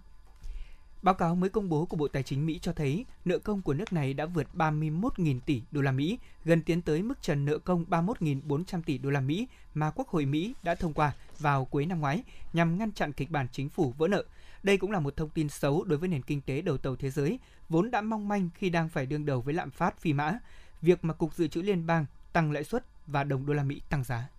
Báo 1.02 1.16
cáo 1.16 1.36
mới 1.36 1.50
công 1.50 1.70
bố 1.70 1.86
của 1.86 1.98
Bộ 1.98 2.08
Tài 2.08 2.24
chính 2.24 2.46
Mỹ 2.46 2.60
cho 2.62 2.74
thấy 2.74 3.06
nợ 3.26 3.40
công 3.40 3.62
của 3.62 3.74
nước 3.74 3.94
này 3.94 4.14
đã 4.14 4.26
vượt 4.26 4.48
31.000 4.54 5.40
tỷ 5.46 5.62
đô 5.72 5.82
la 5.82 5.92
Mỹ, 5.92 6.20
gần 6.46 6.62
tiến 6.62 6.82
tới 6.82 7.02
mức 7.02 7.22
trần 7.22 7.46
nợ 7.46 7.58
công 7.58 7.86
31.400 7.90 8.82
tỷ 8.86 8.98
đô 8.98 9.10
la 9.10 9.20
Mỹ 9.20 9.48
mà 9.74 9.92
Quốc 9.96 10.08
hội 10.08 10.26
Mỹ 10.26 10.54
đã 10.64 10.76
thông 10.76 10.94
qua 10.94 11.14
vào 11.40 11.66
cuối 11.66 11.86
năm 11.86 12.00
ngoái 12.00 12.24
nhằm 12.54 12.78
ngăn 12.78 12.92
chặn 12.92 13.14
kịch 13.14 13.32
bản 13.32 13.48
chính 13.52 13.70
phủ 13.70 13.94
vỡ 13.98 14.08
nợ. 14.08 14.24
Đây 14.64 14.78
cũng 14.78 14.92
là 14.92 15.00
một 15.00 15.18
thông 15.18 15.30
tin 15.30 15.50
xấu 15.50 15.84
đối 15.84 15.98
với 15.98 16.10
nền 16.10 16.22
kinh 16.22 16.42
tế 16.42 16.62
đầu 16.62 16.78
tàu 16.78 16.96
thế 16.96 17.10
giới, 17.10 17.40
vốn 17.70 17.92
đã 17.92 18.02
mong 18.02 18.28
manh 18.28 18.50
khi 18.56 18.70
đang 18.70 18.90
phải 18.90 19.06
đương 19.06 19.26
đầu 19.26 19.42
với 19.42 19.54
lạm 19.54 19.72
phát 19.72 20.00
phi 20.00 20.14
mã. 20.14 20.40
Việc 20.82 21.04
mà 21.04 21.14
Cục 21.14 21.34
Dự 21.34 21.48
trữ 21.48 21.62
Liên 21.62 21.86
bang 21.86 22.06
tăng 22.34 22.52
lãi 22.52 22.64
suất 22.64 22.86
và 23.08 23.24
đồng 23.24 23.46
đô 23.46 23.54
la 23.54 23.64
Mỹ 23.64 23.82
tăng 23.90 24.04
giá 24.04 24.30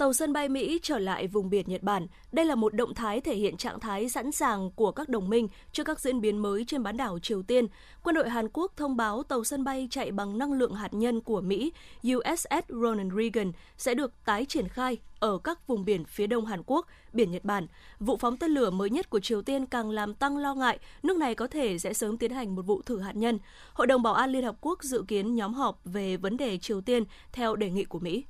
tàu 0.00 0.12
sân 0.12 0.32
bay 0.32 0.48
Mỹ 0.48 0.78
trở 0.82 0.98
lại 0.98 1.26
vùng 1.26 1.50
biển 1.50 1.64
Nhật 1.68 1.82
Bản. 1.82 2.06
Đây 2.32 2.44
là 2.44 2.54
một 2.54 2.74
động 2.74 2.94
thái 2.94 3.20
thể 3.20 3.34
hiện 3.34 3.56
trạng 3.56 3.80
thái 3.80 4.08
sẵn 4.08 4.32
sàng 4.32 4.70
của 4.70 4.92
các 4.92 5.08
đồng 5.08 5.28
minh 5.28 5.48
trước 5.72 5.84
các 5.84 6.00
diễn 6.00 6.20
biến 6.20 6.38
mới 6.38 6.64
trên 6.64 6.82
bán 6.82 6.96
đảo 6.96 7.18
Triều 7.18 7.42
Tiên. 7.42 7.66
Quân 8.02 8.14
đội 8.14 8.30
Hàn 8.30 8.48
Quốc 8.52 8.72
thông 8.76 8.96
báo 8.96 9.22
tàu 9.22 9.44
sân 9.44 9.64
bay 9.64 9.88
chạy 9.90 10.12
bằng 10.12 10.38
năng 10.38 10.52
lượng 10.52 10.74
hạt 10.74 10.94
nhân 10.94 11.20
của 11.20 11.40
Mỹ 11.40 11.72
USS 12.16 12.68
Ronald 12.68 13.12
Reagan 13.16 13.52
sẽ 13.76 13.94
được 13.94 14.12
tái 14.24 14.44
triển 14.44 14.68
khai 14.68 14.98
ở 15.18 15.38
các 15.38 15.66
vùng 15.66 15.84
biển 15.84 16.04
phía 16.04 16.26
đông 16.26 16.46
Hàn 16.46 16.62
Quốc, 16.66 16.86
biển 17.12 17.30
Nhật 17.30 17.44
Bản. 17.44 17.66
Vụ 17.98 18.16
phóng 18.16 18.36
tên 18.36 18.50
lửa 18.50 18.70
mới 18.70 18.90
nhất 18.90 19.10
của 19.10 19.20
Triều 19.20 19.42
Tiên 19.42 19.66
càng 19.66 19.90
làm 19.90 20.14
tăng 20.14 20.36
lo 20.36 20.54
ngại 20.54 20.78
nước 21.02 21.16
này 21.16 21.34
có 21.34 21.46
thể 21.46 21.78
sẽ 21.78 21.92
sớm 21.92 22.16
tiến 22.16 22.32
hành 22.32 22.54
một 22.54 22.62
vụ 22.62 22.82
thử 22.82 23.00
hạt 23.00 23.16
nhân. 23.16 23.38
Hội 23.72 23.86
đồng 23.86 24.02
Bảo 24.02 24.14
an 24.14 24.30
Liên 24.30 24.44
Hợp 24.44 24.56
Quốc 24.60 24.82
dự 24.82 25.04
kiến 25.08 25.34
nhóm 25.34 25.54
họp 25.54 25.80
về 25.84 26.16
vấn 26.16 26.36
đề 26.36 26.58
Triều 26.58 26.80
Tiên 26.80 27.04
theo 27.32 27.56
đề 27.56 27.70
nghị 27.70 27.84
của 27.84 27.98
Mỹ. 27.98 28.24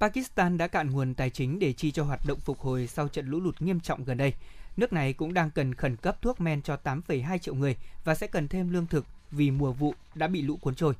Pakistan 0.00 0.58
đã 0.58 0.66
cạn 0.66 0.90
nguồn 0.90 1.14
tài 1.14 1.30
chính 1.30 1.58
để 1.58 1.72
chi 1.72 1.90
cho 1.90 2.04
hoạt 2.04 2.20
động 2.26 2.40
phục 2.40 2.60
hồi 2.60 2.86
sau 2.86 3.08
trận 3.08 3.26
lũ 3.26 3.40
lụt 3.40 3.62
nghiêm 3.62 3.80
trọng 3.80 4.04
gần 4.04 4.16
đây. 4.16 4.34
Nước 4.76 4.92
này 4.92 5.12
cũng 5.12 5.34
đang 5.34 5.50
cần 5.50 5.74
khẩn 5.74 5.96
cấp 5.96 6.22
thuốc 6.22 6.40
men 6.40 6.62
cho 6.62 6.78
8,2 6.84 7.38
triệu 7.38 7.54
người 7.54 7.76
và 8.04 8.14
sẽ 8.14 8.26
cần 8.26 8.48
thêm 8.48 8.72
lương 8.72 8.86
thực 8.86 9.06
vì 9.30 9.50
mùa 9.50 9.72
vụ 9.72 9.94
đã 10.14 10.28
bị 10.28 10.42
lũ 10.42 10.56
cuốn 10.56 10.74
trôi. 10.74 10.94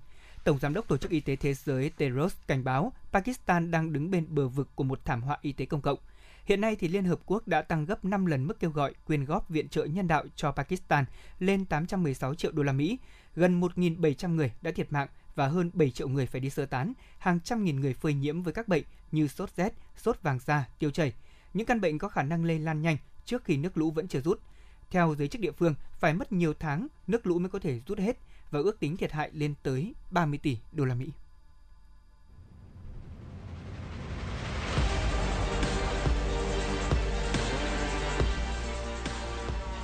Tổng 0.45 0.59
giám 0.59 0.75
đốc 0.75 0.89
Tổ 0.89 0.97
chức 0.97 1.11
Y 1.11 1.21
tế 1.21 1.37
Thế 1.37 1.55
giới 1.55 1.91
Tedros 1.91 2.35
cảnh 2.47 2.65
báo 2.65 2.93
Pakistan 3.13 3.71
đang 3.71 3.93
đứng 3.93 4.11
bên 4.11 4.27
bờ 4.29 4.49
vực 4.49 4.69
của 4.75 4.85
một 4.85 5.05
thảm 5.05 5.23
họa 5.23 5.39
y 5.43 5.53
tế 5.53 5.65
công 5.65 5.81
cộng. 5.81 5.99
Hiện 6.45 6.61
nay 6.61 6.77
thì 6.77 6.89
Liên 6.89 7.05
Hợp 7.05 7.21
Quốc 7.27 7.49
đã 7.49 7.63
tăng 7.63 7.85
gấp 7.85 8.05
5 8.05 8.27
lần 8.27 8.47
mức 8.47 8.61
kêu 8.61 8.71
gọi 8.71 8.95
quyên 9.07 9.25
góp 9.25 9.49
viện 9.49 9.69
trợ 9.69 9.85
nhân 9.85 10.09
đạo 10.09 10.25
cho 10.37 10.53
Pakistan 10.53 11.05
lên 11.39 11.65
816 11.65 12.35
triệu 12.35 12.53
đô 12.53 12.63
la 12.63 12.73
Mỹ. 12.73 12.99
Gần 13.35 13.61
1.700 13.61 14.35
người 14.35 14.53
đã 14.63 14.71
thiệt 14.71 14.93
mạng 14.93 15.09
và 15.37 15.47
hơn 15.47 15.71
7 15.75 15.91
triệu 15.91 16.09
người 16.09 16.27
phải 16.27 16.41
đi 16.41 16.51
sơ 16.51 16.67
tán, 16.67 16.93
hàng 17.19 17.41
trăm 17.41 17.65
nghìn 17.65 17.81
người 17.81 17.95
phơi 17.95 18.15
nhiễm 18.15 18.43
với 18.43 18.53
các 18.53 18.69
bệnh 18.69 18.85
như 19.13 19.29
sốt 19.29 19.51
rét, 19.57 19.73
sốt 19.97 20.23
vàng 20.23 20.39
da, 20.47 20.69
tiêu 20.79 20.91
chảy. 20.91 21.13
Những 21.55 21.67
căn 21.67 21.81
bệnh 21.81 21.99
có 21.99 22.09
khả 22.09 22.23
năng 22.23 22.45
lây 22.45 22.59
lan 22.59 22.83
nhanh 22.83 22.97
trước 23.25 23.45
khi 23.45 23.57
nước 23.57 23.79
lũ 23.79 23.91
vẫn 23.91 24.09
chưa 24.09 24.21
rút. 24.21 24.41
Theo 24.91 25.15
giới 25.19 25.29
chức 25.29 25.41
địa 25.41 25.53
phương, 25.53 25.75
phải 25.99 26.15
mất 26.15 26.33
nhiều 26.33 26.55
tháng 26.55 26.89
nước 27.07 27.27
lũ 27.27 27.39
mới 27.39 27.51
có 27.51 27.59
thể 27.59 27.81
rút 27.87 27.99
hết 27.99 28.17
và 28.51 28.61
ước 28.61 28.81
tính 28.81 28.97
thiệt 28.97 29.13
hại 29.13 29.31
lên 29.33 29.55
tới 29.63 29.95
30 30.11 30.39
tỷ 30.43 30.59
đô 30.73 30.85
la 30.85 30.95
Mỹ. 30.95 31.11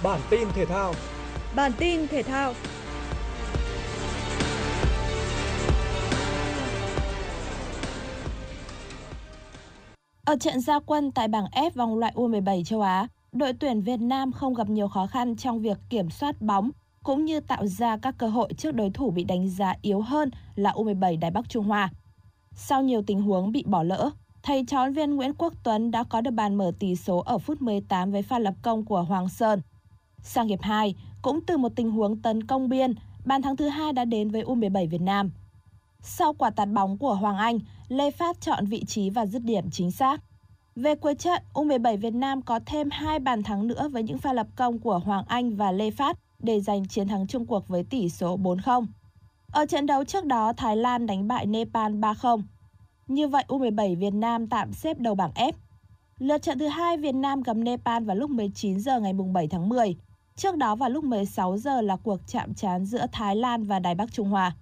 Bản 0.02 0.20
tin 0.30 0.48
thể 0.54 0.66
thao 0.66 0.94
Bản 1.54 1.72
tin 1.78 2.08
thể 2.08 2.22
thao 2.22 2.54
Ở 10.26 10.36
trận 10.36 10.60
gia 10.60 10.78
quân 10.78 11.10
tại 11.10 11.28
bảng 11.28 11.44
F 11.44 11.70
vòng 11.74 11.98
loại 11.98 12.12
U17 12.16 12.64
châu 12.64 12.80
Á, 12.80 13.08
đội 13.32 13.52
tuyển 13.52 13.80
Việt 13.80 14.00
Nam 14.00 14.32
không 14.32 14.54
gặp 14.54 14.68
nhiều 14.68 14.88
khó 14.88 15.06
khăn 15.06 15.36
trong 15.36 15.60
việc 15.60 15.78
kiểm 15.90 16.10
soát 16.10 16.42
bóng 16.42 16.70
cũng 17.02 17.24
như 17.24 17.40
tạo 17.40 17.66
ra 17.66 17.96
các 17.96 18.14
cơ 18.18 18.28
hội 18.28 18.48
trước 18.56 18.74
đối 18.74 18.90
thủ 18.90 19.10
bị 19.10 19.24
đánh 19.24 19.48
giá 19.48 19.74
yếu 19.82 20.00
hơn 20.00 20.30
là 20.54 20.72
U17 20.72 21.18
Đài 21.20 21.30
Bắc 21.30 21.48
Trung 21.48 21.64
Hoa. 21.64 21.90
Sau 22.54 22.82
nhiều 22.82 23.02
tình 23.06 23.22
huống 23.22 23.52
bị 23.52 23.64
bỏ 23.66 23.82
lỡ, 23.82 24.10
thầy 24.42 24.64
trò 24.68 24.90
viên 24.90 25.14
Nguyễn 25.16 25.34
Quốc 25.34 25.54
Tuấn 25.62 25.90
đã 25.90 26.04
có 26.04 26.20
được 26.20 26.30
bàn 26.30 26.54
mở 26.54 26.72
tỷ 26.78 26.96
số 26.96 27.18
ở 27.18 27.38
phút 27.38 27.62
18 27.62 28.12
với 28.12 28.22
pha 28.22 28.38
lập 28.38 28.54
công 28.62 28.84
của 28.84 29.02
Hoàng 29.02 29.28
Sơn. 29.28 29.60
Sang 30.22 30.48
hiệp 30.48 30.62
2, 30.62 30.94
cũng 31.22 31.40
từ 31.46 31.56
một 31.56 31.72
tình 31.76 31.90
huống 31.90 32.22
tấn 32.22 32.46
công 32.46 32.68
biên, 32.68 32.94
bàn 33.24 33.42
thắng 33.42 33.56
thứ 33.56 33.68
hai 33.68 33.92
đã 33.92 34.04
đến 34.04 34.30
với 34.30 34.42
U17 34.42 34.88
Việt 34.88 35.00
Nam. 35.00 35.30
Sau 36.02 36.32
quả 36.32 36.50
tạt 36.50 36.68
bóng 36.68 36.98
của 36.98 37.14
Hoàng 37.14 37.36
Anh, 37.36 37.58
Lê 37.88 38.10
Phát 38.10 38.40
chọn 38.40 38.66
vị 38.66 38.84
trí 38.84 39.10
và 39.10 39.26
dứt 39.26 39.42
điểm 39.44 39.70
chính 39.70 39.90
xác. 39.90 40.20
Về 40.76 40.94
cuối 40.94 41.14
trận, 41.14 41.42
U17 41.54 41.96
Việt 41.96 42.14
Nam 42.14 42.42
có 42.42 42.60
thêm 42.66 42.90
hai 42.90 43.18
bàn 43.18 43.42
thắng 43.42 43.66
nữa 43.66 43.88
với 43.88 44.02
những 44.02 44.18
pha 44.18 44.32
lập 44.32 44.46
công 44.56 44.78
của 44.78 44.98
Hoàng 44.98 45.24
Anh 45.28 45.56
và 45.56 45.72
Lê 45.72 45.90
Phát 45.90 46.18
để 46.38 46.60
giành 46.60 46.88
chiến 46.88 47.08
thắng 47.08 47.26
chung 47.26 47.46
cuộc 47.46 47.68
với 47.68 47.84
tỷ 47.84 48.08
số 48.08 48.36
4-0. 48.36 48.86
Ở 49.52 49.66
trận 49.66 49.86
đấu 49.86 50.04
trước 50.04 50.24
đó, 50.24 50.52
Thái 50.52 50.76
Lan 50.76 51.06
đánh 51.06 51.28
bại 51.28 51.46
Nepal 51.46 51.92
3-0. 51.92 52.42
Như 53.06 53.28
vậy, 53.28 53.44
U17 53.48 53.98
Việt 53.98 54.14
Nam 54.14 54.46
tạm 54.46 54.72
xếp 54.72 54.98
đầu 54.98 55.14
bảng 55.14 55.32
F. 55.34 55.52
Lượt 56.18 56.42
trận 56.42 56.58
thứ 56.58 56.68
hai 56.68 56.96
Việt 56.96 57.14
Nam 57.14 57.42
gặp 57.42 57.56
Nepal 57.56 58.04
vào 58.04 58.16
lúc 58.16 58.30
19 58.30 58.80
giờ 58.80 59.00
ngày 59.00 59.12
7 59.12 59.48
tháng 59.48 59.68
10. 59.68 59.96
Trước 60.36 60.56
đó 60.56 60.76
vào 60.76 60.90
lúc 60.90 61.04
16 61.04 61.58
giờ 61.58 61.80
là 61.80 61.96
cuộc 61.96 62.20
chạm 62.26 62.54
trán 62.54 62.86
giữa 62.86 63.06
Thái 63.12 63.36
Lan 63.36 63.64
và 63.64 63.78
Đài 63.78 63.94
Bắc 63.94 64.12
Trung 64.12 64.28
Hoa. 64.28 64.56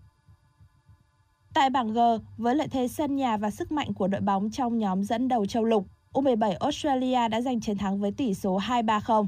Tại 1.54 1.70
bảng 1.70 1.92
G, 1.92 1.98
với 2.36 2.54
lợi 2.54 2.68
thế 2.68 2.88
sân 2.88 3.16
nhà 3.16 3.36
và 3.36 3.50
sức 3.50 3.72
mạnh 3.72 3.94
của 3.94 4.08
đội 4.08 4.20
bóng 4.20 4.50
trong 4.50 4.78
nhóm 4.78 5.04
dẫn 5.04 5.28
đầu 5.28 5.46
châu 5.46 5.64
lục, 5.64 5.86
U17 6.14 6.54
Australia 6.60 7.28
đã 7.28 7.40
giành 7.40 7.60
chiến 7.60 7.78
thắng 7.78 8.00
với 8.00 8.12
tỷ 8.12 8.34
số 8.34 8.58
2-3-0. 8.58 9.26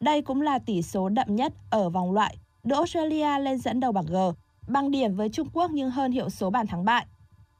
Đây 0.00 0.22
cũng 0.22 0.42
là 0.42 0.58
tỷ 0.58 0.82
số 0.82 1.08
đậm 1.08 1.36
nhất 1.36 1.52
ở 1.70 1.90
vòng 1.90 2.12
loại, 2.12 2.36
đưa 2.64 2.76
Australia 2.76 3.38
lên 3.38 3.58
dẫn 3.58 3.80
đầu 3.80 3.92
bảng 3.92 4.06
G, 4.06 4.16
bằng 4.68 4.90
điểm 4.90 5.14
với 5.14 5.28
Trung 5.28 5.48
Quốc 5.52 5.70
nhưng 5.70 5.90
hơn 5.90 6.12
hiệu 6.12 6.30
số 6.30 6.50
bàn 6.50 6.66
thắng 6.66 6.84
bại. 6.84 7.06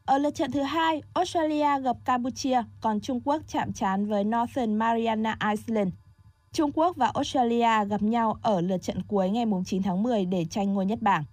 Ở 0.05 0.19
lượt 0.19 0.35
trận 0.35 0.53
thứ 0.53 0.63
hai, 0.63 1.03
Australia 1.15 1.81
gặp 1.81 1.97
Campuchia, 2.05 2.63
còn 2.81 3.01
Trung 3.01 3.21
Quốc 3.25 3.43
chạm 3.49 3.73
trán 3.73 4.07
với 4.07 4.25
Northern 4.25 4.75
Mariana 4.75 5.39
Island. 5.51 5.89
Trung 6.53 6.71
Quốc 6.75 6.97
và 6.97 7.11
Australia 7.15 7.85
gặp 7.89 8.03
nhau 8.03 8.39
ở 8.43 8.61
lượt 8.61 8.79
trận 8.79 9.03
cuối 9.03 9.31
ngày 9.31 9.45
9 9.67 9.83
tháng 9.83 10.03
10 10.03 10.25
để 10.25 10.45
tranh 10.51 10.75
ngôi 10.75 10.87
nhất 10.87 11.03
bảng. 11.03 11.25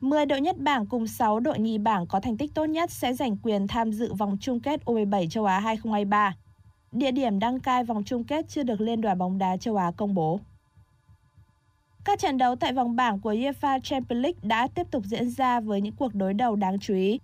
10 0.00 0.26
đội 0.26 0.40
nhất 0.40 0.58
bảng 0.58 0.86
cùng 0.86 1.06
6 1.06 1.40
đội 1.40 1.58
nhì 1.58 1.78
bảng 1.78 2.06
có 2.06 2.20
thành 2.20 2.36
tích 2.36 2.54
tốt 2.54 2.64
nhất 2.64 2.90
sẽ 2.90 3.12
giành 3.12 3.36
quyền 3.36 3.66
tham 3.66 3.92
dự 3.92 4.14
vòng 4.14 4.36
chung 4.40 4.60
kết 4.60 4.80
U17 4.84 5.28
châu 5.28 5.44
Á 5.44 5.60
2023. 5.60 6.36
Địa 6.92 7.10
điểm 7.10 7.38
đăng 7.38 7.60
cai 7.60 7.84
vòng 7.84 8.04
chung 8.04 8.24
kết 8.24 8.48
chưa 8.48 8.62
được 8.62 8.80
Liên 8.80 9.00
đoàn 9.00 9.18
bóng 9.18 9.38
đá 9.38 9.56
châu 9.56 9.76
Á 9.76 9.92
công 9.96 10.14
bố. 10.14 10.40
Các 12.04 12.18
trận 12.18 12.38
đấu 12.38 12.56
tại 12.56 12.72
vòng 12.72 12.96
bảng 12.96 13.20
của 13.20 13.32
UEFA 13.32 13.80
Champions 13.80 14.22
League 14.22 14.38
đã 14.42 14.68
tiếp 14.74 14.86
tục 14.90 15.04
diễn 15.04 15.30
ra 15.30 15.60
với 15.60 15.80
những 15.80 15.94
cuộc 15.96 16.14
đối 16.14 16.34
đầu 16.34 16.56
đáng 16.56 16.78
chú 16.78 16.94
ý. 16.94 17.20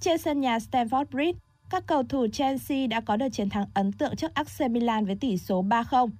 Trên 0.00 0.18
sân 0.18 0.40
nhà 0.40 0.58
Stamford 0.58 1.04
Bridge, 1.10 1.38
các 1.70 1.86
cầu 1.86 2.02
thủ 2.02 2.26
Chelsea 2.32 2.86
đã 2.86 3.00
có 3.00 3.16
được 3.16 3.28
chiến 3.32 3.48
thắng 3.48 3.66
ấn 3.74 3.92
tượng 3.92 4.16
trước 4.16 4.34
AC 4.34 4.70
Milan 4.70 5.06
với 5.06 5.16
tỷ 5.16 5.38
số 5.38 5.62
3-0. 5.62 6.10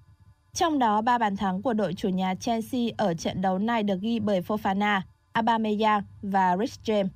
Trong 0.52 0.78
đó, 0.78 1.02
ba 1.02 1.18
bàn 1.18 1.36
thắng 1.36 1.62
của 1.62 1.72
đội 1.72 1.94
chủ 1.94 2.08
nhà 2.08 2.34
Chelsea 2.34 2.82
ở 2.96 3.14
trận 3.14 3.40
đấu 3.40 3.58
này 3.58 3.82
được 3.82 4.00
ghi 4.00 4.20
bởi 4.20 4.40
Fofana, 4.40 5.00
Aubameyang 5.32 6.02
và 6.22 6.56
Rich 6.56 6.80
James. 6.84 7.08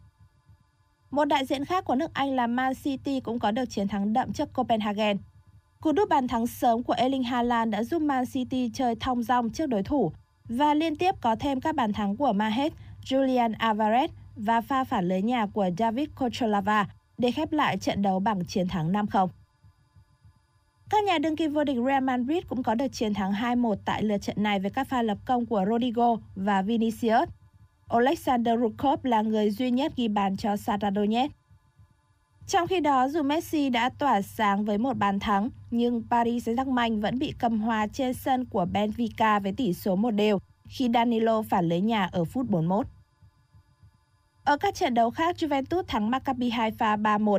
Một 1.11 1.25
đại 1.25 1.45
diện 1.45 1.65
khác 1.65 1.85
của 1.85 1.95
nước 1.95 2.11
Anh 2.15 2.37
là 2.37 2.47
Man 2.47 2.73
City 2.75 3.21
cũng 3.21 3.39
có 3.39 3.51
được 3.51 3.65
chiến 3.71 3.89
thắng 3.89 4.13
đậm 4.13 4.33
trước 4.33 4.53
Copenhagen. 4.53 5.19
Cú 5.81 5.93
đúp 5.93 6.09
bàn 6.09 6.29
thắng 6.29 6.47
sớm 6.47 6.83
của 6.83 6.93
Erling 6.93 7.23
Haaland 7.23 7.73
đã 7.73 7.83
giúp 7.83 8.03
Man 8.03 8.25
City 8.27 8.71
chơi 8.75 8.95
thong 9.01 9.23
dong 9.23 9.51
trước 9.51 9.67
đối 9.67 9.83
thủ 9.83 10.13
và 10.49 10.75
liên 10.75 10.97
tiếp 10.97 11.15
có 11.21 11.37
thêm 11.37 11.61
các 11.61 11.75
bàn 11.75 11.93
thắng 11.93 12.17
của 12.17 12.33
Mahrez, 12.33 12.71
Julian 13.05 13.55
Alvarez 13.55 14.09
và 14.37 14.61
pha 14.61 14.85
phản 14.85 15.09
lưới 15.09 15.23
nhà 15.23 15.47
của 15.47 15.71
David 15.79 16.09
Kocholava 16.15 16.87
để 17.19 17.31
khép 17.31 17.53
lại 17.53 17.79
trận 17.79 18.03
đấu 18.03 18.21
bằng 18.21 18.45
chiến 18.45 18.69
thắng 18.69 18.93
5-0. 18.93 19.29
Các 20.91 21.05
nhà 21.05 21.19
đương 21.19 21.37
kim 21.37 21.53
vô 21.53 21.65
địch 21.65 21.77
Real 21.87 22.03
Madrid 22.03 22.45
cũng 22.49 22.63
có 22.63 22.75
được 22.75 22.89
chiến 22.93 23.15
thắng 23.15 23.33
2-1 23.33 23.75
tại 23.85 24.03
lượt 24.03 24.19
trận 24.19 24.43
này 24.43 24.61
với 24.61 24.71
các 24.71 24.89
pha 24.89 25.03
lập 25.03 25.19
công 25.25 25.47
của 25.47 25.65
Rodrigo 25.71 26.17
và 26.37 26.63
Vinicius. 26.63 27.29
Alexander 27.89 28.61
Rukov 28.61 29.01
là 29.03 29.23
người 29.23 29.51
duy 29.51 29.71
nhất 29.71 29.93
ghi 29.97 30.09
bàn 30.09 30.37
cho 30.37 30.57
Shakhtar 30.57 30.95
Donetsk. 30.95 31.35
Trong 32.47 32.69
khi 32.69 32.81
đó, 32.81 33.09
dù 33.09 33.23
Messi 33.23 33.71
đã 33.71 33.89
tỏa 33.89 34.23
sáng 34.23 34.65
với 34.65 34.79
một 34.79 34.97
bàn 34.97 35.21
thắng, 35.21 35.49
nhưng 35.71 36.03
Paris 36.11 36.49
Saint-Germain 36.49 37.01
vẫn 37.01 37.19
bị 37.19 37.35
cầm 37.39 37.61
hòa 37.61 37.87
trên 37.87 38.15
sân 38.15 38.45
của 38.45 38.67
Benfica 38.73 39.41
với 39.41 39.53
tỷ 39.53 39.75
số 39.75 39.97
một 39.97 40.11
đều 40.11 40.39
khi 40.69 40.89
Danilo 40.95 41.43
phản 41.43 41.69
lưới 41.69 41.81
nhà 41.81 42.09
ở 42.13 42.25
phút 42.25 42.51
41. 42.51 42.87
Ở 44.45 44.57
các 44.57 44.75
trận 44.75 44.95
đấu 44.95 45.11
khác, 45.11 45.37
Juventus 45.39 45.83
thắng 45.83 46.11
Maccabi 46.11 46.51
Haifa 46.51 47.03
3-1, 47.03 47.39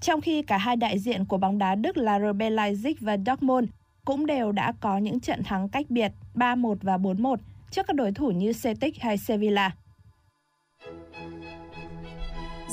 trong 0.00 0.20
khi 0.20 0.42
cả 0.42 0.58
hai 0.58 0.76
đại 0.76 0.98
diện 0.98 1.24
của 1.24 1.38
bóng 1.38 1.58
đá 1.58 1.74
Đức 1.74 1.96
là 1.96 2.18
RB 2.18 2.40
Leipzig 2.40 2.94
và 3.00 3.16
Dortmund 3.26 3.68
cũng 4.04 4.26
đều 4.26 4.52
đã 4.52 4.72
có 4.80 4.98
những 4.98 5.20
trận 5.20 5.42
thắng 5.42 5.68
cách 5.68 5.86
biệt 5.88 6.12
3-1 6.34 6.76
và 6.82 6.96
4-1 6.96 7.36
trước 7.74 7.86
các 7.86 7.96
đối 7.96 8.12
thủ 8.12 8.30
như 8.30 8.52
Celtic 8.62 9.00
hay 9.00 9.18
Sevilla. 9.18 9.70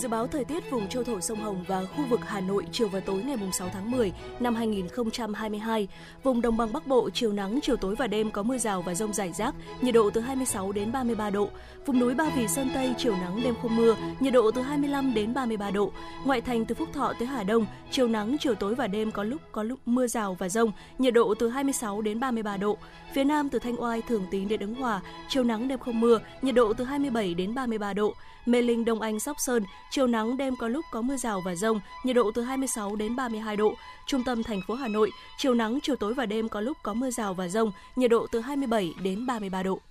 Dự 0.02 0.08
báo 0.08 0.28
thời 0.28 0.46
tiết 0.46 0.72
vùng 0.72 0.90
châu 0.90 1.04
thổ 1.04 1.20
sông 1.20 1.40
Hồng 1.40 1.64
và 1.68 1.86
khu 1.86 2.06
vực 2.06 2.20
Hà 2.28 2.42
Nội 2.42 2.66
chiều 2.72 2.88
và 2.88 3.00
tối 3.00 3.24
ngày 3.24 3.38
6 3.54 3.70
tháng 3.74 3.92
10 3.92 4.12
năm 4.40 4.56
2022. 4.56 5.88
Vùng 6.24 6.42
đồng 6.42 6.58
bằng 6.58 6.74
Bắc 6.74 6.88
Bộ 6.88 7.10
chiều 7.10 7.34
nắng, 7.34 7.60
chiều 7.64 7.76
tối 7.76 7.96
và 7.96 8.08
đêm 8.08 8.32
có 8.32 8.44
mưa 8.44 8.58
rào 8.58 8.82
và 8.82 8.94
rông 8.94 9.14
rải 9.14 9.34
rác, 9.34 9.56
nhiệt 9.82 9.94
độ 9.94 10.10
từ 10.10 10.22
26 10.22 10.72
đến 10.72 10.92
33 10.92 11.30
độ. 11.30 11.50
Vùng 11.86 12.00
núi 12.00 12.14
Ba 12.14 12.30
Vì 12.36 12.48
Sơn 12.48 12.70
Tây 12.74 12.94
chiều 12.98 13.16
nắng, 13.16 13.44
đêm 13.44 13.56
không 13.62 13.76
mưa, 13.76 13.96
nhiệt 14.20 14.34
độ 14.34 14.52
từ 14.52 14.62
25 14.62 15.14
đến 15.14 15.34
33 15.34 15.72
độ. 15.72 15.92
Ngoại 16.26 16.42
thành 16.42 16.66
từ 16.66 16.76
Phúc 16.76 16.90
Thọ 16.94 17.14
tới 17.20 17.28
Hà 17.28 17.44
Đông, 17.44 17.66
chiều 17.92 18.08
nắng, 18.08 18.38
chiều 18.40 18.56
tối 18.56 18.76
và 18.76 18.88
đêm 18.88 19.12
có 19.12 19.24
lúc 19.24 19.42
có 19.52 19.64
lúc 19.64 19.80
mưa 19.86 20.08
rào 20.08 20.36
và 20.40 20.50
rông, 20.50 20.72
nhiệt 21.00 21.14
độ 21.14 21.34
từ 21.34 21.50
26 21.50 22.02
đến 22.02 22.20
33 22.20 22.58
độ. 22.58 22.78
Phía 23.14 23.24
Nam 23.24 23.50
từ 23.50 23.60
Thanh 23.60 23.82
Oai, 23.82 24.02
Thường 24.02 24.26
Tín 24.32 24.48
đến 24.48 24.60
Ứng 24.60 24.76
Hòa, 24.76 25.02
chiều 25.30 25.44
nắng 25.44 25.68
đêm 25.68 25.80
không 25.80 26.00
mưa, 26.00 26.20
nhiệt 26.42 26.56
độ 26.56 26.74
từ 26.74 26.84
27 26.84 27.34
đến 27.34 27.56
33 27.56 27.94
độ. 27.94 28.14
Mê 28.46 28.62
Linh, 28.62 28.86
Đông 28.86 29.02
Anh, 29.02 29.20
Sóc 29.20 29.38
Sơn, 29.40 29.64
chiều 29.92 30.08
nắng 30.08 30.38
đêm 30.38 30.56
có 30.56 30.68
lúc 30.68 30.86
có 30.92 31.02
mưa 31.02 31.18
rào 31.18 31.42
và 31.46 31.56
rông, 31.56 31.80
nhiệt 32.04 32.16
độ 32.16 32.32
từ 32.36 32.42
26 32.42 32.96
đến 32.96 33.16
32 33.16 33.56
độ. 33.56 33.76
Trung 34.08 34.24
tâm 34.24 34.44
thành 34.44 34.62
phố 34.68 34.74
Hà 34.74 34.88
Nội, 34.88 35.12
chiều 35.38 35.54
nắng, 35.54 35.80
chiều 35.84 35.96
tối 35.96 36.14
và 36.14 36.26
đêm 36.26 36.50
có 36.50 36.62
lúc 36.62 36.78
có 36.84 36.94
mưa 36.94 37.12
rào 37.12 37.34
và 37.34 37.48
rông, 37.48 37.72
nhiệt 37.96 38.12
độ 38.12 38.28
từ 38.32 38.40
27 38.40 38.94
đến 39.04 39.26
33 39.26 39.64
độ. 39.64 39.82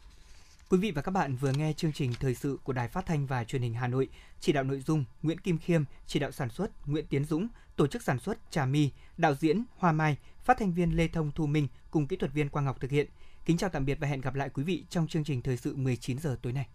Quý 0.71 0.79
vị 0.79 0.91
và 0.91 1.03
các 1.03 1.11
bạn 1.11 1.37
vừa 1.37 1.53
nghe 1.53 1.73
chương 1.73 1.93
trình 1.93 2.13
thời 2.21 2.35
sự 2.35 2.59
của 2.65 2.73
Đài 2.73 2.89
Phát 2.89 3.07
thanh 3.07 3.27
và 3.27 3.45
Truyền 3.45 3.63
hình 3.63 3.75
Hà 3.75 3.89
Nội, 3.89 4.09
chỉ 4.41 4.53
đạo 4.53 4.65
nội 4.65 4.81
dung 4.87 5.05
Nguyễn 5.23 5.39
Kim 5.39 5.59
Khiêm, 5.59 5.85
chỉ 6.07 6.19
đạo 6.19 6.31
sản 6.31 6.51
xuất 6.51 6.89
Nguyễn 6.89 7.07
Tiến 7.07 7.25
Dũng, 7.25 7.49
tổ 7.77 7.87
chức 7.87 8.03
sản 8.03 8.19
xuất 8.19 8.51
Trà 8.51 8.67
My, 8.67 8.91
đạo 9.17 9.35
diễn 9.35 9.65
Hoa 9.77 9.93
Mai, 9.93 10.17
phát 10.45 10.59
thanh 10.59 10.73
viên 10.73 10.97
Lê 10.97 11.09
Thông 11.09 11.31
Thu 11.35 11.47
Minh 11.47 11.69
cùng 11.91 12.07
kỹ 12.07 12.17
thuật 12.17 12.33
viên 12.33 12.49
Quang 12.49 12.65
Ngọc 12.65 12.81
thực 12.81 12.91
hiện. 12.91 13.07
Kính 13.45 13.57
chào 13.57 13.71
tạm 13.71 13.85
biệt 13.85 13.99
và 14.01 14.09
hẹn 14.09 14.21
gặp 14.21 14.35
lại 14.35 14.51
quý 14.55 14.63
vị 14.63 14.85
trong 14.91 15.09
chương 15.09 15.25
trình 15.25 15.43
thời 15.43 15.57
sự 15.57 15.77
19 15.77 16.19
giờ 16.19 16.37
tối 16.43 16.53
nay. 16.53 16.67